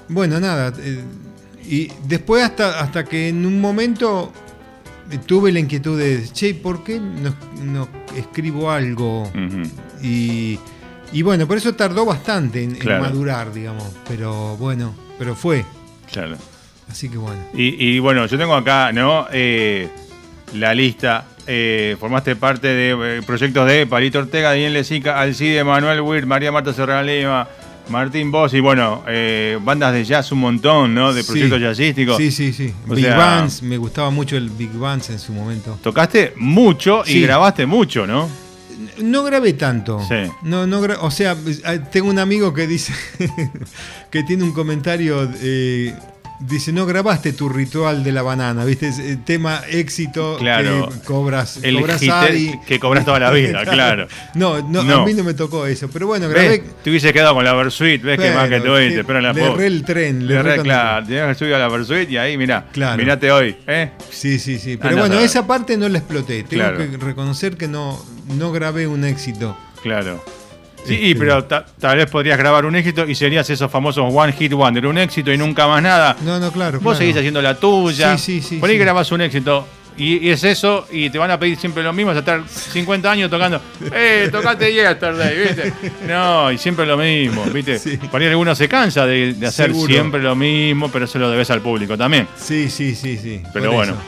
bueno, 0.09 0.39
nada. 0.39 0.73
eh, 0.79 1.03
y 1.69 1.91
después 2.07 2.43
hasta, 2.43 2.79
hasta 2.79 3.03
que 3.03 3.27
en 3.27 3.45
un 3.45 3.59
momento 3.59 4.31
eh, 4.33 4.46
tuve 5.25 5.51
la 5.51 5.59
inquietud 5.59 5.97
de, 5.97 6.27
che, 6.31 6.53
¿por 6.53 6.83
qué 6.83 6.99
no, 6.99 7.35
no 7.63 7.87
escribo 8.15 8.71
algo? 8.71 9.31
Y, 10.01 10.59
y 11.11 11.21
bueno, 11.21 11.47
por 11.47 11.57
eso 11.57 11.73
tardó 11.75 12.05
bastante 12.05 12.63
en, 12.63 12.77
madurar, 12.85 13.53
digamos. 13.53 13.85
Pero 14.07 14.57
bueno, 14.57 14.93
pero 15.17 15.35
fue. 15.35 15.63
Claro. 16.11 16.37
Así 16.89 17.09
que 17.09 17.17
bueno. 17.17 17.41
Y, 17.53 17.95
y 17.95 17.99
bueno, 17.99 18.25
yo 18.25 18.37
tengo 18.37 18.55
acá, 18.55 18.91
¿no? 18.91 19.27
Eh, 19.31 19.89
la 20.53 20.73
lista. 20.73 21.25
Eh, 21.49 21.95
formaste 21.97 22.35
parte 22.35 22.67
de 22.67 23.19
eh, 23.19 23.21
proyectos 23.25 23.65
de 23.69 23.87
Palito 23.87 24.19
Ortega, 24.19 24.49
Daniel 24.49 24.73
Lezica, 24.73 25.17
Alcide, 25.19 25.63
Manuel 25.63 26.01
Wirt, 26.01 26.27
María 26.27 26.51
Marta 26.51 26.73
Serrano 26.73 27.03
Lima, 27.03 27.47
Martín 27.89 28.31
Boss 28.31 28.53
y 28.53 28.59
bueno, 28.59 29.03
eh, 29.07 29.57
bandas 29.61 29.93
de 29.93 30.03
jazz 30.03 30.31
un 30.31 30.39
montón, 30.39 30.93
¿no? 30.93 31.13
De 31.13 31.21
Sí. 31.23 31.27
proyectos 31.31 31.59
jazzísticos. 31.61 32.17
Sí, 32.17 32.31
sí, 32.31 32.53
sí. 32.53 32.73
O 32.87 32.93
Big 32.95 33.05
sea- 33.05 33.17
Bands, 33.17 33.61
me 33.63 33.77
gustaba 33.77 34.09
mucho 34.09 34.35
el 34.37 34.49
Big 34.49 34.71
Bands 34.73 35.09
en 35.09 35.19
su 35.19 35.33
momento. 35.33 35.77
Tocaste 35.81 36.33
mucho 36.37 37.03
y 37.05 37.11
Sí. 37.13 37.21
grabaste 37.21 37.65
mucho, 37.65 38.05
¿no? 38.07 38.29
No 39.01 39.23
grabé 39.23 39.53
tanto. 39.53 39.99
Sí. 40.07 40.31
No, 40.43 40.65
no 40.67 40.79
o 41.01 41.11
sea, 41.11 41.35
eh, 41.65 41.79
tengo 41.91 42.09
un 42.09 42.19
amigo 42.19 42.53
que 42.53 42.67
dice 42.67 42.93
que 44.11 44.23
tiene 44.23 44.43
un 44.43 44.51
comentario. 44.51 45.29
eh, 45.41 45.95
dice, 46.39 46.71
no 46.71 46.85
grabaste 46.85 47.33
tu 47.33 47.49
ritual 47.49 48.03
de 48.03 48.11
la 48.11 48.21
banana, 48.21 48.63
¿viste? 48.65 48.87
Es, 48.89 48.99
eh, 48.99 49.17
tema 49.25 49.61
éxito 49.69 50.37
Claro. 50.37 50.89
que 50.89 50.99
cobras, 50.99 51.59
El 51.63 51.77
cobras 51.79 51.99
hit 51.99 52.11
Adi. 52.11 52.59
que 52.65 52.79
cobras 52.79 53.05
toda 53.05 53.19
la 53.19 53.31
vida, 53.31 53.63
claro. 53.69 54.07
No, 54.35 54.61
no, 54.61 54.83
No. 54.83 55.01
a 55.01 55.05
mí 55.05 55.13
no 55.13 55.23
me 55.23 55.33
tocó 55.33 55.65
eso. 55.65 55.89
Pero 55.89 56.07
bueno, 56.07 56.29
grabé. 56.29 56.63
Te 56.83 56.89
hubiese 56.89 57.11
quedado 57.13 57.33
con 57.33 57.43
la 57.43 57.53
Versuit, 57.53 58.01
ves 58.01 58.19
que 58.19 58.31
más 58.31 58.49
que 58.49 58.59
Bueno, 58.59 58.75
tú 58.75 58.79
y 58.79 58.87
que 58.89 58.93
te 58.95 58.99
esperan 59.01 59.23
la 59.23 59.33
le 59.33 59.65
el 59.67 59.83
tren, 59.83 60.27
le 60.27 60.43
Le 60.43 60.61
claro, 60.61 61.05
tenías 61.05 61.27
que 61.29 61.35
subir 61.35 61.53
a 61.55 61.59
la 61.59 61.67
Versuit 61.69 62.09
y 62.11 62.17
ahí, 62.17 62.37
mirá, 62.37 62.65
Claro. 62.71 62.97
mirate 62.97 63.31
hoy, 63.31 63.55
¿eh? 63.67 63.91
Sí, 64.11 64.39
sí, 64.39 64.59
sí. 64.59 64.77
Pero 64.77 64.89
Andá 64.89 65.01
a 65.05 65.07
bueno, 65.07 65.21
esa 65.23 65.47
parte 65.47 65.75
no 65.77 65.89
la 65.89 65.97
exploté. 65.97 66.43
Tengo 66.43 66.63
Claro. 66.63 66.77
que 66.77 66.97
reconocer 66.97 67.57
que 67.57 67.67
no, 67.67 67.99
no 68.37 68.51
grabé 68.51 68.87
un 68.87 69.03
éxito. 69.05 69.57
Claro. 69.81 70.23
Sí, 70.87 70.95
Este- 71.11 71.15
pero 71.19 71.43
ta- 71.45 71.65
tal 71.79 71.97
vez 71.97 72.09
podrías 72.09 72.37
grabar 72.37 72.65
un 72.65 72.75
éxito 72.75 73.05
y 73.07 73.15
serías 73.15 73.49
esos 73.49 73.69
famosos 73.71 74.05
One 74.13 74.33
Hit 74.33 74.53
Wonder, 74.53 74.85
un 74.87 74.97
éxito 74.97 75.31
y 75.31 75.37
nunca 75.37 75.67
más 75.67 75.81
nada. 75.83 76.15
No, 76.23 76.39
no, 76.39 76.51
claro. 76.51 76.73
Vos 76.79 76.81
claro. 76.83 76.97
seguís 76.97 77.17
haciendo 77.17 77.41
la 77.41 77.55
tuya. 77.55 78.17
Sí, 78.17 78.41
sí, 78.41 78.47
sí, 78.49 78.57
Por 78.57 78.69
ahí 78.69 78.75
sí. 78.75 78.79
grabás 78.79 79.11
un 79.11 79.21
éxito. 79.21 79.67
Y, 79.99 80.27
y 80.27 80.29
es 80.29 80.43
eso, 80.43 80.87
y 80.91 81.09
te 81.09 81.17
van 81.17 81.31
a 81.31 81.39
pedir 81.39 81.57
siempre 81.57 81.81
lo 81.81 81.91
mismo, 81.91 82.11
hasta 82.11 82.19
estar 82.19 82.47
50 82.47 83.09
años 83.11 83.31
tocando, 83.31 83.59
¡eh, 83.91 84.29
tocate 84.31 84.71
yesterday! 84.71 85.35
¿viste? 85.39 85.73
No, 86.07 86.51
y 86.51 86.59
siempre 86.59 86.85
lo 86.85 86.95
mismo, 86.97 87.43
¿viste? 87.45 87.79
Sí. 87.79 87.97
Por 87.97 88.21
ahí 88.21 88.27
alguno 88.27 88.53
se 88.53 88.69
cansa 88.69 89.07
de, 89.07 89.33
de 89.33 89.47
hacer 89.47 89.71
Seguro. 89.71 89.91
siempre 89.91 90.21
lo 90.21 90.35
mismo, 90.35 90.89
pero 90.91 91.05
eso 91.05 91.17
lo 91.17 91.31
debes 91.31 91.49
al 91.49 91.61
público 91.61 91.97
también. 91.97 92.27
Sí, 92.37 92.69
sí, 92.69 92.93
sí, 92.93 93.17
sí. 93.17 93.41
Pero 93.51 93.65
por 93.71 93.73
bueno. 93.73 93.93
eso. 93.93 94.01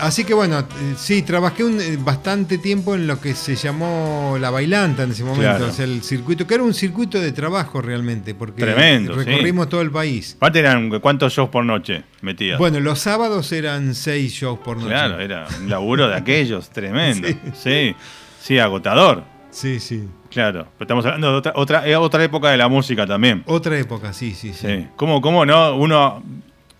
Así 0.00 0.24
que 0.24 0.34
bueno, 0.34 0.58
eh, 0.60 0.94
sí, 0.96 1.22
trabajé 1.22 1.64
un, 1.64 1.80
eh, 1.80 1.96
bastante 1.98 2.58
tiempo 2.58 2.94
en 2.94 3.06
lo 3.06 3.20
que 3.20 3.34
se 3.34 3.56
llamó 3.56 4.36
la 4.40 4.50
bailanta 4.50 5.04
en 5.04 5.12
ese 5.12 5.22
momento, 5.24 5.42
Claro. 5.42 5.66
o 5.68 5.70
sea, 5.72 5.84
el 5.84 6.02
circuito, 6.02 6.46
que 6.46 6.54
era 6.54 6.62
un 6.62 6.74
circuito 6.74 7.20
de 7.20 7.32
trabajo 7.32 7.80
realmente, 7.80 8.34
porque 8.34 8.62
Tremendo, 8.62 9.14
sí. 9.14 9.24
recorrimos 9.24 9.68
todo 9.68 9.80
el 9.82 9.90
país. 9.90 10.34
Aparte 10.36 10.58
eran, 10.58 10.90
¿cuántos 11.00 11.32
shows 11.32 11.48
por 11.50 11.64
noche 11.64 12.04
metías? 12.22 12.58
Bueno, 12.58 12.80
los 12.80 12.98
sábados 12.98 13.50
eran 13.52 13.94
seis 13.94 14.32
shows 14.32 14.58
por 14.58 14.76
noche. 14.76 14.88
Claro, 14.88 15.20
era 15.20 15.46
un 15.60 15.68
laburo 15.70 16.08
de 16.08 16.16
aquellos, 16.16 16.68
tremendo. 16.70 17.28
Sí, 17.54 17.94
sí, 18.40 18.58
agotador. 18.58 19.24
Sí, 19.50 19.78
sí. 19.78 20.08
Claro, 20.30 20.66
pero 20.76 20.86
estamos 20.86 21.04
hablando 21.06 21.30
de 21.30 21.36
otra, 21.38 21.52
otra, 21.54 21.88
eh, 21.88 21.94
otra 21.94 22.24
época 22.24 22.50
de 22.50 22.56
la 22.56 22.68
música 22.68 23.06
también. 23.06 23.44
Otra 23.46 23.78
época, 23.78 24.12
sí, 24.12 24.34
sí, 24.34 24.52
sí. 24.52 24.66
Sí. 24.66 24.86
¿Cómo, 24.96 25.20
cómo 25.20 25.46
no? 25.46 25.76
Uno, 25.76 26.24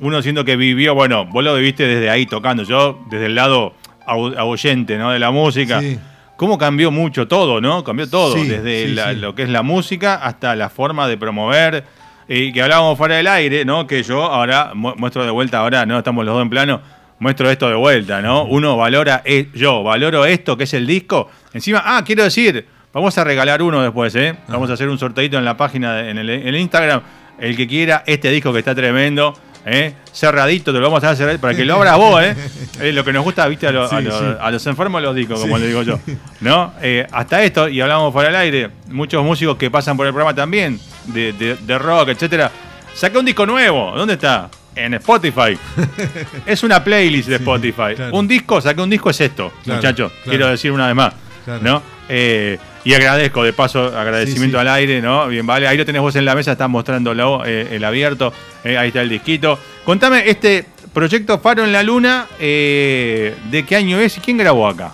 uno 0.04 0.22
siento 0.22 0.44
que 0.44 0.56
vivió, 0.56 0.94
bueno, 0.94 1.24
vos 1.26 1.42
lo 1.42 1.54
viviste 1.56 1.86
desde 1.86 2.10
ahí 2.10 2.26
tocando, 2.26 2.62
yo 2.62 3.00
desde 3.10 3.26
el 3.26 3.34
lado 3.34 3.74
oyente, 4.06 4.98
¿no? 4.98 5.10
De 5.12 5.18
la 5.18 5.30
música. 5.30 5.80
Sí. 5.80 5.98
¿Cómo 6.36 6.58
cambió 6.58 6.90
mucho 6.90 7.28
todo, 7.28 7.60
no? 7.60 7.84
Cambió 7.84 8.08
todo, 8.10 8.34
Sí, 8.34 8.46
desde 8.48 8.86
sí, 8.88 8.94
la- 8.94 9.12
sí. 9.12 9.20
lo 9.20 9.34
que 9.34 9.44
es 9.44 9.48
la 9.48 9.62
música 9.62 10.16
hasta 10.16 10.56
la 10.56 10.68
forma 10.68 11.06
de 11.08 11.16
promover. 11.16 11.84
Y 12.28 12.52
que 12.52 12.62
hablábamos 12.62 12.96
fuera 12.98 13.16
del 13.16 13.26
aire, 13.26 13.64
¿no? 13.64 13.86
Que 13.86 14.02
yo 14.02 14.22
ahora 14.24 14.72
mu- 14.74 14.94
muestro 14.96 15.24
de 15.24 15.30
vuelta, 15.30 15.58
ahora 15.58 15.84
no 15.86 15.98
estamos 15.98 16.24
los 16.24 16.34
dos 16.34 16.42
en 16.42 16.50
plano, 16.50 16.80
muestro 17.18 17.50
esto 17.50 17.68
de 17.68 17.76
vuelta, 17.76 18.20
¿no? 18.22 18.44
Uno 18.44 18.76
valora, 18.76 19.22
e- 19.24 19.48
yo 19.54 19.82
valoro 19.82 20.24
esto 20.24 20.56
que 20.56 20.64
es 20.64 20.74
el 20.74 20.86
disco. 20.86 21.30
Encima, 21.52 21.82
ah, 21.84 22.02
quiero 22.04 22.24
decir, 22.24 22.66
vamos 22.92 23.16
a 23.18 23.24
regalar 23.24 23.62
uno 23.62 23.82
después, 23.82 24.14
¿eh? 24.16 24.34
Vamos 24.48 24.70
a 24.70 24.72
hacer 24.72 24.88
un 24.88 24.98
sorteito 24.98 25.38
en 25.38 25.44
la 25.44 25.56
página, 25.56 25.94
de- 25.94 26.10
en, 26.10 26.18
el, 26.18 26.30
en 26.30 26.48
el 26.48 26.56
Instagram. 26.56 27.00
El 27.38 27.56
que 27.56 27.66
quiera 27.66 28.02
este 28.06 28.30
disco 28.30 28.52
que 28.52 28.58
está 28.60 28.74
tremendo, 28.74 29.34
¿eh? 29.66 29.94
cerradito, 30.12 30.72
te 30.72 30.78
lo 30.78 30.84
vamos 30.86 31.02
a 31.04 31.08
hacer 31.08 31.18
cerradito, 31.18 31.40
para 31.42 31.54
que 31.54 31.64
lo 31.64 31.74
abras 31.74 31.96
vos, 31.96 32.22
¿eh? 32.22 32.92
Lo 32.92 33.04
que 33.04 33.12
nos 33.12 33.24
gusta, 33.24 33.46
viste, 33.48 33.66
a, 33.66 33.72
lo- 33.72 33.84
a 33.84 33.88
Sí, 33.88 34.02
lo- 34.02 34.18
sí. 34.18 34.24
a 34.40 34.50
los 34.50 34.66
enfermos 34.66 35.02
los 35.02 35.14
discos, 35.14 35.40
como 35.40 35.58
le 35.58 35.66
digo 35.66 35.82
yo. 35.82 35.98
¿No? 36.40 36.72
Eh, 36.82 37.06
hasta 37.10 37.42
esto, 37.42 37.68
y 37.68 37.80
hablamos 37.80 38.12
fuera 38.12 38.28
del 38.28 38.36
aire, 38.36 38.70
muchos 38.88 39.24
músicos 39.24 39.56
que 39.56 39.70
pasan 39.70 39.96
por 39.96 40.06
el 40.06 40.12
programa 40.12 40.34
también, 40.34 40.78
de, 41.06 41.32
de- 41.32 41.56
de 41.56 41.78
rock, 41.78 42.10
etcétera. 42.10 42.50
Saqué 42.94 43.18
un 43.18 43.24
disco 43.24 43.44
nuevo, 43.46 43.92
¿dónde 43.96 44.14
está? 44.14 44.48
En 44.76 44.94
Spotify. 44.94 45.56
es 46.46 46.62
una 46.62 46.82
playlist 46.82 47.28
de 47.28 47.36
Sí, 47.38 47.42
Spotify. 47.42 47.94
claro. 47.96 48.16
Un 48.16 48.26
disco, 48.28 48.60
saqué 48.60 48.80
un 48.80 48.90
disco 48.90 49.10
es 49.10 49.20
esto, 49.20 49.52
Claro, 49.62 49.76
muchachos. 49.78 50.12
claro. 50.12 50.30
Quiero 50.30 50.46
decir 50.48 50.70
una 50.72 50.86
vez 50.86 50.94
más. 50.96 51.14
¿No? 51.60 51.82
Eh, 52.08 52.58
y 52.84 52.94
agradezco, 52.94 53.42
de 53.42 53.52
paso, 53.52 53.86
agradecimiento 53.96 54.58
Sí, 54.58 54.62
sí. 54.62 54.68
al 54.68 54.74
aire, 54.74 55.00
¿no? 55.02 55.26
Bien, 55.28 55.46
vale, 55.46 55.66
ahí 55.66 55.76
lo 55.76 55.84
tenés 55.86 56.02
vos 56.02 56.14
en 56.16 56.24
la 56.24 56.34
mesa, 56.34 56.52
estás 56.52 56.68
mostrándolo, 56.68 57.42
eh, 57.46 57.68
el 57.72 57.84
abierto, 57.84 58.32
eh, 58.62 58.76
ahí 58.76 58.88
está 58.88 59.00
el 59.02 59.08
disquito. 59.08 59.58
Contame, 59.84 60.28
este 60.28 60.66
proyecto 60.92 61.38
Faro 61.38 61.64
en 61.64 61.72
la 61.72 61.82
Luna, 61.82 62.26
eh, 62.38 63.34
¿de 63.50 63.64
qué 63.64 63.76
año 63.76 63.98
es 63.98 64.16
y 64.18 64.20
quién 64.20 64.36
grabó 64.36 64.68
acá? 64.68 64.92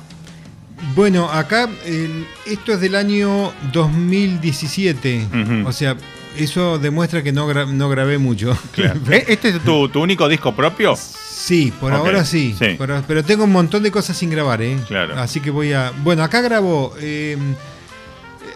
Bueno, 0.95 1.31
acá 1.31 1.69
el- 1.85 2.27
esto 2.47 2.73
es 2.73 2.81
del 2.81 2.95
año 2.95 3.53
2017. 3.73 5.27
Ujú. 5.27 5.69
O 5.69 5.73
sea, 5.73 5.97
eso 6.39 6.79
demuestra 6.79 7.23
que 7.23 7.33
no, 7.33 7.49
gra- 7.49 7.67
no 7.69 7.89
grabé 7.89 8.19
mucho. 8.19 8.57
¿Este 9.11 9.51
es 9.51 9.61
tu, 9.65 9.89
tu 9.89 10.01
único 10.01 10.29
disco 10.29 10.55
propio? 10.55 10.97
Sí, 10.97 11.73
por 11.81 11.93
ahora 11.93 12.25
sí. 12.25 12.55
sí. 12.59 12.77
Pero, 12.79 13.03
pero 13.07 13.25
tengo 13.25 13.45
un 13.45 13.53
montón 13.53 13.83
de 13.83 13.91
cosas 13.91 14.17
sin 14.17 14.31
grabar, 14.31 14.63
¿eh? 14.63 14.77
Claro. 14.87 15.19
Así 15.19 15.41
que 15.41 15.51
voy 15.51 15.73
a. 15.73 15.93
Bueno, 16.03 16.23
acá 16.23 16.41
grabó 16.41 16.95
eh, 17.01 17.37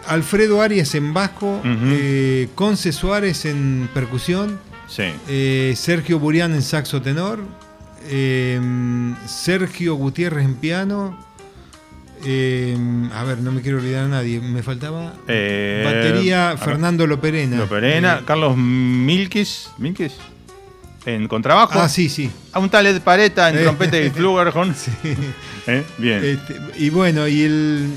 Alfredo 0.07 0.61
Arias 0.61 0.93
en 0.95 1.13
Vasco, 1.13 1.57
Ujú. 1.59 1.67
eh, 1.91 2.49
Conce 2.55 2.91
Suárez 2.91 3.45
en 3.45 3.89
percusión, 3.93 4.59
Sí. 4.87 5.03
eh, 5.27 5.73
Sergio 5.75 6.19
Burián 6.19 6.53
en 6.53 6.61
saxo 6.61 7.01
tenor, 7.01 7.39
eh, 8.07 8.59
Sergio 9.25 9.95
Gutiérrez 9.95 10.45
en 10.45 10.55
piano. 10.55 11.17
a 12.21 13.23
ver, 13.23 13.39
no 13.39 13.51
me 13.51 13.61
quiero 13.61 13.77
olvidar 13.77 14.05
a 14.05 14.07
nadie. 14.07 14.39
Me 14.39 14.63
faltaba. 14.63 15.13
Batería 15.27 16.55
Fernando 16.57 17.05
Loperena. 17.05 17.57
Loperena, 17.57 18.21
Carlos 18.25 18.57
Milkis, 18.57 19.69
Milkis, 19.77 20.13
en 21.05 21.27
contrabajo. 21.27 21.79
ah, 21.79 21.87
sí, 21.89 22.09
sí. 22.09 22.31
A 22.51 22.59
un 22.59 22.69
tal 22.69 22.87
Ed 22.87 23.01
Pareta 23.01 23.49
en 23.49 23.61
trompeta 23.63 23.99
y 23.99 24.09
flugelhorn. 24.15 24.73
¿Eh? 25.67 25.83
Bien. 25.99 26.23
Este, 26.25 26.59
y 26.79 26.89
bueno, 26.89 27.27
y 27.27 27.41
el. 27.43 27.89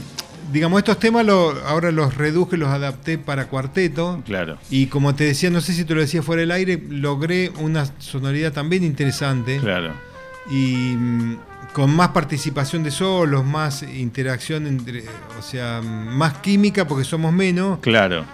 Digamos, 0.52 0.78
estos 0.78 0.98
temas 0.98 1.26
lo- 1.26 1.50
ahora 1.66 1.90
los 1.92 2.16
reduje, 2.16 2.56
los 2.56 2.68
adapté 2.70 3.18
para 3.18 3.48
cuarteto. 3.48 4.22
claro. 4.24 4.58
Y 4.70 4.86
como 4.86 5.14
te 5.14 5.24
decía, 5.24 5.50
no 5.50 5.60
sé 5.60 5.72
si 5.72 5.84
te 5.84 5.94
lo 5.94 6.00
decía 6.00 6.22
fuera 6.22 6.40
del 6.40 6.50
aire, 6.52 6.82
logré 6.88 7.50
una 7.60 7.86
sonoridad 7.98 8.52
también 8.52 8.82
interesante. 8.84 9.58
Claro. 9.58 9.92
Y 10.50 10.94
mm, 10.96 11.36
con 11.74 11.94
más 11.94 12.08
participación 12.08 12.82
de 12.82 12.90
solos, 12.90 13.44
más 13.44 13.82
interacción 13.82 14.66
entre. 14.66 15.04
O 15.38 15.42
sea, 15.42 15.82
más 15.82 16.34
química 16.38 16.86
porque 16.86 17.04
somos 17.04 17.32
menos. 17.32 17.78
Claro. 17.80 18.24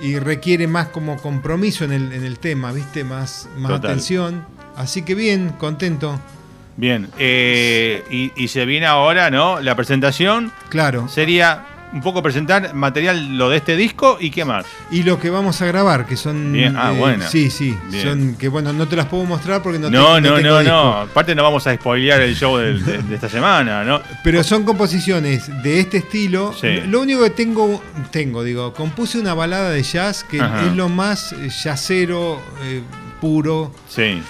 Y 0.00 0.18
requiere 0.18 0.66
más 0.66 0.88
como 0.88 1.16
compromiso 1.18 1.84
en 1.84 1.92
el, 1.92 2.12
en 2.12 2.24
el 2.24 2.38
tema, 2.38 2.72
¿viste? 2.72 3.04
Más, 3.04 3.48
más 3.58 3.72
Total. 3.72 3.90
atención. 3.90 4.44
Así 4.76 5.02
que 5.02 5.14
bien, 5.14 5.50
contento. 5.58 6.18
Bien. 6.78 7.08
Eh, 7.18 8.04
y, 8.10 8.32
y 8.42 8.48
se 8.48 8.64
viene 8.64 8.86
ahora, 8.86 9.30
¿no? 9.30 9.60
La 9.60 9.74
presentación 9.74 10.50
Claro. 10.70 11.08
sería 11.08 11.64
un 11.90 12.02
poco 12.02 12.22
presentar 12.22 12.74
material 12.74 13.38
lo 13.38 13.48
de 13.48 13.56
este 13.56 13.74
disco 13.74 14.18
y 14.20 14.30
qué 14.30 14.44
más. 14.44 14.66
Y 14.90 15.02
lo 15.04 15.18
que 15.18 15.30
vamos 15.30 15.60
a 15.62 15.66
grabar, 15.66 16.04
que 16.06 16.16
son. 16.16 16.52
Bien, 16.52 16.76
ah, 16.76 16.90
bueno. 16.92 17.24
Sí, 17.26 17.50
sí. 17.50 17.74
Bien. 17.90 18.02
Son 18.06 18.34
que 18.36 18.46
bueno, 18.48 18.72
no 18.74 18.86
te 18.86 18.94
las 18.94 19.06
puedo 19.06 19.24
mostrar 19.24 19.62
porque 19.62 19.78
no 19.78 19.88
No, 19.90 20.16
te- 20.16 20.20
no, 20.20 20.34
tengo 20.36 20.48
no, 20.50 20.58
disco. 20.60 20.74
no. 20.74 20.92
Aparte 21.00 21.34
no 21.34 21.42
vamos 21.42 21.66
a 21.66 21.74
spoilear 21.74 22.20
el 22.20 22.36
show 22.36 22.58
de, 22.58 22.74
de 22.78 23.14
esta 23.14 23.28
semana, 23.30 23.84
¿no? 23.84 24.00
Pero 24.22 24.44
son 24.44 24.64
composiciones 24.64 25.50
de 25.62 25.80
este 25.80 25.96
estilo. 25.96 26.52
Sí. 26.52 26.82
Lo 26.86 27.00
único 27.00 27.22
que 27.24 27.30
tengo, 27.30 27.82
tengo, 28.10 28.44
digo, 28.44 28.72
compuse 28.74 29.18
una 29.18 29.32
balada 29.34 29.70
de 29.70 29.82
jazz 29.82 30.24
que 30.24 30.40
Ajá. 30.42 30.66
es 30.66 30.76
lo 30.76 30.90
más 30.90 31.32
eh, 31.32 31.48
jazzero, 31.50 32.40
eh, 32.64 32.82
puro, 33.20 33.72
Sí. 33.88 34.22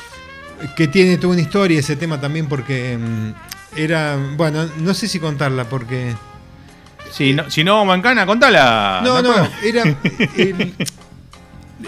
Que 0.77 0.89
tiene 0.89 1.17
toda 1.17 1.33
una 1.35 1.43
historia 1.43 1.79
ese 1.81 1.97
tema 1.97 2.21
también 2.21 2.47
porque 2.47 2.97
mm, 2.99 3.79
era, 3.79 4.17
bueno, 4.37 4.69
no 4.79 4.95
sé 4.95 5.09
si 5.09 5.19
contarla 5.19 5.69
porque... 5.69 6.15
Si 7.13 7.33
no, 7.33 7.51
si 7.51 7.65
no 7.65 7.85
Mancana, 7.85 8.27
contala. 8.27 9.01
No, 9.05 9.23
no, 9.23 9.35
era... 9.65 9.83
el- 10.37 10.75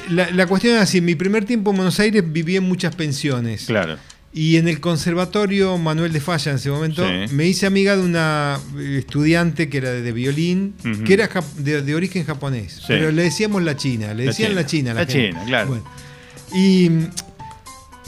la, 0.09 0.31
la 0.31 0.47
cuestión 0.47 0.77
es 0.77 0.83
así, 0.83 0.99
en 0.99 1.05
mi 1.05 1.14
primer 1.16 1.45
tiempo 1.45 1.71
en 1.71 1.77
Buenos 1.77 1.99
Aires 1.99 2.23
viví 2.27 2.57
en 2.57 2.62
muchas 2.64 2.95
pensiones. 2.95 3.64
Claro. 3.66 3.97
Y 4.33 4.57
en 4.57 4.68
el 4.68 4.79
conservatorio 4.81 5.77
Manuel 5.79 6.12
de 6.12 6.21
Falla 6.21 6.53
en 6.53 6.57
ese 6.59 6.71
momento 6.71 7.05
Sí. 7.05 7.35
me 7.35 7.47
hice 7.49 7.66
amiga 7.66 7.97
de 7.97 8.03
una 8.05 8.61
estudiante 8.79 9.68
que 9.68 9.79
era 9.79 9.91
de, 9.91 10.03
de 10.03 10.12
violín, 10.12 10.75
que 11.05 11.14
era 11.14 11.29
de, 11.57 11.83
de 11.83 11.95
origen 11.97 12.25
japonés. 12.25 12.81
Pero 12.87 13.11
le 13.11 13.25
decíamos 13.25 13.64
la 13.64 13.77
china, 13.77 14.14
le 14.14 14.27
La 14.27 14.31
decían 14.31 14.51
China. 14.51 14.61
la 14.61 14.66
china. 14.66 14.95
La. 14.95 15.07
China, 15.09 15.43
claro. 15.47 15.68
Bueno, 15.71 15.85
y, 16.55 16.91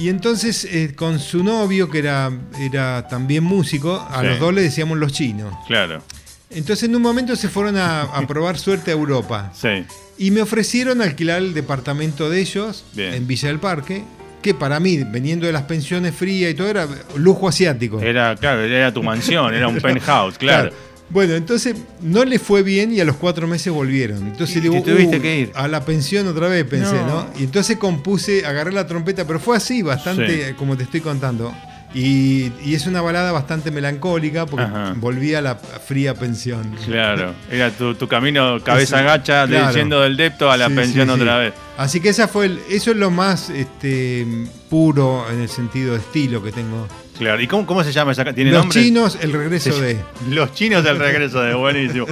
y 0.03 0.09
entonces 0.09 0.65
eh, 0.65 0.93
con 0.95 1.19
su 1.19 1.43
novio, 1.45 1.89
que 1.91 1.99
era, 2.01 2.31
era 2.61 3.07
también 3.09 3.45
músico, 3.45 3.95
a 4.11 4.21
Sí. 4.21 4.27
los 4.27 4.39
dos 4.39 4.53
le 4.55 4.63
decíamos 4.63 4.99
los 4.99 5.13
chinos. 5.13 5.55
Claro. 5.67 6.03
Entonces 6.51 6.85
en 6.89 6.95
un 6.97 7.03
momento 7.03 7.35
se 7.37 7.49
fueron 7.49 7.77
a, 7.77 8.03
a 8.03 8.27
probar 8.27 8.59
suerte 8.59 8.91
a 8.91 8.95
Europa. 8.95 9.53
Sí. 9.55 9.85
Y 10.19 10.31
me 10.31 10.43
ofrecieron 10.43 11.01
alquilar 11.01 11.39
el 11.39 11.55
departamento 11.55 12.29
de 12.29 12.41
ellos 12.41 12.85
Bien. 12.95 13.15
en 13.15 13.27
Villa 13.27 13.49
del 13.49 13.59
Parque, 13.59 14.05
que 14.43 14.53
para 14.55 14.79
mí, 14.81 14.99
veniendo 15.05 15.47
de 15.47 15.53
las 15.53 15.63
pensiones 15.63 16.15
frías 16.15 16.51
y 16.51 16.55
todo, 16.55 16.69
era 16.69 16.87
lujo 17.17 17.49
asiático. 17.49 18.01
Era, 18.01 18.35
claro, 18.37 18.61
era 18.63 18.93
tu 18.93 19.03
mansión, 19.03 19.55
era 19.55 19.69
un 19.69 19.77
penthouse, 19.81 20.37
claro. 20.37 20.73
Bueno, 21.13 21.35
entonces 21.35 21.77
no 22.01 22.25
le 22.25 22.39
fue 22.39 22.63
bien 22.63 22.93
y 22.93 23.01
a 23.01 23.05
los 23.05 23.17
cuatro 23.17 23.47
meses 23.47 23.73
volvieron. 23.73 24.19
Entonces 24.27 24.57
Y 24.57 24.61
digo, 24.61 24.83
te 24.83 24.93
tuviste 24.93 25.19
"Uh, 25.19 25.23
que 25.23 25.39
ir". 25.41 25.53
a 25.55 25.69
la 25.69 25.85
pensión 25.85 26.27
otra 26.27 26.49
vez, 26.49 26.65
pensé, 26.65 26.95
No. 26.95 27.07
¿no? 27.07 27.27
Y 27.39 27.45
entonces 27.45 27.77
compuse, 27.77 28.47
agarré 28.47 28.73
la 28.73 28.87
trompeta, 28.87 29.27
pero 29.27 29.39
fue 29.39 29.57
así, 29.57 29.83
bastante, 29.83 30.49
Sí. 30.49 30.55
como 30.55 30.77
te 30.77 30.85
estoy 30.85 31.01
contando. 31.03 31.53
Y, 31.95 32.51
y 32.65 32.75
es 32.75 32.87
una 32.87 33.03
balada 33.03 33.33
bastante 33.33 33.71
melancólica 33.71 34.47
porque 34.47 34.65
Ajá. 34.65 34.95
volví 34.97 35.35
a 35.35 35.43
la 35.43 35.57
fría 35.57 36.15
pensión. 36.15 36.75
Claro, 36.87 37.35
era 37.51 37.71
tu, 37.71 37.95
tu 37.95 38.09
camino 38.09 38.59
cabeza 38.65 38.97
Ese- 38.97 39.05
gacha, 39.05 39.47
de- 39.47 39.59
claro. 39.59 39.77
yendo 39.77 40.01
del 40.01 40.17
depto 40.17 40.51
a 40.51 40.57
la 40.57 40.69
Sí, 40.69 40.75
pensión 40.75 41.09
sí, 41.09 41.15
sí. 41.15 41.21
otra 41.21 41.37
vez. 41.37 41.53
Así 41.77 42.01
que 42.01 42.09
esa 42.09 42.29
fue 42.29 42.47
el- 42.47 42.61
eso 42.71 42.93
es 42.93 42.97
lo 42.97 43.11
más 43.11 43.51
este, 43.51 44.27
puro 44.71 45.27
en 45.31 45.43
el 45.43 45.51
sentido 45.51 45.93
de 45.93 45.99
estilo 45.99 46.43
que 46.43 46.51
tengo. 46.53 46.89
Claro, 47.19 47.41
¿y 47.41 47.47
cómo, 47.47 47.67
cómo 47.67 47.85
se 47.85 47.93
llama 47.93 48.13
esa 48.13 48.25
ca- 48.25 48.33
¿Tiene 48.33 48.51
Los 48.51 48.63
nombre? 48.65 48.83
chinos, 48.83 49.19
el 49.21 49.33
regreso 49.33 49.79
de. 49.81 49.99
Los 50.31 50.55
chinos 50.55 50.83
del 50.83 50.99
regreso 50.99 51.41
de 51.43 51.55
buenísimo. 51.55 52.07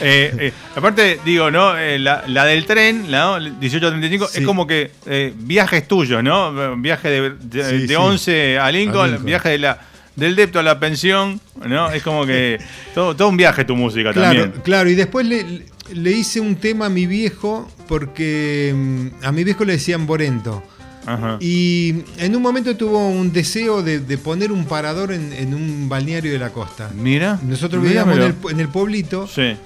Eh, 0.00 0.34
eh, 0.38 0.52
aparte, 0.76 1.20
digo, 1.24 1.50
¿no? 1.50 1.76
Eh, 1.78 1.98
la, 1.98 2.24
la 2.26 2.44
del 2.44 2.64
tren, 2.66 3.10
¿no? 3.10 3.38
1835, 3.40 4.28
Sí. 4.28 4.40
es 4.40 4.46
como 4.46 4.66
que 4.66 4.90
viajes 5.36 5.86
tuyos, 5.88 6.22
¿no? 6.22 6.76
Viaje 6.76 7.08
de, 7.08 7.30
de, 7.40 7.64
Sí, 7.64 7.78
de 7.82 7.88
sí. 7.88 7.94
11 7.94 8.58
a 8.58 8.70
Lincoln, 8.70 9.00
A 9.02 9.06
Lincoln. 9.06 9.24
viaje 9.26 9.48
de 9.50 9.58
la, 9.58 9.80
del 10.16 10.36
depto 10.36 10.58
a 10.58 10.62
la 10.62 10.78
pensión, 10.78 11.40
¿no? 11.66 11.90
Es 11.90 12.02
como 12.02 12.26
que 12.26 12.58
todo, 12.94 13.16
todo 13.16 13.28
un 13.28 13.36
viaje 13.36 13.64
tu 13.64 13.76
música 13.76 14.12
Claro, 14.12 14.40
también. 14.42 14.62
claro, 14.62 14.90
y 14.90 14.94
después 14.94 15.26
le, 15.26 15.62
le 15.92 16.10
hice 16.10 16.40
un 16.40 16.56
tema 16.56 16.86
a 16.86 16.90
mi 16.90 17.06
viejo 17.06 17.70
porque 17.88 18.72
mm, 18.74 19.24
a 19.24 19.32
mi 19.32 19.44
viejo 19.44 19.64
le 19.64 19.72
decían 19.74 20.06
Borento. 20.06 20.62
Ajá. 21.06 21.38
Y 21.40 22.04
en 22.18 22.36
un 22.36 22.42
momento 22.42 22.76
tuvo 22.76 23.08
un 23.08 23.32
deseo 23.32 23.82
de, 23.82 24.00
de 24.00 24.18
poner 24.18 24.52
un 24.52 24.64
parador 24.66 25.12
en, 25.12 25.32
en 25.32 25.54
un 25.54 25.88
balneario 25.88 26.32
de 26.32 26.38
la 26.38 26.50
costa. 26.50 26.90
Mira. 26.94 27.38
Nosotros 27.42 27.82
vivíamos 27.82 28.16
en 28.16 28.22
el, 28.22 28.34
en 28.50 28.60
el 28.60 28.68
pueblito 28.68 29.26
Sí, 29.26 29.56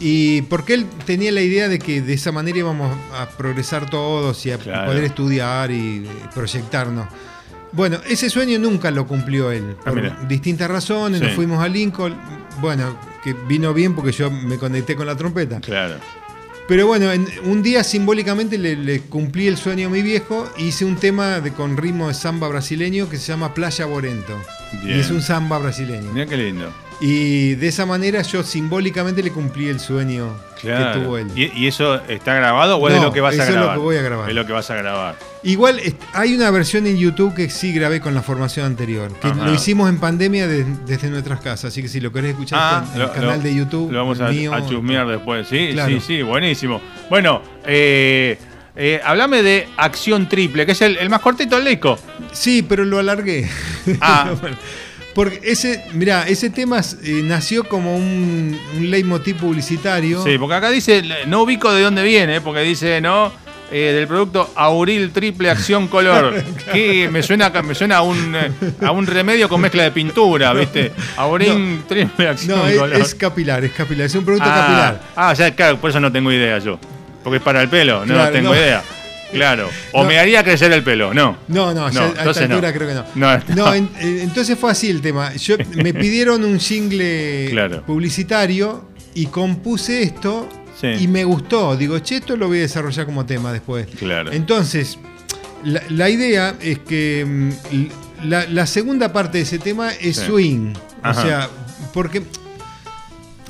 y 0.00 0.42
porque 0.42 0.74
él 0.74 0.86
tenía 1.06 1.32
la 1.32 1.40
idea 1.42 1.68
de 1.68 1.78
que 1.78 2.00
de 2.02 2.12
esa 2.14 2.30
manera 2.32 2.58
íbamos 2.58 2.96
a 3.18 3.28
progresar 3.30 3.90
todos 3.90 4.44
y 4.46 4.52
a 4.52 4.58
Claro. 4.58 4.86
poder 4.90 5.04
estudiar 5.04 5.70
y 5.70 6.06
proyectarnos. 6.34 7.06
Bueno, 7.72 7.98
ese 8.08 8.30
sueño 8.30 8.58
nunca 8.58 8.90
lo 8.90 9.06
cumplió 9.06 9.50
él, 9.50 9.76
Ah, 9.80 9.90
por 9.90 9.94
mira. 9.96 10.18
distintas 10.28 10.70
razones. 10.70 11.20
Nos 11.20 11.32
fuimos 11.32 11.62
a 11.62 11.68
Lincoln, 11.68 12.14
bueno, 12.60 12.96
que 13.24 13.34
vino 13.46 13.74
bien 13.74 13.94
porque 13.94 14.12
yo 14.12 14.30
me 14.30 14.56
conecté 14.56 14.94
con 14.96 15.06
la 15.06 15.16
trompeta. 15.16 15.60
claro. 15.60 15.96
Pero 16.68 16.86
bueno, 16.86 17.10
en- 17.12 17.26
un 17.44 17.62
día 17.62 17.82
simbólicamente 17.82 18.58
le, 18.58 18.76
le 18.76 19.00
cumplí 19.00 19.46
el 19.48 19.56
sueño 19.56 19.88
a 19.88 19.90
mi 19.90 20.02
viejo. 20.02 20.46
Hice 20.58 20.84
un 20.84 20.96
tema 20.96 21.40
de, 21.40 21.52
con 21.52 21.76
ritmo 21.78 22.08
de 22.08 22.14
samba 22.14 22.46
brasileño 22.46 23.08
que 23.08 23.16
se 23.16 23.28
llama 23.32 23.54
Playa 23.54 23.86
Borento. 23.86 24.38
Bien. 24.84 24.98
Y 24.98 25.00
es 25.00 25.10
un 25.10 25.22
samba 25.22 25.58
brasileño. 25.58 26.12
Mira 26.12 26.26
qué 26.26 26.36
lindo. 26.36 26.70
Y 27.00 27.54
de 27.54 27.68
esa 27.68 27.86
manera 27.86 28.22
yo 28.22 28.42
simbólicamente 28.42 29.22
le 29.22 29.30
cumplí 29.30 29.68
el 29.68 29.78
sueño 29.78 30.34
que 30.60 30.66
Claro. 30.66 31.00
tuvo 31.02 31.18
él. 31.18 31.28
¿Y, 31.36 31.44
y 31.56 31.68
eso 31.68 31.94
está 32.08 32.34
grabado 32.34 32.76
o 32.78 32.88
es 32.88 32.94
de 32.94 33.00
lo 33.00 33.12
que 33.12 33.20
vas 33.20 33.34
a 33.38 33.42
eso 33.42 33.42
es 33.44 33.48
lo 33.50 33.54
grabar? 33.54 33.76
que 33.76 33.82
voy 33.82 33.96
a 33.96 34.02
grabar. 34.02 34.28
Es 34.28 34.34
lo 34.34 34.44
que 34.46 34.52
vas 34.52 34.68
a 34.70 34.74
grabar. 34.74 35.14
Igual 35.44 35.80
hay 36.12 36.34
una 36.34 36.50
versión 36.50 36.88
en 36.88 36.96
YouTube 36.96 37.34
que 37.36 37.48
sí 37.50 37.72
grabé 37.72 38.00
con 38.00 38.14
la 38.14 38.22
formación 38.22 38.66
anterior, 38.66 39.12
que 39.20 39.28
Ajá. 39.28 39.44
lo 39.46 39.54
hicimos 39.54 39.88
en 39.88 39.98
pandemia 40.00 40.48
de- 40.48 40.64
desde 40.86 41.08
nuestras 41.10 41.38
casas, 41.40 41.66
así 41.66 41.82
que 41.82 41.88
si 41.88 42.00
lo 42.00 42.12
querés 42.12 42.30
escuchar 42.32 42.58
Ah, 42.60 42.84
en 42.92 42.98
lo- 42.98 43.04
el 43.06 43.12
canal 43.12 43.36
lo- 43.36 43.42
de 43.44 43.54
YouTube. 43.54 43.92
Lo 43.92 43.98
vamos 44.00 44.20
a, 44.20 44.30
mío, 44.30 44.52
a 44.52 44.66
chusmear 44.66 45.06
después. 45.06 45.46
Sí, 45.46 45.68
Claro. 45.74 45.90
sí, 45.94 46.00
sí, 46.04 46.22
buenísimo. 46.22 46.80
Bueno, 47.08 47.40
eh, 47.64 48.36
eh, 48.74 49.00
hablame 49.04 49.44
de 49.44 49.68
Acción 49.76 50.28
Triple, 50.28 50.66
que 50.66 50.72
es 50.72 50.82
el, 50.82 50.96
el 50.96 51.08
más 51.08 51.20
cortito 51.20 51.54
del 51.54 51.66
disco. 51.66 51.96
Sí, 52.32 52.62
pero 52.68 52.84
lo 52.84 52.98
alargué. 52.98 53.48
Ah. 54.00 54.32
Bueno, 54.40 54.56
Porque 55.18 55.40
ese, 55.42 55.84
mira, 55.94 56.28
ese 56.28 56.48
tema 56.48 56.80
eh, 57.02 57.22
nació 57.24 57.64
como 57.64 57.96
un, 57.96 58.56
un 58.76 58.88
leitmotiv 58.88 59.34
publicitario. 59.38 60.22
Sí, 60.22 60.38
porque 60.38 60.54
acá 60.54 60.70
dice, 60.70 61.02
no 61.26 61.42
ubico 61.42 61.72
de 61.72 61.82
dónde 61.82 62.04
viene, 62.04 62.40
porque 62.40 62.60
dice, 62.60 63.00
¿no? 63.00 63.32
Eh, 63.72 63.90
del 63.96 64.06
producto 64.06 64.52
Auril 64.54 65.10
Triple 65.10 65.50
Acción 65.50 65.88
Color. 65.88 66.40
que 66.72 67.08
me 67.10 67.24
suena, 67.24 67.50
me 67.50 67.74
suena 67.74 67.96
a, 67.96 68.02
un, 68.02 68.36
eh, 68.36 68.52
a 68.80 68.92
un 68.92 69.08
remedio 69.08 69.48
con 69.48 69.60
mezcla 69.60 69.82
de 69.82 69.90
pintura, 69.90 70.52
¿viste? 70.52 70.92
Auril 71.16 71.82
Triple 71.88 72.28
Acción 72.28 72.56
No, 72.56 72.68
es, 72.68 72.78
Color. 72.78 73.00
es 73.00 73.14
capilar, 73.16 73.64
es 73.64 73.72
capilar, 73.72 74.06
es 74.06 74.14
un 74.14 74.24
producto 74.24 74.48
ah, 74.48 74.54
capilar. 74.60 75.00
ah, 75.16 75.34
ya, 75.34 75.50
claro, 75.52 75.80
por 75.80 75.90
eso 75.90 75.98
no 75.98 76.12
tengo 76.12 76.30
idea 76.30 76.60
yo. 76.60 76.78
Porque 77.24 77.38
es 77.38 77.42
para 77.42 77.60
el 77.60 77.68
pelo, 77.68 78.06
no 78.06 78.14
Claro, 78.14 78.30
tengo 78.32 78.50
no. 78.50 78.54
idea. 78.54 78.84
Claro. 79.32 79.68
O 79.92 80.02
No. 80.02 80.08
me 80.08 80.18
haría 80.18 80.42
crecer 80.42 80.72
el 80.72 80.82
pelo, 80.82 81.12
no. 81.12 81.36
No, 81.48 81.74
no, 81.74 81.74
No, 81.74 81.84
a 81.84 81.88
esta 81.90 82.18
entonces 82.20 82.48
no. 82.48 82.60
creo 82.60 82.88
que 82.88 82.94
no. 82.94 83.04
No, 83.14 83.38
no. 83.54 83.74
en- 83.74 83.90
eh, 84.00 84.20
entonces 84.22 84.58
fue 84.58 84.70
así 84.70 84.88
el 84.90 85.00
tema. 85.00 85.34
Yo, 85.36 85.56
me 85.76 85.92
pidieron 85.94 86.44
un 86.44 86.58
jingle 86.58 87.48
Claro. 87.50 87.84
publicitario 87.84 88.88
y 89.14 89.26
compuse 89.26 90.02
esto 90.02 90.48
Sí. 90.80 90.86
y 91.00 91.08
me 91.08 91.24
gustó. 91.24 91.76
Digo, 91.76 91.98
che, 91.98 92.16
esto 92.18 92.36
lo 92.36 92.46
voy 92.48 92.58
a 92.58 92.62
desarrollar 92.62 93.04
como 93.04 93.26
tema 93.26 93.52
después. 93.52 93.86
Claro. 93.98 94.30
Entonces, 94.32 94.96
la, 95.64 95.82
la 95.88 96.08
idea 96.08 96.54
es 96.60 96.78
que 96.78 97.24
mm, 97.26 98.28
la, 98.28 98.46
la 98.46 98.66
segunda 98.66 99.12
parte 99.12 99.38
de 99.38 99.44
ese 99.44 99.58
tema 99.58 99.90
es 99.92 100.16
Sí. 100.18 100.26
swing. 100.26 100.72
Ajá. 101.02 101.20
O 101.20 101.24
sea, 101.26 101.48
porque 101.92 102.22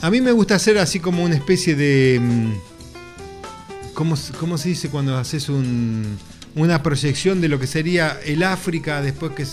a 0.01 0.11
mí 0.11 0.20
me 0.20 0.33
gusta 0.33 0.55
hacer 0.55 0.79
así 0.79 1.01
como 1.01 1.22
una 1.22 1.35
especie 1.35 1.74
de... 1.74 2.20
¿Cómo, 3.99 4.14
se- 4.14 4.32
cómo 4.34 4.57
se 4.59 4.68
dice 4.68 4.90
cuando 4.90 5.16
haces 5.18 5.49
un- 5.49 6.16
una 6.55 6.80
proyección 6.84 7.40
de 7.40 7.49
lo 7.49 7.59
que 7.59 7.66
sería 7.66 8.16
el 8.24 8.44
África 8.44 9.03
después 9.03 9.32
que 9.32 9.44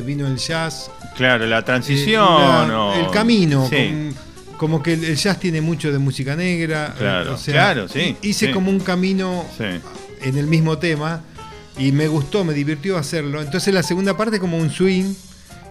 vino 0.00 0.26
el 0.26 0.38
jazz? 0.38 0.90
Claro, 1.14 1.44
la 1.46 1.58
Eh, 1.58 1.62
transición 1.62 2.24
la- 2.68 2.80
o- 2.80 2.94
El 2.94 3.10
camino. 3.10 3.68
Sí. 3.68 4.08
como 4.56 4.82
que 4.82 4.92
el 4.94 5.16
jazz 5.16 5.38
tiene 5.40 5.60
mucho 5.60 5.92
de 5.92 5.98
música 5.98 6.36
negra. 6.36 6.94
Claro, 6.96 7.34
o 7.34 7.36
sea, 7.36 7.52
claro, 7.52 7.88
sí, 7.88 8.16
Hice 8.22 8.46
sí. 8.46 8.52
como 8.52 8.70
un 8.70 8.78
camino 8.80 9.44
en 10.22 10.38
el 10.38 10.46
mismo 10.46 10.78
tema 10.78 11.20
y 11.76 11.90
me 11.92 12.06
gustó, 12.08 12.44
me 12.44 12.54
divirtió 12.54 12.96
hacerlo. 12.96 13.42
Entonces 13.42 13.74
la 13.74 13.82
segunda 13.82 14.16
parte 14.16 14.38
como 14.40 14.56
un 14.56 14.70
swing 14.70 15.12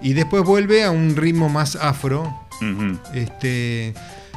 y 0.02 0.14
después 0.14 0.44
vuelve 0.44 0.84
a 0.84 0.92
un 0.92 1.16
ritmo 1.16 1.48
más 1.50 1.76
afro. 1.78 2.32
Este, 3.16 3.94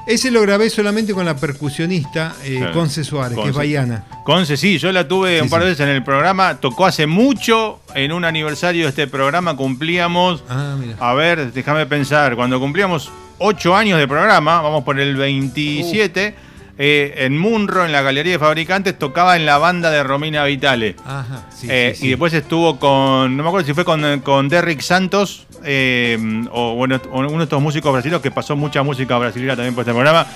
ese 0.06 0.30
lo 0.30 0.40
grabé 0.42 0.68
solamente 0.70 1.14
con 1.14 1.24
la 1.24 1.36
percusionista 1.36 2.34
eh, 2.44 2.56
Claro. 2.58 2.72
Conce 2.72 3.04
Suárez, 3.04 3.38
que 3.38 3.48
es 3.48 3.54
baiana. 3.54 4.04
Conce, 4.24 4.56
sí, 4.56 4.78
yo 4.78 4.92
la 4.92 5.06
tuve 5.08 5.36
Sí, 5.38 5.42
un 5.42 5.48
par 5.50 5.60
de 5.60 5.66
sí. 5.66 5.70
veces 5.72 5.86
en 5.88 5.94
el 5.94 6.02
programa. 6.04 6.56
Tocó 6.60 6.86
hace 6.86 7.06
mucho 7.06 7.80
en 7.94 8.12
un 8.12 8.24
aniversario 8.24 8.84
de 8.84 8.88
este 8.90 9.06
programa. 9.06 9.56
Cumplíamos, 9.56 10.44
Ah, 10.48 10.76
mira. 10.78 10.96
a 11.00 11.14
ver, 11.14 11.52
déjame 11.52 11.86
pensar, 11.86 12.36
cuando 12.36 12.58
cumplíamos 12.60 13.10
8 13.38 13.74
años 13.76 13.98
de 13.98 14.06
programa, 14.06 14.60
vamos 14.60 14.84
por 14.84 14.98
el 15.00 15.16
27, 15.16 16.34
eh, 16.78 17.14
en 17.18 17.38
Munro, 17.38 17.84
en 17.84 17.92
la 17.92 18.02
Galería 18.02 18.32
de 18.32 18.38
Fabricantes, 18.38 18.98
tocaba 18.98 19.36
en 19.36 19.46
la 19.46 19.58
banda 19.58 19.90
de 19.90 20.02
Romina 20.02 20.44
Vitale. 20.44 20.96
Ajá, 21.04 21.46
sí, 21.50 21.68
Eh, 21.70 21.92
sí, 21.94 22.00
sí. 22.00 22.06
Y 22.06 22.10
después 22.10 22.32
estuvo 22.32 22.78
con, 22.78 23.36
no 23.36 23.42
me 23.42 23.48
acuerdo 23.48 23.66
si 23.66 23.74
fue 23.74 23.84
con, 23.84 24.20
con 24.20 24.48
Derrick 24.48 24.80
Santos, 24.80 25.46
eh, 25.64 26.18
o 26.50 26.74
bueno, 26.74 27.00
uno 27.12 27.38
de 27.38 27.44
estos 27.44 27.62
músicos 27.62 27.92
brasileños 27.92 28.22
que 28.22 28.30
pasó 28.30 28.56
mucha 28.56 28.82
música 28.82 29.16
brasileña 29.18 29.56
también 29.56 29.74
por 29.74 29.82
este 29.82 29.92
programa. 29.92 30.26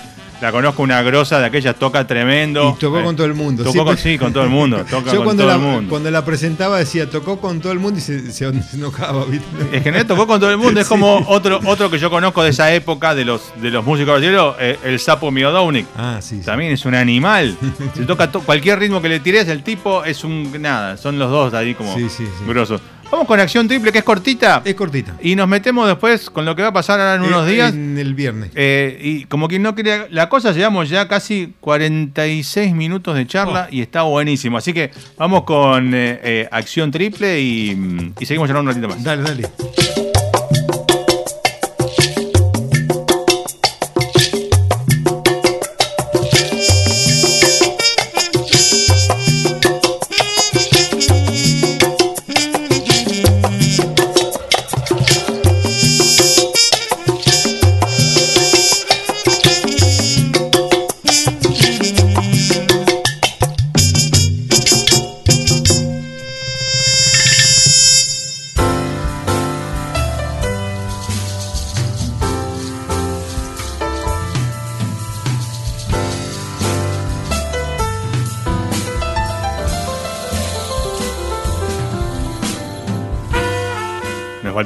La 0.41 0.51
conozco 0.53 0.83
una 0.83 1.01
grosa 1.01 1.37
de 1.39 1.45
aquella, 1.47 1.73
toca 1.73 2.07
tremendo. 2.07 2.73
Y 2.75 2.79
tocó 2.79 2.99
Eh, 2.99 3.03
con 3.03 3.15
todo 3.15 3.27
el 3.27 3.33
mundo. 3.33 3.63
Tocó 3.63 3.73
Siempre- 3.73 3.93
con, 3.95 4.03
sí, 4.03 4.17
con 4.17 4.31
todo 4.33 4.43
el 4.43 4.49
mundo. 4.49 4.77
Toca 4.89 5.11
Yo 5.11 5.17
con 5.17 5.25
cuando 5.25 5.43
todo 5.43 5.47
la, 5.49 5.55
el 5.55 5.59
mundo. 5.61 5.89
cuando 5.89 6.11
la 6.11 6.23
presentaba 6.23 6.77
decía, 6.77 7.09
tocó 7.09 7.39
con 7.41 7.59
todo 7.59 7.73
el 7.73 7.79
mundo 7.79 7.99
y 7.99 8.01
se, 8.01 8.31
se- 8.31 8.49
enojaba, 8.73 9.25
¿viste? 9.25 9.45
Es 9.73 9.83
que 9.83 9.91
no 9.91 10.05
tocó 10.05 10.25
con 10.27 10.39
todo 10.39 10.49
el 10.49 10.57
mundo. 10.57 10.79
Es 10.79 10.87
Sí. 10.87 10.89
como 10.89 11.17
otro, 11.27 11.59
otro 11.65 11.89
que 11.91 11.99
yo 11.99 12.09
conozco 12.09 12.41
de 12.43 12.51
esa 12.51 12.73
época 12.73 13.13
de 13.15 13.25
los, 13.25 13.51
de 13.61 13.69
los 13.69 13.83
músicos 13.83 14.13
brasileños, 14.13 14.55
eh, 14.59 14.77
el 14.85 14.99
sapo 14.99 15.29
Miodownik. 15.29 15.85
Ah, 15.97 16.19
sí. 16.21 16.37
sí. 16.39 16.45
También 16.45 16.71
es 16.71 16.85
un 16.85 16.95
animal. 16.95 17.57
Se 17.95 18.05
toca 18.05 18.31
to- 18.31 18.39
cualquier 18.41 18.79
ritmo 18.79 19.01
que 19.01 19.09
le 19.09 19.19
tires, 19.19 19.47
el 19.49 19.61
tipo 19.63 20.05
es 20.05 20.23
un. 20.23 20.49
Nada, 20.61 20.95
son 20.95 21.19
los 21.19 21.29
dos 21.29 21.53
ahí 21.53 21.75
como 21.75 21.93
Sí, 21.95 22.03
sí, 22.09 22.25
sí. 22.25 22.45
grosos. 22.47 22.79
Vamos 23.11 23.27
con 23.27 23.39
acción 23.39 23.67
triple, 23.67 23.91
que 23.91 23.97
es 23.99 24.03
cortita. 24.03 24.61
Es 24.63 24.75
cortita. 24.75 25.15
Y 25.21 25.35
nos 25.35 25.47
metemos 25.47 25.87
después 25.87 26.29
con 26.29 26.45
lo 26.45 26.55
que 26.55 26.61
va 26.61 26.67
a 26.67 26.73
pasar 26.73 26.99
ahora 26.99 27.15
en 27.15 27.21
unos 27.23 27.47
Eh, 27.47 27.51
días. 27.53 27.73
En 27.73 27.97
el 27.97 28.13
viernes. 28.13 28.51
Eh, 28.53 28.99
y 29.01 29.25
como 29.25 29.47
quien 29.47 29.63
no 29.63 29.73
quería 29.73 30.05
la 30.11 30.29
cosa, 30.29 30.51
llevamos 30.51 30.89
ya 30.89 31.07
casi 31.07 31.53
46 31.59 32.73
minutos 32.75 33.15
de 33.15 33.25
charla 33.25 33.67
Oh. 33.69 33.73
y 33.73 33.81
está 33.81 34.03
buenísimo. 34.03 34.57
Así 34.57 34.73
que 34.73 34.91
vamos 35.17 35.43
con 35.43 35.93
eh, 35.95 36.19
eh, 36.23 36.47
acción 36.51 36.91
triple 36.91 37.41
y, 37.41 38.11
y 38.19 38.25
seguimos 38.25 38.47
charlando 38.47 38.71
un 38.71 38.75
ratito 38.75 38.87
más. 38.95 39.03
Dale, 39.03 39.23
dale. 39.23 40.08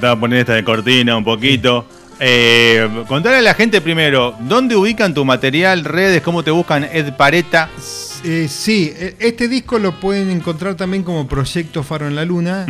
Faltaba 0.04 0.20
poner 0.20 0.39
esta 0.39 0.54
de 0.56 0.66
cortina 0.66 1.16
un 1.16 1.24
poquito. 1.24 1.86
Eh, 2.20 3.06
contarle 3.08 3.38
a 3.38 3.41
la 3.41 3.54
gente 3.54 3.80
primero, 3.80 4.36
¿dónde 4.41 4.76
ubican 4.76 5.14
tu 5.14 5.24
material, 5.24 5.86
redes, 5.86 6.22
cómo 6.22 6.43
te 6.43 6.51
buscan 6.51 6.84
Ed 6.84 7.14
Pareta? 7.14 7.70
Eh, 8.26 8.47
sí, 8.49 8.91
eh, 8.97 9.16
este 9.20 9.47
disco 9.47 9.80
lo 9.80 10.01
pueden 10.01 10.30
encontrar 10.30 10.76
también 10.76 11.04
como 11.04 11.26
Proyecto 11.26 11.84
Faro 11.84 12.06
en 12.06 12.16
la 12.16 12.26
Luna 12.26 12.66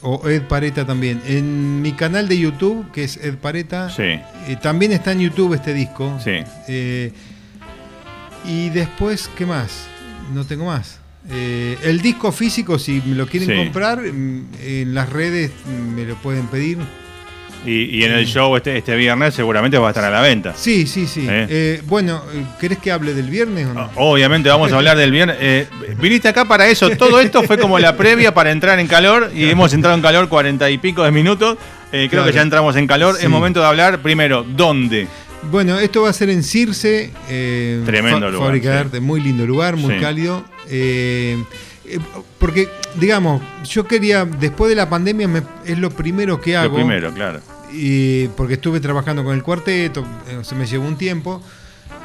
o 0.00 0.28
Ed 0.28 0.42
Pareta 0.48 0.84
también. 0.84 1.22
En 1.24 1.80
mi 1.82 1.92
canal 1.92 2.26
de 2.26 2.36
YouTube, 2.36 2.90
que 2.90 3.04
es 3.04 3.16
Ed 3.16 3.36
Pareta, 3.36 3.88
Sí, 3.88 4.02
eh, 4.02 4.56
también 4.60 4.90
está 4.90 5.12
en 5.12 5.20
YouTube 5.20 5.54
este 5.54 5.74
disco. 5.74 6.18
sí. 6.18 6.42
Eh, 6.66 7.12
y 8.44 8.70
después, 8.70 9.30
¿qué 9.38 9.46
más? 9.46 9.86
No 10.34 10.44
tengo 10.44 10.64
más. 10.64 10.98
Eh, 11.30 11.78
el 11.84 12.00
disco 12.02 12.32
físico, 12.32 12.78
si 12.78 13.00
me 13.06 13.14
lo 13.14 13.26
quieren 13.26 13.48
Sí. 13.48 13.54
comprar, 13.56 14.00
mm, 14.00 14.44
en 14.62 14.94
las 14.94 15.08
redes 15.10 15.50
me 15.94 16.04
lo 16.04 16.16
pueden 16.16 16.46
pedir. 16.48 16.78
Y, 17.64 17.84
y 17.96 18.02
en 18.02 18.10
el 18.10 18.26
show 18.26 18.56
este, 18.56 18.76
este 18.76 18.96
viernes 18.96 19.34
seguramente 19.34 19.78
va 19.78 19.86
a 19.86 19.90
estar 19.92 20.04
a 20.04 20.10
la 20.10 20.20
venta. 20.20 20.52
Sí, 20.56 20.84
sí, 20.84 21.06
sí. 21.06 21.24
Eh. 21.30 21.46
Eh, 21.48 21.82
bueno, 21.86 22.20
¿querés 22.60 22.78
que 22.78 22.90
hable 22.90 23.14
del 23.14 23.30
viernes 23.30 23.68
o 23.68 23.74
no? 23.74 23.88
Obviamente 23.94 24.48
vamos 24.48 24.72
a 24.72 24.76
hablar 24.76 24.96
del 24.96 25.12
viernes. 25.12 25.68
Viniste 26.00 26.26
acá 26.26 26.44
para 26.44 26.66
eso. 26.66 26.90
Todo 26.96 27.20
esto 27.20 27.44
fue 27.44 27.58
como 27.58 27.78
la 27.78 27.96
previa 27.96 28.34
para 28.34 28.50
entrar 28.50 28.80
en 28.80 28.88
calor 28.88 29.30
y 29.32 29.44
hemos 29.48 29.72
entrado 29.74 29.94
en 29.94 30.02
calor 30.02 30.28
cuarenta 30.28 30.68
y 30.70 30.78
pico 30.78 31.04
de 31.04 31.12
minutos. 31.12 31.56
Creo 31.92 32.08
Claro. 32.08 32.26
que 32.26 32.32
ya 32.32 32.42
entramos 32.42 32.74
en 32.74 32.88
calor. 32.88 33.14
Sí. 33.16 33.26
Es 33.26 33.30
momento 33.30 33.60
de 33.60 33.66
hablar 33.66 34.00
primero, 34.02 34.42
¿dónde? 34.42 35.06
Bueno, 35.48 35.78
esto 35.78 36.02
va 36.02 36.10
a 36.10 36.12
ser 36.12 36.30
en 36.30 36.42
Circe. 36.42 37.12
Tremendo 37.84 38.28
lugar, 38.28 38.46
Fábrica 38.46 38.70
de 38.70 38.74
sí. 38.76 38.80
arte, 38.80 39.00
muy 39.00 39.20
lindo 39.20 39.46
lugar, 39.46 39.76
muy 39.76 40.00
cálido. 40.00 40.44
Eh, 40.72 41.44
eh, 41.84 41.98
porque, 42.38 42.68
digamos, 42.96 43.42
yo 43.68 43.86
quería, 43.86 44.24
después 44.24 44.68
de 44.70 44.74
la 44.76 44.88
pandemia, 44.88 45.28
me- 45.28 45.42
es 45.66 45.78
lo 45.78 45.90
primero 45.90 46.40
que 46.40 46.56
hago. 46.56 46.70
Lo 46.78 46.84
primero, 46.84 47.12
claro. 47.12 47.40
y 47.72 48.28
porque 48.28 48.54
estuve 48.54 48.80
trabajando 48.80 49.22
con 49.24 49.34
el 49.34 49.42
cuarteto, 49.42 50.04
eh, 50.28 50.40
se 50.42 50.54
me 50.54 50.66
llevó 50.66 50.86
un 50.86 50.96
tiempo, 50.96 51.42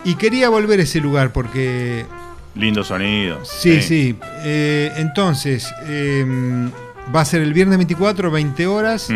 y 0.06 0.16
quería 0.16 0.50
volver 0.50 0.80
a 0.80 0.84
ese 0.84 1.00
lugar 1.02 1.32
porque 1.34 2.06
Lindo 2.56 2.84
sonido. 2.84 3.40
Sí, 3.46 3.82
sí. 3.82 4.18
Eh, 4.44 4.92
entonces, 4.98 5.68
eh, 5.86 6.26
va 7.16 7.22
a 7.22 7.26
ser 7.26 7.42
el 7.42 7.54
viernes 7.54 7.78
24, 7.78 8.32
20 8.32 8.66
horas. 8.68 9.10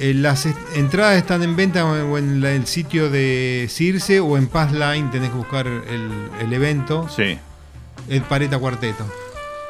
Eh, 0.00 0.14
las 0.14 0.46
est- 0.46 0.56
entradas 0.76 1.16
están 1.16 1.42
en 1.42 1.56
venta 1.56 1.84
o 1.84 2.16
en 2.18 2.40
la- 2.40 2.52
el 2.52 2.66
sitio 2.66 3.10
de 3.10 3.66
Circe 3.68 4.20
o 4.20 4.38
en 4.38 4.46
Passline. 4.46 5.10
Tenés 5.10 5.30
que 5.30 5.36
buscar 5.36 5.66
el, 5.66 6.10
el 6.40 6.52
evento. 6.52 7.06
Sí, 7.14 7.36
El 8.08 8.22
Pareta 8.22 8.58
Cuarteto. 8.58 9.04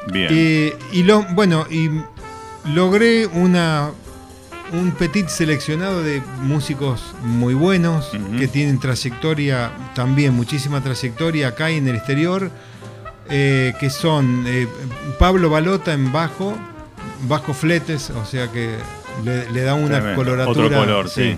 bien. 0.07 0.27
Eh, 0.31 0.77
y 0.91 1.03
lo, 1.03 1.23
bueno, 1.33 1.65
y 1.69 1.89
logré 2.73 3.25
una 3.27 3.91
un 4.71 4.91
petit 4.91 5.27
seleccionado 5.29 6.03
de 6.03 6.21
músicos 6.43 7.01
muy 7.23 7.55
buenos 7.55 8.11
que 8.37 8.47
tienen 8.47 8.79
trayectoria, 8.79 9.71
también 9.95 10.35
muchísima 10.35 10.83
trayectoria 10.83 11.47
acá 11.47 11.71
y 11.71 11.77
en 11.77 11.87
el 11.87 11.95
exterior, 11.95 12.51
eh, 13.29 13.73
que 13.79 13.89
son 13.89 14.43
eh, 14.47 14.67
Pablo 15.17 15.49
Balota 15.49 15.91
en 15.93 16.11
bajo, 16.11 16.55
bajo 17.27 17.55
fletes, 17.55 18.11
o 18.11 18.25
sea 18.25 18.51
que 18.51 18.75
le, 19.25 19.49
le 19.51 19.61
da 19.63 19.73
una 19.73 19.95
Tremendo. 19.95 20.15
coloratura. 20.15 20.65
Otro 20.67 20.79
color, 20.79 21.09
sí. 21.09 21.35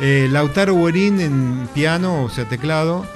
Eh, 0.00 0.28
Lautaro 0.30 0.74
Guerín 0.84 1.20
en 1.20 1.68
piano, 1.72 2.24
o 2.24 2.30
sea, 2.30 2.48
teclado, 2.48 3.06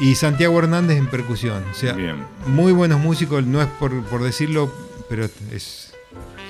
y 0.00 0.14
Santiago 0.16 0.58
Hernández 0.58 0.98
en 0.98 1.06
percusión. 1.06 1.64
O 1.70 1.74
sea, 1.74 1.94
Bien. 1.94 2.16
muy 2.46 2.72
buenos 2.72 3.00
músicos, 3.00 3.44
no 3.46 3.62
es 3.62 3.68
por, 3.78 4.02
por 4.04 4.22
decirlo, 4.22 4.70
pero 5.08 5.26
es 5.50 5.94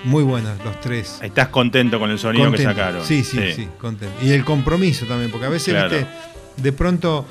muy 0.05 0.25
buenos 0.25 0.53
los 0.65 0.81
tres. 0.81 1.19
Estás 1.23 1.49
contento 1.49 1.99
con 2.01 2.11
el 2.11 2.19
sonido 2.19 2.47
Contento. 2.47 2.69
que 2.71 2.75
sacaron. 2.77 3.05
Sí, 3.05 3.23
sí, 3.23 3.39
sí, 3.55 3.69
contento. 3.79 4.15
Y 4.23 4.31
el 4.33 4.45
compromiso 4.45 5.07
también, 5.07 5.31
porque 5.31 5.47
a 5.47 5.51
veces, 5.51 5.73
Claro. 5.75 5.91
viste, 5.91 6.07
de 6.57 6.73
pronto, 6.73 7.25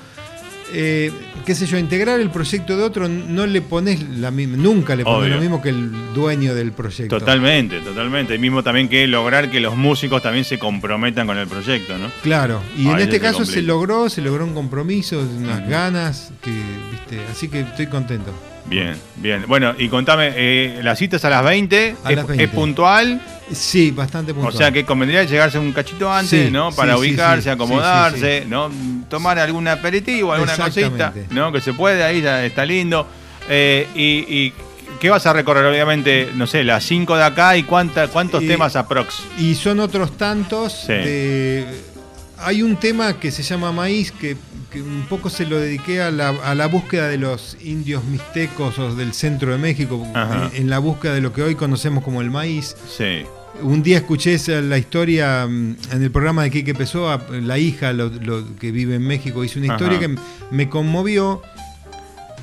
eh, 0.73 1.11
qué 1.45 1.55
sé 1.55 1.65
yo, 1.65 1.77
integrar 1.77 2.19
el 2.19 2.29
proyecto 2.29 2.75
de 2.75 2.83
otro, 2.83 3.07
no 3.07 3.45
le 3.45 3.61
pones 3.61 4.01
la 4.09 4.31
misma, 4.31 4.57
nunca 4.57 4.95
le 4.95 5.03
pones 5.03 5.19
Obvio. 5.19 5.35
lo 5.35 5.41
mismo 5.41 5.61
que 5.61 5.69
el 5.69 5.91
dueño 6.13 6.55
del 6.55 6.71
proyecto. 6.71 7.19
Totalmente, 7.19 7.81
totalmente. 7.81 8.35
Y 8.35 8.39
mismo 8.39 8.63
también 8.63 8.89
que 8.89 9.07
lograr 9.07 9.51
que 9.51 9.59
los 9.59 9.75
músicos 9.75 10.21
también 10.21 10.45
se 10.45 10.57
comprometan 10.57 11.27
con 11.27 11.37
el 11.37 11.47
proyecto, 11.47 11.97
¿no? 11.97 12.09
Claro, 12.23 12.61
y 12.77 12.87
en 12.87 12.99
este 12.99 13.19
caso 13.19 13.45
se 13.45 13.61
logró, 13.61 14.09
se 14.09 14.21
logró 14.21 14.45
un 14.45 14.53
compromiso, 14.53 15.19
unas 15.37 15.67
ganas, 15.67 16.31
que, 16.41 16.51
viste, 16.91 17.19
así 17.31 17.47
que 17.47 17.61
estoy 17.61 17.87
contento. 17.87 18.31
Bien, 18.67 18.95
bien. 19.17 19.45
Bueno, 19.47 19.75
y 19.77 19.89
contame, 19.89 20.31
eh, 20.35 20.79
las 20.83 20.97
citas 20.97 21.23
a 21.25 21.29
las 21.29 21.43
20, 21.43 21.95
A 22.03 22.09
es, 22.09 22.15
las 22.15 22.27
20. 22.27 22.43
es 22.43 22.49
puntual, 22.49 23.21
Sí, 23.51 23.91
bastante 23.91 24.33
puntual. 24.33 24.53
o 24.53 24.57
sea 24.57 24.71
que 24.71 24.83
convendría 24.85 25.23
llegarse 25.23 25.59
un 25.59 25.71
cachito 25.71 26.11
antes, 26.11 26.45
Sí, 26.45 26.51
¿no? 26.51 26.71
Para 26.71 26.93
sí, 26.95 26.99
ubicarse, 26.99 27.43
sí, 27.43 27.49
acomodarse, 27.49 28.45
¿no? 28.47 28.71
Tomar 29.09 29.37
algún 29.39 29.67
aperitivo, 29.67 30.33
alguna 30.33 30.55
cosita. 30.57 31.13
¿no? 31.29 31.51
Que 31.51 31.61
se 31.61 31.73
puede, 31.73 32.03
ahí 32.03 32.21
ya 32.21 32.43
está 32.43 32.65
lindo. 32.65 33.07
Eh, 33.47 33.87
y, 33.93 34.25
y 34.35 34.53
¿qué 34.99 35.09
vas 35.11 35.25
a 35.27 35.33
recorrer? 35.33 35.63
Obviamente, 35.65 36.31
no 36.35 36.47
sé, 36.47 36.63
las 36.63 36.83
5 36.85 37.15
de 37.15 37.23
acá 37.23 37.55
y 37.55 37.63
cuánta, 37.63 38.07
cuántos 38.07 38.41
Y- 38.43 38.47
temas 38.47 38.75
aprox. 38.75 39.21
Y 39.37 39.53
son 39.53 39.79
otros 39.79 40.17
tantos. 40.17 40.73
Sí. 40.87 40.93
de- 40.93 41.94
hay 42.39 42.61
un 42.63 42.75
tema 42.77 43.19
que 43.19 43.31
se 43.31 43.43
llama 43.43 43.71
Maíz, 43.71 44.11
que, 44.11 44.35
que 44.71 44.81
un 44.81 45.05
poco 45.09 45.29
se 45.29 45.45
lo 45.45 45.59
dediqué 45.59 46.01
a 46.01 46.11
la, 46.11 46.29
a 46.29 46.55
la 46.55 46.67
búsqueda 46.67 47.07
de 47.07 47.17
los 47.17 47.57
indios 47.63 48.03
mixtecos 48.05 48.77
o 48.79 48.95
del 48.95 49.13
centro 49.13 49.51
de 49.51 49.57
México, 49.57 50.05
en, 50.53 50.63
en 50.63 50.69
la 50.69 50.79
búsqueda 50.79 51.13
de 51.13 51.21
lo 51.21 51.31
que 51.33 51.41
hoy 51.43 51.55
conocemos 51.55 52.03
como 52.03 52.21
el 52.21 52.31
maíz. 52.31 52.75
Sí, 52.89 53.23
Un 53.61 53.81
día 53.83 53.97
escuché 53.99 54.33
esa- 54.33 54.59
la 54.61 54.77
historia 54.77 55.47
mm, 55.47 55.75
en 55.93 56.03
el 56.03 56.11
programa 56.11 56.43
de 56.43 56.51
Quique 56.51 56.73
Pessoa, 56.75 57.25
la 57.31 57.57
hija 57.57 57.93
lo- 57.93 58.09
lo 58.09 58.55
que 58.57 58.71
vive 58.71 58.95
en 58.95 59.03
México, 59.07 59.43
hizo 59.45 59.59
una 59.59 59.67
historia 59.75 59.97
que 59.99 60.15
me 60.51 60.67
conmovió. 60.69 61.41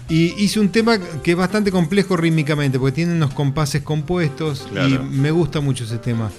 Y 0.09 0.35
hice 0.43 0.61
un 0.61 0.69
tema 0.69 0.99
que 1.23 1.31
es 1.31 1.37
bastante 1.37 1.71
complejo 1.71 2.17
rítmicamente, 2.17 2.79
porque 2.79 2.93
tiene 2.97 3.13
unos 3.15 3.33
compases 3.33 3.83
compuestos 3.83 4.67
y 4.89 4.99
me 4.99 5.31
gusta 5.31 5.61
mucho 5.61 5.85
ese 5.85 5.97
tema. 5.99 6.31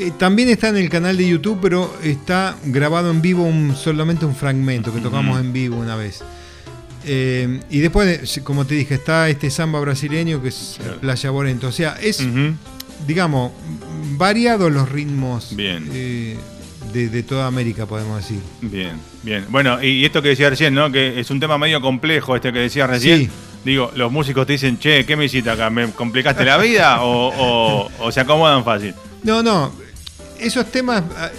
Eh, 0.00 0.12
también 0.18 0.48
está 0.48 0.68
en 0.70 0.78
el 0.78 0.88
canal 0.88 1.16
de 1.16 1.28
YouTube, 1.28 1.58
pero 1.60 1.94
está 2.02 2.56
grabado 2.64 3.10
en 3.10 3.20
vivo 3.20 3.42
un, 3.44 3.76
solamente 3.76 4.24
un 4.24 4.34
fragmento 4.34 4.94
que 4.94 5.00
tocamos 5.00 5.38
en 5.40 5.52
vivo 5.52 5.76
una 5.76 5.94
vez. 5.96 6.22
Eh, 7.04 7.60
y 7.70 7.78
después, 7.80 8.40
como 8.44 8.64
te 8.66 8.74
dije, 8.74 8.94
está 8.94 9.28
este 9.28 9.50
samba 9.50 9.78
brasileño 9.80 10.42
que 10.42 10.48
es 10.48 10.76
Claro. 10.78 11.00
Playa 11.00 11.30
Borento. 11.30 11.68
O 11.68 11.72
sea, 11.72 11.96
es 12.02 12.26
digamos, 13.06 13.52
variados 14.18 14.70
los 14.70 14.88
ritmos 14.88 15.54
Bien. 15.56 15.88
eh, 15.92 16.36
de, 16.92 17.08
de 17.08 17.22
toda 17.22 17.46
América, 17.46 17.86
podemos 17.86 18.18
decir. 18.22 18.40
Bien, 18.60 18.92
bien. 19.22 19.46
Bueno, 19.48 19.82
y, 19.82 20.04
esto 20.04 20.20
que 20.22 20.28
decía 20.30 20.50
recién, 20.50 20.74
¿no? 20.74 20.90
Que 20.92 21.20
es 21.20 21.30
un 21.30 21.40
tema 21.40 21.56
medio 21.58 21.80
complejo, 21.80 22.36
este 22.36 22.52
que 22.52 22.58
decías 22.60 22.88
recién. 22.90 23.20
Sí. 23.20 23.30
Digo, 23.64 23.90
los 23.94 24.10
músicos 24.10 24.46
te 24.46 24.52
dicen, 24.54 24.78
che, 24.78 25.04
¿qué 25.04 25.16
me 25.16 25.26
hiciste 25.26 25.50
acá? 25.50 25.68
¿Me 25.70 25.90
complicaste 25.92 26.44
la 26.44 26.56
vida? 26.58 27.00
o, 27.02 27.28
o- 27.28 27.90
o 28.00 28.12
se 28.12 28.20
acomodan 28.20 28.64
fácil? 28.64 28.94
No, 29.22 29.42
no, 29.42 29.70
esos 30.40 30.70
temas, 30.70 31.02
ah, 31.16 31.30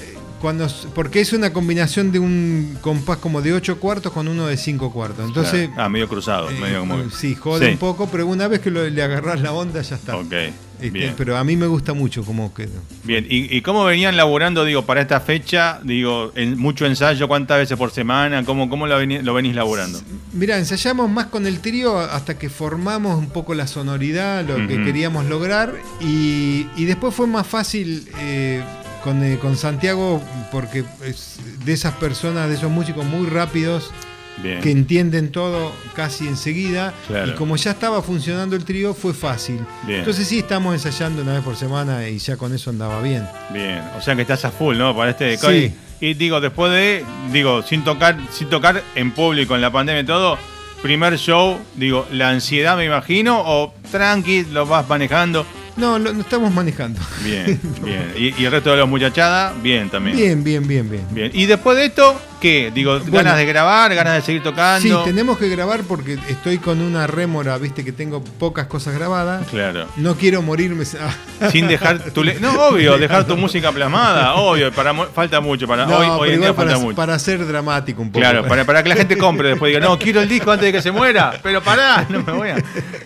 cuando 0.41 0.67
porque 0.95 1.19
es 1.21 1.33
una 1.33 1.53
combinación 1.53 2.11
de 2.11 2.17
un 2.17 2.75
compás 2.81 3.17
como 3.17 3.43
de 3.43 3.53
8 3.53 3.79
cuartos 3.79 4.11
con 4.11 4.27
uno 4.27 4.47
de 4.47 4.57
5 4.57 4.91
cuartos. 4.91 5.27
Entonces, 5.27 5.67
Claro. 5.67 5.83
Ah, 5.83 5.89
medio 5.89 6.07
cruzado, 6.09 6.49
eh, 6.49 6.57
medio 6.59 6.79
como. 6.79 7.09
sí, 7.11 7.35
jode 7.35 7.67
Sí. 7.67 7.71
un 7.73 7.77
poco, 7.77 8.07
pero 8.09 8.25
una 8.25 8.47
vez 8.47 8.59
que 8.59 8.71
lo- 8.71 8.89
le 8.89 9.03
agarrás 9.03 9.39
la 9.41 9.53
onda 9.53 9.81
ya 9.83 9.95
está. 9.95 10.15
Ok, 10.17 10.33
Este, 10.81 11.13
pero 11.15 11.37
a 11.37 11.43
mí 11.43 11.55
me 11.55 11.67
gusta 11.67 11.93
mucho 11.93 12.23
cómo 12.23 12.55
quedó. 12.55 12.71
Bien, 13.03 13.23
¿Y, 13.29 13.55
y 13.55 13.61
cómo 13.61 13.85
venían 13.85 14.17
laburando, 14.17 14.65
digo, 14.65 14.83
para 14.83 15.01
esta 15.01 15.19
fecha? 15.19 15.79
Digo, 15.83 16.31
en 16.33 16.57
mucho 16.57 16.87
ensayo, 16.87 17.27
¿cuántas 17.27 17.59
veces 17.59 17.77
por 17.77 17.91
semana? 17.91 18.43
¿Cómo, 18.43 18.67
cómo 18.67 18.87
lo, 18.87 18.99
veni- 18.99 19.21
lo 19.21 19.35
venís 19.35 19.53
laburando? 19.53 20.01
Mira, 20.33 20.57
ensayamos 20.57 21.07
más 21.07 21.27
con 21.27 21.45
el 21.45 21.59
trío 21.59 21.99
hasta 21.99 22.39
que 22.39 22.49
formamos 22.49 23.15
un 23.15 23.29
poco 23.29 23.53
la 23.53 23.67
sonoridad, 23.67 24.43
lo 24.43 24.55
que 24.67 24.83
queríamos 24.83 25.25
lograr. 25.27 25.75
Y, 25.99 26.65
y 26.75 26.85
después 26.85 27.13
fue 27.13 27.27
más 27.27 27.45
fácil 27.45 28.07
eh, 28.17 28.63
con, 29.03 29.23
eh, 29.23 29.37
con 29.39 29.55
Santiago, 29.57 30.21
porque 30.51 30.83
es 31.05 31.37
de 31.65 31.73
esas 31.73 31.93
personas, 31.95 32.49
de 32.49 32.55
esos 32.55 32.71
músicos 32.71 33.05
muy 33.05 33.27
rápidos, 33.27 33.91
Bien. 34.37 34.61
que 34.61 34.71
entienden 34.71 35.31
todo 35.31 35.71
casi 35.93 36.27
enseguida. 36.27 36.93
Claro. 37.07 37.31
Y 37.31 37.35
como 37.35 37.55
ya 37.57 37.71
estaba 37.71 38.01
funcionando 38.01 38.55
el 38.55 38.63
trío, 38.63 38.93
fue 38.93 39.13
fácil. 39.13 39.59
Bien. 39.85 39.99
Entonces 39.99 40.27
sí, 40.27 40.39
estamos 40.39 40.73
ensayando 40.73 41.21
una 41.21 41.33
vez 41.33 41.43
por 41.43 41.55
semana 41.55 42.07
y 42.07 42.17
ya 42.17 42.37
con 42.37 42.53
eso 42.53 42.69
andaba 42.69 43.01
bien. 43.01 43.27
Bien, 43.51 43.81
o 43.97 44.01
sea 44.01 44.15
que 44.15 44.21
estás 44.21 44.45
a 44.45 44.51
full, 44.51 44.77
¿no? 44.77 44.95
Para 44.95 45.11
este 45.11 45.37
Sí. 45.37 45.73
Y, 45.99 46.07
y 46.07 46.13
digo, 46.15 46.41
después 46.41 46.71
de, 46.71 47.05
digo, 47.31 47.61
sin 47.61 47.83
tocar, 47.83 48.17
sin 48.31 48.49
tocar 48.49 48.81
en 48.95 49.11
público, 49.11 49.53
en 49.55 49.61
la 49.61 49.71
pandemia 49.71 50.01
y 50.01 50.05
todo, 50.05 50.37
primer 50.81 51.17
show, 51.17 51.59
digo, 51.75 52.07
la 52.11 52.29
ansiedad 52.29 52.75
me 52.75 52.85
imagino, 52.85 53.41
o 53.45 53.73
tranqui, 53.91 54.45
lo 54.45 54.65
vas 54.65 54.87
manejando. 54.89 55.45
No, 55.81 55.97
lo, 55.97 56.13
lo 56.13 56.21
estamos 56.21 56.53
manejando. 56.53 56.99
Bien, 57.23 57.59
bien. 57.83 58.13
Y, 58.15 58.39
y 58.39 58.45
el 58.45 58.51
resto 58.51 58.69
de 58.69 58.77
los 58.77 58.87
muchachada, 58.87 59.51
bien 59.63 59.89
también. 59.89 60.15
Bien, 60.15 60.43
bien, 60.43 60.67
bien, 60.67 60.89
bien. 60.89 61.05
Bien. 61.11 61.31
Y 61.33 61.47
después 61.47 61.75
de 61.75 61.85
esto, 61.85 62.21
¿qué? 62.41 62.71
Digo, 62.73 62.99
Bueno. 62.99 63.11
ganas 63.13 63.37
de 63.37 63.45
grabar, 63.45 63.95
ganas 63.95 64.15
de 64.15 64.21
seguir 64.21 64.43
tocando. 64.43 64.81
Sí, 64.81 64.93
tenemos 65.05 65.37
que 65.37 65.47
grabar 65.47 65.81
porque 65.87 66.17
estoy 66.27 66.57
con 66.57 66.81
una 66.81 67.07
rémora, 67.07 67.57
viste 67.57 67.85
que 67.85 67.93
tengo 67.93 68.21
pocas 68.21 68.67
cosas 68.67 68.93
grabadas. 68.95 69.47
Claro. 69.47 69.87
No 69.95 70.15
quiero 70.15 70.41
morirme. 70.41 70.83
Sin 71.51 71.67
dejar 71.67 72.11
tu 72.11 72.23
No, 72.23 72.67
obvio, 72.67 72.97
dejar 72.97 73.25
tu 73.25 73.37
música 73.37 73.71
plasmada, 73.71 74.33
obvio, 74.35 74.71
para 74.73 74.93
falta 74.93 75.39
mucho, 75.39 75.67
para 75.67 75.85
No, 75.85 75.97
hoy, 75.97 76.07
hoy 76.09 76.29
en 76.33 76.41
día 76.41 76.53
falta 76.53 76.73
para, 76.73 76.83
mucho. 76.83 76.95
para 76.95 77.19
ser 77.19 77.45
dramático 77.47 78.01
un 78.01 78.09
poco. 78.11 78.19
Claro, 78.19 78.45
para, 78.45 78.65
para 78.65 78.83
que 78.83 78.89
la 78.89 78.95
gente 78.95 79.17
compre 79.17 79.49
después 79.49 79.73
diga, 79.73 79.85
no, 79.85 79.97
quiero 79.97 80.21
el 80.21 80.27
disco 80.27 80.51
antes 80.51 80.65
de 80.65 80.71
que 80.73 80.81
se 80.81 80.91
muera, 80.91 81.39
pero 81.41 81.61
pará, 81.61 82.05
no 82.09 82.23
me 82.23 82.31
voy 82.33 82.49
a. 82.49 82.57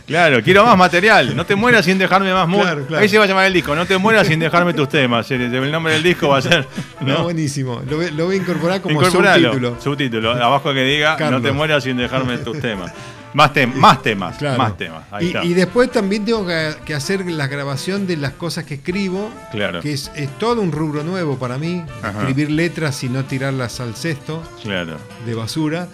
Claro, 0.07 0.41
quiero 0.41 0.65
más 0.65 0.77
material, 0.77 1.36
no 1.36 1.45
te 1.45 1.55
mueras 1.55 1.86
sin 1.86 1.97
dejarme 1.97 2.33
más 2.33 2.47
música. 2.47 2.71
Claro, 2.71 2.88
claro. 2.88 3.01
Ahí 3.03 3.09
se 3.09 3.17
va 3.17 3.25
a 3.25 3.27
llamar 3.27 3.45
el 3.45 3.53
disco, 3.53 3.75
no 3.75 3.86
te 3.86 3.97
mueras 3.97 4.27
sin 4.27 4.39
dejarme 4.39 4.73
tus 4.73 4.89
temas. 4.89 5.29
El 5.31 5.53
el 5.53 5.71
nombre 5.71 5.93
del 5.93 6.03
disco 6.03 6.29
va 6.29 6.38
a 6.38 6.41
ser. 6.41 6.67
No, 7.01 7.13
¿no? 7.19 7.23
buenísimo. 7.23 7.81
Lo 7.89 8.25
voy 8.25 8.36
a 8.36 8.38
incorporar 8.39 8.81
como 8.81 8.99
Subtítulo. 9.34 9.82
subtítulo, 9.82 10.32
abajo 10.32 10.73
que 10.73 10.84
diga, 10.84 11.17
Carlos. 11.17 11.41
no 11.41 11.47
te 11.47 11.51
mueras 11.53 11.84
sin 11.84 11.97
dejarme 11.97 12.38
tus 12.38 12.59
temas. 12.59 12.91
Más, 13.34 13.51
tem- 13.53 13.73
más 13.73 14.01
temas, 14.01 14.38
Claro. 14.38 14.57
más 14.57 14.78
temas. 14.78 15.03
Ahí 15.11 15.26
y, 15.26 15.28
está. 15.28 15.43
y 15.43 15.53
después 15.53 15.91
también 15.91 16.23
tengo 16.23 16.47
que, 16.47 16.73
que 16.86 16.93
hacer 16.93 17.26
la 17.26 17.47
grabación 17.47 18.07
de 18.07 18.15
las 18.15 18.32
cosas 18.32 18.63
que 18.63 18.76
escribo, 18.76 19.30
Claro. 19.51 19.82
que 19.82 19.91
es, 19.91 20.09
es 20.15 20.30
todo 20.39 20.61
un 20.61 20.71
rubro 20.71 21.03
nuevo 21.03 21.38
para 21.38 21.57
mí. 21.57 21.84
Ajá. 22.01 22.19
Escribir 22.21 22.49
letras 22.51 23.03
y 23.03 23.09
no 23.09 23.26
tirarlas 23.26 23.82
al 23.82 23.93
cesto 23.95 24.41
Claro. 24.63 24.97
de 25.26 25.34
basura. 25.36 25.89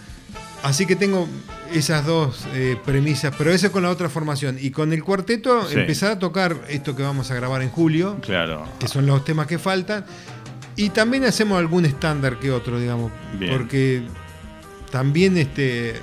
Así 0.62 0.86
que 0.86 0.96
tengo 0.96 1.28
esas 1.74 2.06
dos 2.06 2.46
eh, 2.54 2.78
premisas, 2.86 3.34
pero 3.36 3.50
eso 3.52 3.72
con 3.72 3.82
la 3.82 3.90
otra 3.90 4.08
formación. 4.10 4.58
Y 4.62 4.70
con 4.70 4.94
el 4.94 5.04
cuarteto 5.04 5.68
Sí. 5.68 5.80
empezar 5.80 6.12
a 6.12 6.20
tocar 6.20 6.56
esto 6.70 6.96
que 6.96 7.02
vamos 7.02 7.32
a 7.32 7.34
grabar 7.34 7.64
en 7.64 7.70
julio, 7.70 8.18
Claro. 8.22 8.68
que 8.78 8.88
son 8.88 9.08
los 9.08 9.26
temas 9.26 9.48
que 9.48 9.58
faltan. 9.58 10.06
Y 10.86 10.90
también 10.90 11.24
hacemos 11.26 11.58
algún 11.60 11.86
estándar 11.86 12.38
que 12.40 12.52
otro, 12.52 12.80
digamos. 12.80 13.12
Bien. 13.40 13.52
Porque 13.58 14.02
también 14.92 15.38
este, 15.38 15.96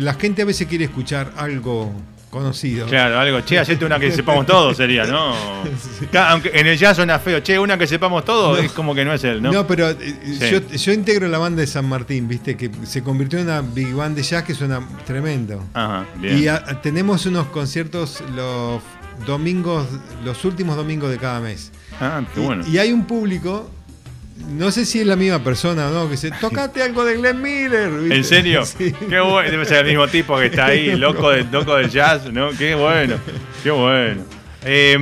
la 0.00 0.14
gente 0.14 0.42
a 0.42 0.44
veces 0.44 0.66
quiere 0.66 0.84
escuchar 0.84 1.32
algo 1.36 1.92
conocidos. 2.30 2.88
Claro, 2.88 3.18
algo, 3.18 3.40
che, 3.42 3.58
hacete 3.58 3.84
una 3.84 3.98
que 3.98 4.10
sepamos 4.10 4.46
todos 4.46 4.74
sería, 4.76 5.04
¿no? 5.04 5.34
Aunque 6.28 6.50
en 6.54 6.66
el 6.66 6.78
jazz 6.78 6.96
suena 6.96 7.18
feo, 7.18 7.40
che, 7.40 7.58
una 7.58 7.76
que 7.76 7.86
sepamos 7.86 8.24
todos, 8.24 8.58
es 8.58 8.72
como 8.72 8.94
que 8.94 9.04
no 9.04 9.12
es 9.12 9.22
él, 9.24 9.42
¿no? 9.42 9.52
No, 9.52 9.66
pero 9.66 9.90
eh, 9.90 9.96
Sí. 10.40 10.50
yo, 10.50 10.60
yo 10.66 10.92
integro 10.94 11.28
la 11.28 11.36
banda 11.38 11.60
de 11.60 11.66
San 11.66 11.86
Martín, 11.86 12.28
viste, 12.28 12.56
que 12.56 12.70
se 12.84 13.02
convirtió 13.02 13.38
en 13.38 13.46
una 13.46 13.60
big 13.60 13.92
band 13.94 14.16
de 14.16 14.22
jazz 14.22 14.44
que 14.44 14.54
suena 14.54 14.80
tremendo. 15.06 15.62
Ajá, 15.74 16.06
bien. 16.16 16.38
Y 16.38 16.48
a- 16.48 16.80
tenemos 16.80 17.26
unos 17.26 17.48
conciertos 17.48 18.22
los 18.34 18.80
domingos, 19.26 19.86
los 20.24 20.42
últimos 20.46 20.76
domingos 20.76 21.10
de 21.10 21.18
cada 21.18 21.38
mes. 21.40 21.70
ah, 22.00 22.22
qué 22.34 22.40
Y- 22.40 22.44
bueno. 22.44 22.64
y, 22.66 22.78
hay 22.78 22.92
un 22.92 23.04
público, 23.04 23.70
no 24.48 24.70
sé 24.70 24.84
si 24.84 25.00
es 25.00 25.06
la 25.06 25.16
misma 25.16 25.38
persona 25.42 25.88
o 25.88 25.90
no, 25.90 26.04
que 26.06 26.12
dice, 26.12 26.30
tocate 26.40 26.82
algo 26.82 27.04
de 27.04 27.16
Glenn 27.16 27.40
Miller. 27.40 27.90
¿viste? 27.90 28.16
¿En 28.16 28.24
serio? 28.24 28.62
Sí. 28.66 28.92
Qué 29.08 29.20
bueno. 29.20 29.50
Debe 29.50 29.64
ser 29.64 29.78
el 29.78 29.86
mismo 29.86 30.08
tipo 30.08 30.36
que 30.38 30.46
está 30.46 30.66
ahí, 30.66 30.94
loco, 30.96 31.30
de, 31.30 31.44
loco 31.44 31.76
del 31.76 31.90
jazz, 31.90 32.32
¿no? 32.32 32.50
Qué 32.50 32.74
bueno. 32.74 33.16
Qué 33.62 33.70
bueno. 33.70 34.22
Eh, 34.64 34.96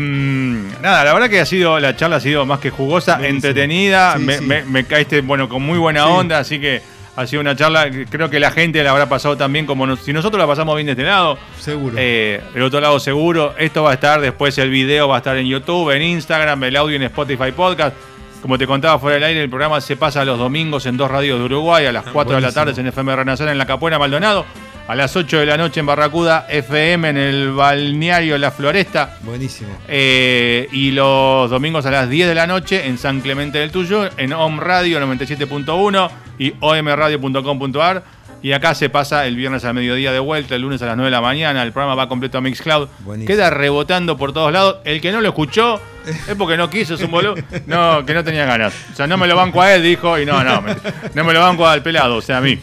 nada, 0.81 1.05
la 1.05 1.13
verdad 1.13 1.29
que 1.29 1.41
ha 1.41 1.47
sido, 1.47 1.79
la 1.81 1.95
charla 1.97 2.17
ha 2.17 2.21
sido 2.21 2.47
más 2.47 2.61
que 2.61 2.71
jugosa, 2.71 3.17
Buenísimo. 3.17 3.37
entretenida. 3.37 4.15
Sí, 4.17 4.23
me, 4.23 4.39
sí. 4.39 4.45
me- 4.45 4.63
me 4.65 4.85
caíste, 4.85 5.21
bueno, 5.21 5.49
con 5.49 5.63
muy 5.63 5.79
buena 5.79 6.07
onda, 6.07 6.39
así 6.39 6.59
que 6.59 6.81
ha 7.17 7.27
sido 7.27 7.41
una 7.43 7.55
charla 7.55 7.91
creo 8.09 8.31
que 8.31 8.41
la 8.41 8.51
gente 8.53 8.83
la 8.83 8.93
habrá 8.93 9.07
pasado 9.09 9.37
también 9.37 9.67
como 9.67 9.87
nos- 9.87 10.01
si 10.01 10.13
nosotros 10.15 10.41
la 10.41 10.47
pasamos 10.47 10.75
bien 10.77 10.87
de 10.87 10.93
este 10.93 11.05
lado. 11.05 11.39
Seguro. 11.59 11.95
Eh, 11.99 12.41
el 12.55 12.63
otro 12.63 12.81
lado 12.81 12.99
seguro. 13.01 13.55
Esto 13.59 13.83
va 13.83 13.91
a 13.91 13.95
estar 13.95 14.21
después, 14.23 14.57
el 14.59 14.71
video 14.71 15.09
va 15.09 15.17
a 15.17 15.19
estar 15.19 15.37
en 15.37 15.47
YouTube, 15.47 15.91
en 15.95 16.03
Instagram, 16.03 16.65
el 16.65 16.77
audio 16.77 16.97
en 16.97 17.03
Spotify 17.03 17.53
Podcast. 17.55 17.95
Como 18.43 18.57
te 18.57 18.67
contaba 18.67 18.99
fuera 18.99 19.15
del 19.15 19.25
aire, 19.25 19.43
el 19.43 19.51
programa 19.51 19.81
se 19.81 19.97
pasa 19.97 20.25
los 20.25 20.39
domingos 20.39 20.87
en 20.87 20.97
dos 20.97 21.11
radios 21.11 21.39
de 21.39 21.45
Uruguay, 21.45 21.85
a 21.87 21.93
las 21.93 22.05
4 22.07 22.37
de 22.37 22.41
la 22.41 22.53
tarde 22.53 22.73
en 22.81 22.87
FM 22.87 23.15
Renacer 23.15 23.49
en 23.49 23.59
La 23.59 23.67
Capuera 23.67 23.99
Maldonado, 23.99 24.47
a 24.89 24.95
las 24.95 25.15
8 25.15 25.41
de 25.41 25.47
la 25.47 25.59
noche 25.59 25.81
en 25.81 25.87
Barracuda 25.87 26.47
FM 26.49 27.11
en 27.11 27.17
el 27.19 27.53
balneario 27.53 28.39
La 28.39 28.51
Floresta. 28.51 29.19
Buenísimo. 29.23 29.71
Eh, 29.89 30.69
y 30.73 30.91
los 30.93 31.51
domingos 31.51 31.85
a 31.85 31.91
las 31.91 32.09
10 32.09 32.29
de 32.29 32.35
la 32.35 32.47
noche 32.47 32.87
en 32.87 32.97
San 32.97 33.21
Clemente 33.21 33.59
del 33.59 33.71
Tuyo, 33.71 34.09
en 34.17 34.33
OM 34.33 34.59
Radio 34.59 35.01
97.1 35.01 36.11
y 36.39 36.55
omradio.com.ar. 36.61 38.03
Y 38.43 38.53
acá 38.53 38.75
se 38.75 38.89
pasa 38.89 39.27
el 39.27 39.37
viernes 39.37 39.67
al 39.67 39.75
mediodía 39.75 40.13
de 40.13 40.19
vuelta, 40.19 40.55
el 40.55 40.63
lunes 40.63 40.81
a 40.81 40.87
las 40.87 40.97
9 40.97 41.09
de 41.09 41.11
la 41.11 41.21
mañana. 41.21 41.63
El 41.63 41.73
programa 41.73 41.95
va 41.95 42.09
completo 42.09 42.39
a 42.39 42.41
Mixcloud. 42.41 42.89
Buenísimo. 43.01 43.27
Queda 43.27 43.51
rebotando 43.51 44.17
por 44.17 44.33
todos 44.33 44.51
lados. 44.51 44.79
El 44.85 45.03
que 45.03 45.13
no 45.13 45.21
lo 45.21 45.29
escuchó 45.29 45.79
es 46.07 46.35
porque 46.37 46.57
no 46.57 46.69
quiso, 46.71 46.95
es 46.95 47.03
un 47.03 47.11
boludo. 47.11 47.35
No, 47.67 48.05
que 48.07 48.15
no 48.15 48.23
tenía 48.25 48.45
ganas. 48.47 48.73
O 48.93 48.97
sea, 48.97 49.07
no 49.07 49.17
me 49.17 49.27
lo 49.27 49.37
banco 49.37 49.61
a 49.63 49.75
él, 49.75 49.83
dijo. 49.83 50.19
Y 50.19 50.25
no, 50.27 50.43
no, 50.45 50.61
me- 50.63 50.77
no 51.15 51.25
me 51.25 51.33
lo 51.33 51.41
banco 51.41 51.67
al 51.67 51.83
pelado, 51.83 52.17
o 52.17 52.23
sea, 52.23 52.39
a 52.39 52.41
mí. 52.41 52.59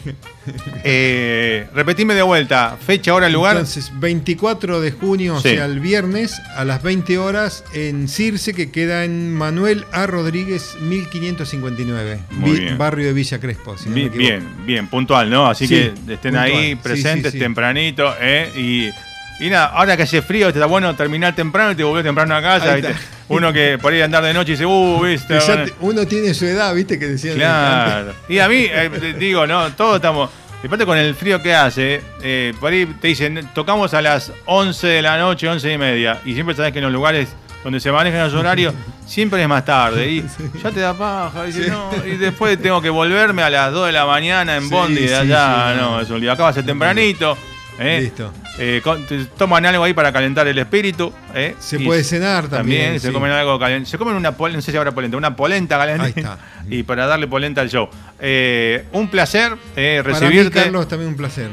Eh, 0.84 1.66
repetime 1.74 2.14
de 2.14 2.22
vuelta, 2.22 2.76
fecha, 2.84 3.12
hora, 3.14 3.28
lugar. 3.28 3.52
Entonces, 3.56 3.90
24 3.94 4.80
de 4.80 4.90
junio, 4.92 5.38
Sí. 5.40 5.48
o 5.48 5.50
sea, 5.52 5.64
el 5.66 5.80
viernes, 5.80 6.40
a 6.56 6.64
las 6.64 6.82
20 6.82 7.18
horas, 7.18 7.64
en 7.74 8.08
Circe, 8.08 8.54
que 8.54 8.70
queda 8.70 9.04
en 9.04 9.34
Manuel 9.34 9.84
A. 9.92 10.06
Rodríguez, 10.06 10.76
1559. 10.80 12.18
Muy 12.30 12.60
Vi-. 12.60 12.74
Barrio 12.76 13.06
de 13.08 13.12
Villa 13.12 13.38
Crespo, 13.40 13.76
si 13.76 13.88
no 13.88 13.94
me 13.94 14.00
Bi- 14.02 14.06
equivoco. 14.06 14.18
bien, 14.28 14.66
bien, 14.66 14.86
puntual, 14.88 15.28
¿no? 15.30 15.46
Así 15.46 15.66
Sí, 15.66 15.74
que 15.74 15.86
estén 16.14 16.32
puntual. 16.32 16.44
ahí 16.46 16.70
Sí, 16.70 16.74
presentes 16.76 17.32
sí, 17.32 17.38
sí. 17.38 17.44
tempranito, 17.44 18.14
¿eh? 18.20 18.50
Y, 18.56 18.88
y 19.40 19.50
nada, 19.50 19.66
ahora 19.66 19.96
que 19.96 20.02
hace 20.04 20.20
frío, 20.22 20.48
está 20.48 20.66
bueno 20.66 20.94
terminar 20.96 21.34
temprano 21.34 21.72
y 21.72 21.74
te 21.76 21.84
volvés 21.84 22.04
temprano 22.04 22.34
a 22.34 22.42
casa, 22.42 22.74
¿viste? 22.74 22.94
Uno 23.28 23.52
que 23.52 23.78
por 23.80 23.92
ahí 23.92 24.00
andar 24.02 24.24
de 24.24 24.32
noche 24.34 24.50
y 24.50 24.54
dice, 24.54 24.66
uh, 24.66 25.00
viste. 25.02 25.34
Que 25.34 25.40
ya 25.40 25.46
bueno". 25.46 25.64
te- 25.64 25.74
uno 25.80 26.06
tiene 26.06 26.34
su 26.34 26.44
edad, 26.46 26.74
¿viste? 26.74 26.98
Que 26.98 27.06
decían. 27.08 27.36
Claro. 27.36 28.14
Y 28.28 28.38
a 28.38 28.48
mí, 28.48 28.66
eh, 28.68 29.14
digo, 29.18 29.46
no, 29.46 29.70
todos 29.72 29.96
estamos. 29.96 30.30
Aparte 30.64 30.84
con 30.86 30.98
el 30.98 31.14
frío 31.14 31.40
que 31.40 31.54
hace, 31.54 32.02
eh, 32.20 32.52
por 32.58 32.72
ahí 32.72 32.84
te 33.00 33.06
dicen, 33.08 33.48
tocamos 33.54 33.94
a 33.94 34.02
las 34.02 34.32
11 34.46 34.86
de 34.88 35.02
la 35.02 35.16
noche, 35.16 35.48
11 35.48 35.72
y 35.72 35.78
media. 35.78 36.20
Y 36.24 36.34
siempre 36.34 36.56
sabes 36.56 36.72
que 36.72 36.78
en 36.80 36.84
los 36.86 36.92
lugares 36.92 37.28
donde 37.62 37.78
se 37.78 37.92
manejan 37.92 38.24
los 38.24 38.34
horarios, 38.34 38.74
siempre 39.06 39.40
es 39.40 39.48
más 39.48 39.64
tarde. 39.64 40.10
Y 40.10 40.24
ya 40.62 40.70
te 40.72 40.80
da 40.80 40.94
paja. 40.94 41.44
Y, 41.44 41.52
dices, 41.52 41.68
no, 41.68 41.90
y 42.04 42.16
después 42.16 42.60
tengo 42.60 42.82
que 42.82 42.90
volverme 42.90 43.42
a 43.44 43.50
las 43.50 43.72
2 43.72 43.86
de 43.86 43.92
la 43.92 44.04
mañana 44.04 44.56
en 44.56 44.64
Sí, 44.64 44.68
Bondi 44.70 45.06
de 45.06 45.14
allá. 45.14 45.74
no, 45.78 46.00
es 46.00 46.10
un. 46.10 46.28
Acá 46.28 46.42
va 46.42 46.48
a 46.48 46.52
ser 46.52 46.66
tempranito. 46.66 47.38
¿Eh? 47.78 48.00
Listo. 48.02 48.32
Eh, 48.58 48.80
con- 48.82 49.06
toman 49.36 49.64
algo 49.66 49.84
ahí 49.84 49.92
para 49.94 50.12
calentar 50.12 50.46
el 50.48 50.58
espíritu. 50.58 51.12
¿eh? 51.34 51.54
Se 51.58 51.76
Y 51.80 51.84
puede 51.84 52.02
cenar 52.04 52.48
también. 52.48 52.98
se 53.00 53.08
sí. 53.08 53.12
comen 53.12 53.30
algo 53.30 53.58
caliente. 53.58 53.88
Se 53.88 53.98
comen 53.98 54.14
una 54.14 54.32
polenta, 54.32 54.58
no 54.58 54.62
sé 54.62 54.70
si 54.72 54.76
habrá 54.76 54.92
polenta, 54.92 55.16
una 55.16 55.34
polenta 55.36 55.78
caliente. 55.78 56.04
Ahí 56.04 56.12
está. 56.16 56.38
Y 56.70 56.82
para 56.82 57.06
darle 57.06 57.26
polenta 57.26 57.62
al 57.62 57.70
show. 57.70 57.88
Eh, 58.20 58.84
un 58.92 59.08
placer 59.08 59.56
eh, 59.74 60.02
Para 60.04 60.20
mí, 60.20 60.26
recibirte. 60.26 60.62
Carlos, 60.64 60.86
también 60.86 61.08
un 61.10 61.16
placer. 61.16 61.48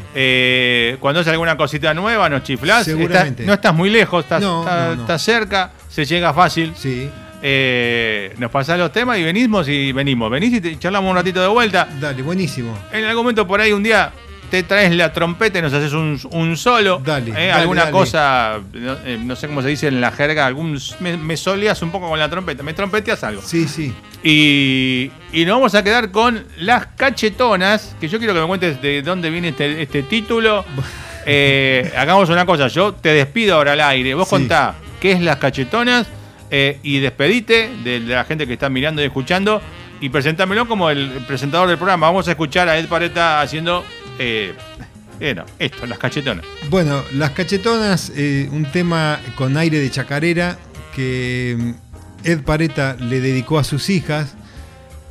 Cuando 1.00 1.22
hace 1.22 1.30
alguna 1.30 1.56
cosita 1.56 1.94
nueva, 1.94 2.28
nos 2.30 2.44
chiflás. 2.44 2.84
Seguramente. 2.86 3.44
Estás- 3.44 3.46
no 3.48 3.54
estás 3.54 3.74
muy 3.74 3.90
lejos, 3.90 4.24
estás, 4.26 4.42
No, 4.42 4.62
estás- 4.64 4.90
no, 4.90 4.96
no. 4.96 5.02
estás 5.04 5.22
cerca, 5.22 5.72
se 5.90 6.04
llega 6.06 6.34
fácil. 6.34 6.74
Sí. 6.76 7.10
Eh, 7.48 8.34
nos 8.40 8.50
pasás 8.50 8.78
los 8.80 8.92
temas 8.92 9.18
y 9.20 9.24
venimos 9.24 9.68
y 9.70 9.92
venimos. 9.92 10.32
Venís 10.32 10.52
y 10.54 10.62
te 10.62 10.80
charlamos 10.80 11.12
un 11.12 11.16
ratito 11.16 11.42
de 11.42 11.48
vuelta. 11.48 11.88
Dale, 12.02 12.22
buenísimo. 12.24 12.78
En 12.92 13.06
algún 13.06 13.24
momento 13.24 13.46
por 13.48 13.62
ahí 13.62 13.72
un 13.72 13.84
día 13.84 14.12
te 14.56 14.64
traes 14.64 14.96
la 14.96 15.12
trompeta 15.12 15.60
y 15.60 15.62
nos 15.62 15.74
haces 15.74 15.92
un, 15.94 16.20
un 16.32 16.56
solo. 16.58 17.02
Dale, 17.04 17.32
Eh, 17.32 17.34
dale, 17.34 17.52
alguna 17.52 17.82
dale. 17.82 17.92
cosa, 17.92 18.60
no, 18.74 18.94
eh, 19.06 19.20
no 19.22 19.36
sé 19.36 19.48
cómo 19.48 19.62
se 19.62 19.68
dice 19.70 19.88
en 19.88 20.00
la 20.00 20.12
jerga, 20.12 20.46
algún, 20.46 20.80
me, 21.00 21.18
me 21.18 21.36
soleas 21.36 21.82
un 21.82 21.92
poco 21.92 22.08
con 22.10 22.18
la 22.20 22.30
trompeta, 22.30 22.64
me 22.64 22.74
trompeteas 22.74 23.24
algo. 23.24 23.42
Sí, 23.42 23.68
sí. 23.68 23.94
Y, 24.24 25.12
y 25.34 25.46
nos 25.46 25.56
vamos 25.58 25.76
a 25.76 25.84
quedar 25.84 26.12
con 26.12 26.46
las 26.58 26.88
cachetonas, 26.96 27.96
que 28.00 28.08
yo 28.08 28.18
quiero 28.18 28.34
que 28.34 28.40
me 28.40 28.48
cuentes 28.48 28.82
de 28.82 29.02
dónde 29.02 29.30
viene 29.30 29.50
este, 29.50 29.82
este 29.82 30.04
título. 30.04 30.64
Eh, 31.28 31.92
hagamos 31.98 32.30
una 32.30 32.46
cosa, 32.46 32.68
yo 32.68 32.94
te 32.94 33.10
despido 33.10 33.56
ahora 33.56 33.72
al 33.72 33.82
aire. 33.82 34.14
Vos 34.14 34.28
Sí. 34.28 34.36
contá 34.36 34.76
qué 35.02 35.14
es 35.14 35.22
las 35.22 35.38
cachetonas 35.38 36.06
eh, 36.52 36.78
y 36.84 37.00
despedite 37.00 37.72
de, 37.84 38.00
de 38.00 38.14
la 38.14 38.26
gente 38.26 38.46
que 38.46 38.54
está 38.54 38.70
mirando 38.70 39.02
y 39.02 39.06
escuchando 39.06 39.60
y 40.02 40.10
presentámelo 40.10 40.68
como 40.68 40.92
el 40.92 41.10
presentador 41.28 41.68
del 41.68 41.78
programa. 41.80 42.06
Vamos 42.06 42.28
a 42.28 42.32
escuchar 42.34 42.70
a 42.70 42.78
Ed 42.78 42.86
Pareta 42.88 43.42
haciendo 43.42 43.84
eh, 44.20 44.54
eh, 45.20 45.36
esto, 45.60 45.86
las 45.86 45.98
cachetonas. 45.98 46.46
Bueno, 46.70 47.04
Las 47.14 47.32
Cachetonas, 47.32 48.12
eh, 48.16 48.50
un 48.52 48.66
tema 48.66 49.20
con 49.36 49.58
aire 49.58 49.80
de 49.80 49.90
chacarera 49.90 50.58
que 50.94 51.76
Ed 52.24 52.42
Pareta 52.42 52.96
le 53.00 53.22
dedicó 53.22 53.60
a 53.60 53.64
sus 53.64 53.90
hijas. 53.90 54.35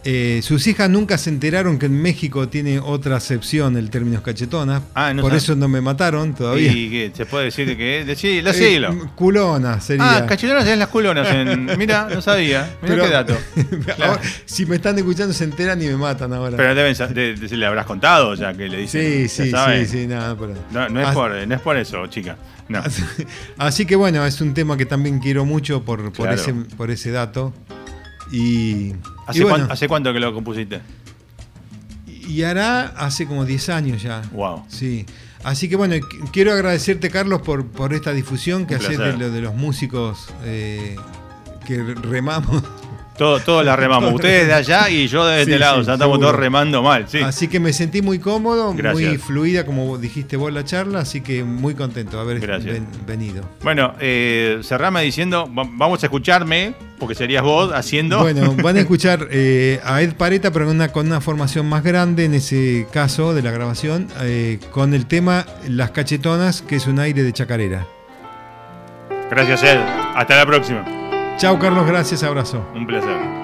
Eh, 0.07 0.40
sus 0.42 0.66
hijas 0.66 0.90
nunca 0.90 1.16
se 1.16 1.30
enteraron 1.30 1.78
que 1.78 1.86
en 1.86 2.00
México 2.00 2.46
tiene 2.48 2.78
otra 2.78 3.16
acepción 3.16 3.76
el 3.78 3.88
término 3.88 4.22
cachetonas. 4.22 4.82
Ah, 4.94 5.14
no 5.14 5.22
por 5.22 5.30
sabe. 5.30 5.38
eso 5.38 5.57
no 5.57 5.66
me 5.66 5.80
mataron 5.80 6.34
todavía. 6.34 6.70
Y 6.72 6.90
que 6.90 7.12
se 7.14 7.24
puede 7.24 7.46
decir 7.46 7.74
que 7.76 8.05
decí- 8.07 8.24
Eh, 8.38 8.42
decilo. 8.42 9.12
culona 9.14 9.80
sería. 9.80 10.18
Ah, 10.18 10.26
cachetonas 10.26 10.66
es 10.66 10.76
las 10.76 10.88
culonas. 10.88 11.26
En, 11.32 11.64
mira, 11.78 12.07
no 12.12 12.20
sabía. 12.20 12.76
Mira 12.82 13.02
qué 13.05 13.09
dato. 13.09 13.36
Ahora, 14.05 14.20
si 14.44 14.66
me 14.66 14.76
están 14.76 14.98
escuchando 14.98 15.32
se 15.32 15.44
enteran 15.44 15.80
y 15.80 15.86
me 15.86 15.96
matan 15.96 16.32
ahora. 16.34 16.57
Pero 16.57 16.74
deben 16.74 16.94
de, 17.14 17.34
de- 17.34 17.57
le 17.57 17.64
habrás 17.66 17.86
contado 17.86 18.34
ya 18.34 18.52
que 18.52 18.68
le 18.68 18.78
dicen. 18.78 19.28
sí, 19.28 19.28
sí, 19.28 19.50
sí, 19.52 19.86
sí, 19.86 20.07
nada, 20.07 20.36
pero- 20.36 20.55
No, 20.70 20.88
no 20.90 21.00
es 21.00 21.07
As- 21.09 21.14
por, 21.14 21.30
no 21.46 21.55
es 21.55 21.61
por 21.62 21.76
eso, 21.78 22.07
chica. 22.09 22.36
No. 22.68 22.82
Así 23.59 23.84
que 23.86 23.96
bueno, 23.96 24.24
es 24.26 24.40
un 24.40 24.55
tema 24.55 24.76
que 24.76 24.86
también 24.86 25.18
quiero 25.18 25.44
mucho 25.44 25.82
por, 25.82 26.02
por, 26.12 26.26
Claro. 26.26 26.34
ese, 26.40 26.52
por 26.52 26.90
ese 26.90 27.11
dato. 27.11 27.52
Y, 28.33 28.93
¿Hace, 29.27 29.41
y 29.41 29.43
bueno, 29.43 29.59
cuán- 29.66 29.72
¿Hace 29.72 29.89
cuánto 29.89 30.12
que 30.12 30.20
lo 30.20 30.33
compusiste? 30.35 30.81
y 32.27 32.43
hará 32.43 32.87
hace 32.97 33.27
como 33.27 33.45
10 33.45 33.68
años 33.68 34.03
ya. 34.03 34.22
Wow. 34.33 34.64
Sí. 34.68 35.05
Así 35.43 35.68
que 35.68 35.77
bueno, 35.77 35.95
qu- 35.97 36.31
quiero 36.33 36.53
agradecerte, 36.55 37.11
Carlos, 37.11 37.43
por, 37.43 37.66
por 37.66 37.93
esta 37.93 38.12
difusión 38.12 38.66
que 38.66 38.77
haces 38.77 38.97
de, 39.18 39.31
de 39.31 39.41
los 39.43 39.55
músicos 39.55 40.29
eh, 40.43 40.97
que 41.66 41.83
remamos. 41.83 42.62
Todo, 43.17 43.39
todos 43.39 43.65
la 43.65 43.77
remamos. 43.77 44.12
Ustedes 44.12 44.49
de 44.49 44.55
allá 44.55 44.91
y 44.91 45.07
yo 45.07 45.25
de 45.25 45.43
este 45.43 45.53
Sí, 45.55 45.59
lado. 45.59 45.81
sí, 45.81 45.87
ya 45.87 45.93
estamos 45.93 46.15
seguro. 46.17 46.29
todos 46.31 46.41
remando 46.41 46.83
mal. 46.83 47.05
Sí. 47.09 47.21
Así 47.21 47.47
que 47.47 47.61
me 47.61 47.73
sentí 47.73 48.03
muy 48.03 48.19
cómodo, 48.19 48.73
muy 48.75 49.19
fluida, 49.19 49.65
como 49.65 49.99
dijiste 49.99 50.37
vos 50.37 50.53
la 50.53 50.65
charla, 50.65 51.01
así 51.01 51.21
que 51.21 51.45
muy 51.45 51.75
contento 51.75 52.17
de 52.17 52.23
haber 52.23 52.41
ven- 52.61 52.87
venido. 53.07 53.49
Bueno, 53.62 53.95
eh, 54.01 54.59
cerrame 54.65 55.03
diciendo, 55.03 55.45
va- 55.47 55.62
vamos 55.71 56.03
a 56.03 56.07
escucharme, 56.07 56.75
porque 56.99 57.15
serías 57.15 57.45
vos 57.45 57.71
haciendo. 57.73 58.19
Bueno, 58.19 58.53
van 58.62 58.77
a 58.77 58.81
escuchar 58.85 59.29
eh, 59.31 59.81
a 59.85 60.03
Ed 60.03 60.15
Pareta, 60.15 60.51
pero 60.51 60.67
con 60.67 60.75
una, 60.75 60.89
con 60.89 61.07
una 61.07 61.21
formación 61.21 61.69
más 61.69 61.85
grande 61.85 62.25
en 62.25 62.35
ese 62.35 62.87
caso 62.93 63.33
de 63.33 63.43
la 63.43 63.53
grabación, 63.53 64.09
eh, 64.23 64.59
con 64.73 64.93
el 64.93 65.07
tema 65.07 65.47
Las 65.69 65.93
Cachetonas, 65.93 66.62
que 66.62 66.77
es 66.77 66.87
un 66.89 66.99
aire 66.99 67.23
de 67.23 67.33
chacarera. 67.33 67.87
Gracias, 69.31 69.62
Ed. 69.62 69.79
Hasta 70.17 70.37
la 70.37 70.47
próxima. 70.47 70.85
Chao, 71.37 71.59
Carlos, 71.59 71.87
gracias, 71.87 72.22
abrazo. 72.22 72.64
Un 72.74 72.87
placer. 72.87 73.43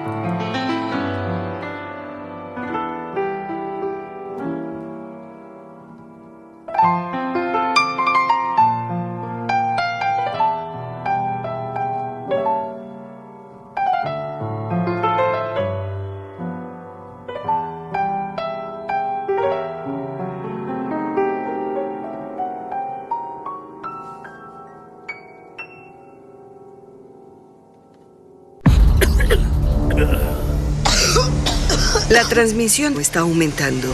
Transmisión 32.41 32.99
está 32.99 33.19
aumentando. 33.19 33.93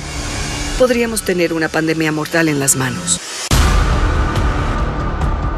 Podríamos 0.80 1.24
tener 1.24 1.52
una 1.52 1.68
pandemia 1.68 2.14
mortal 2.14 2.48
en 2.48 2.62
las 2.62 2.78
manos. 2.78 3.20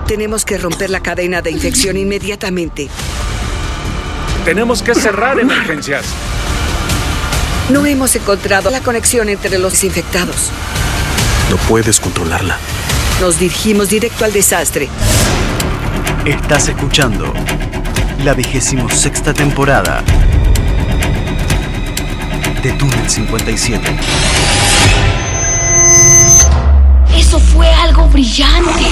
Tenemos 0.08 0.44
que 0.44 0.58
romper 0.58 0.90
la 0.90 1.00
cadena 1.00 1.44
de 1.44 1.52
infección 1.52 1.98
inmediatamente. 1.98 2.90
Tenemos 4.44 4.82
que 4.82 4.96
cerrar 4.96 5.40
emergencias. 5.40 6.04
No 7.70 7.86
hemos 7.86 8.16
encontrado 8.16 8.72
la 8.72 8.82
conexión 8.82 9.30
entre 9.30 9.60
los 9.60 9.84
infectados. 9.84 10.50
No 11.52 11.58
puedes 11.70 12.00
controlarla. 12.00 12.58
Nos 13.22 13.38
dirigimos 13.38 13.92
directo 13.92 14.26
al 14.26 14.34
desastre. 14.34 14.90
Estás 16.26 16.70
escuchando 16.70 17.32
la 18.24 18.34
vigésimo 18.34 18.90
sexta 18.90 19.32
temporada 19.32 20.04
de 22.62 22.72
Túnel 22.74 23.10
57. 23.10 23.80
Eso 27.16 27.40
fue 27.40 27.68
algo 27.74 28.08
brillante. 28.08 28.86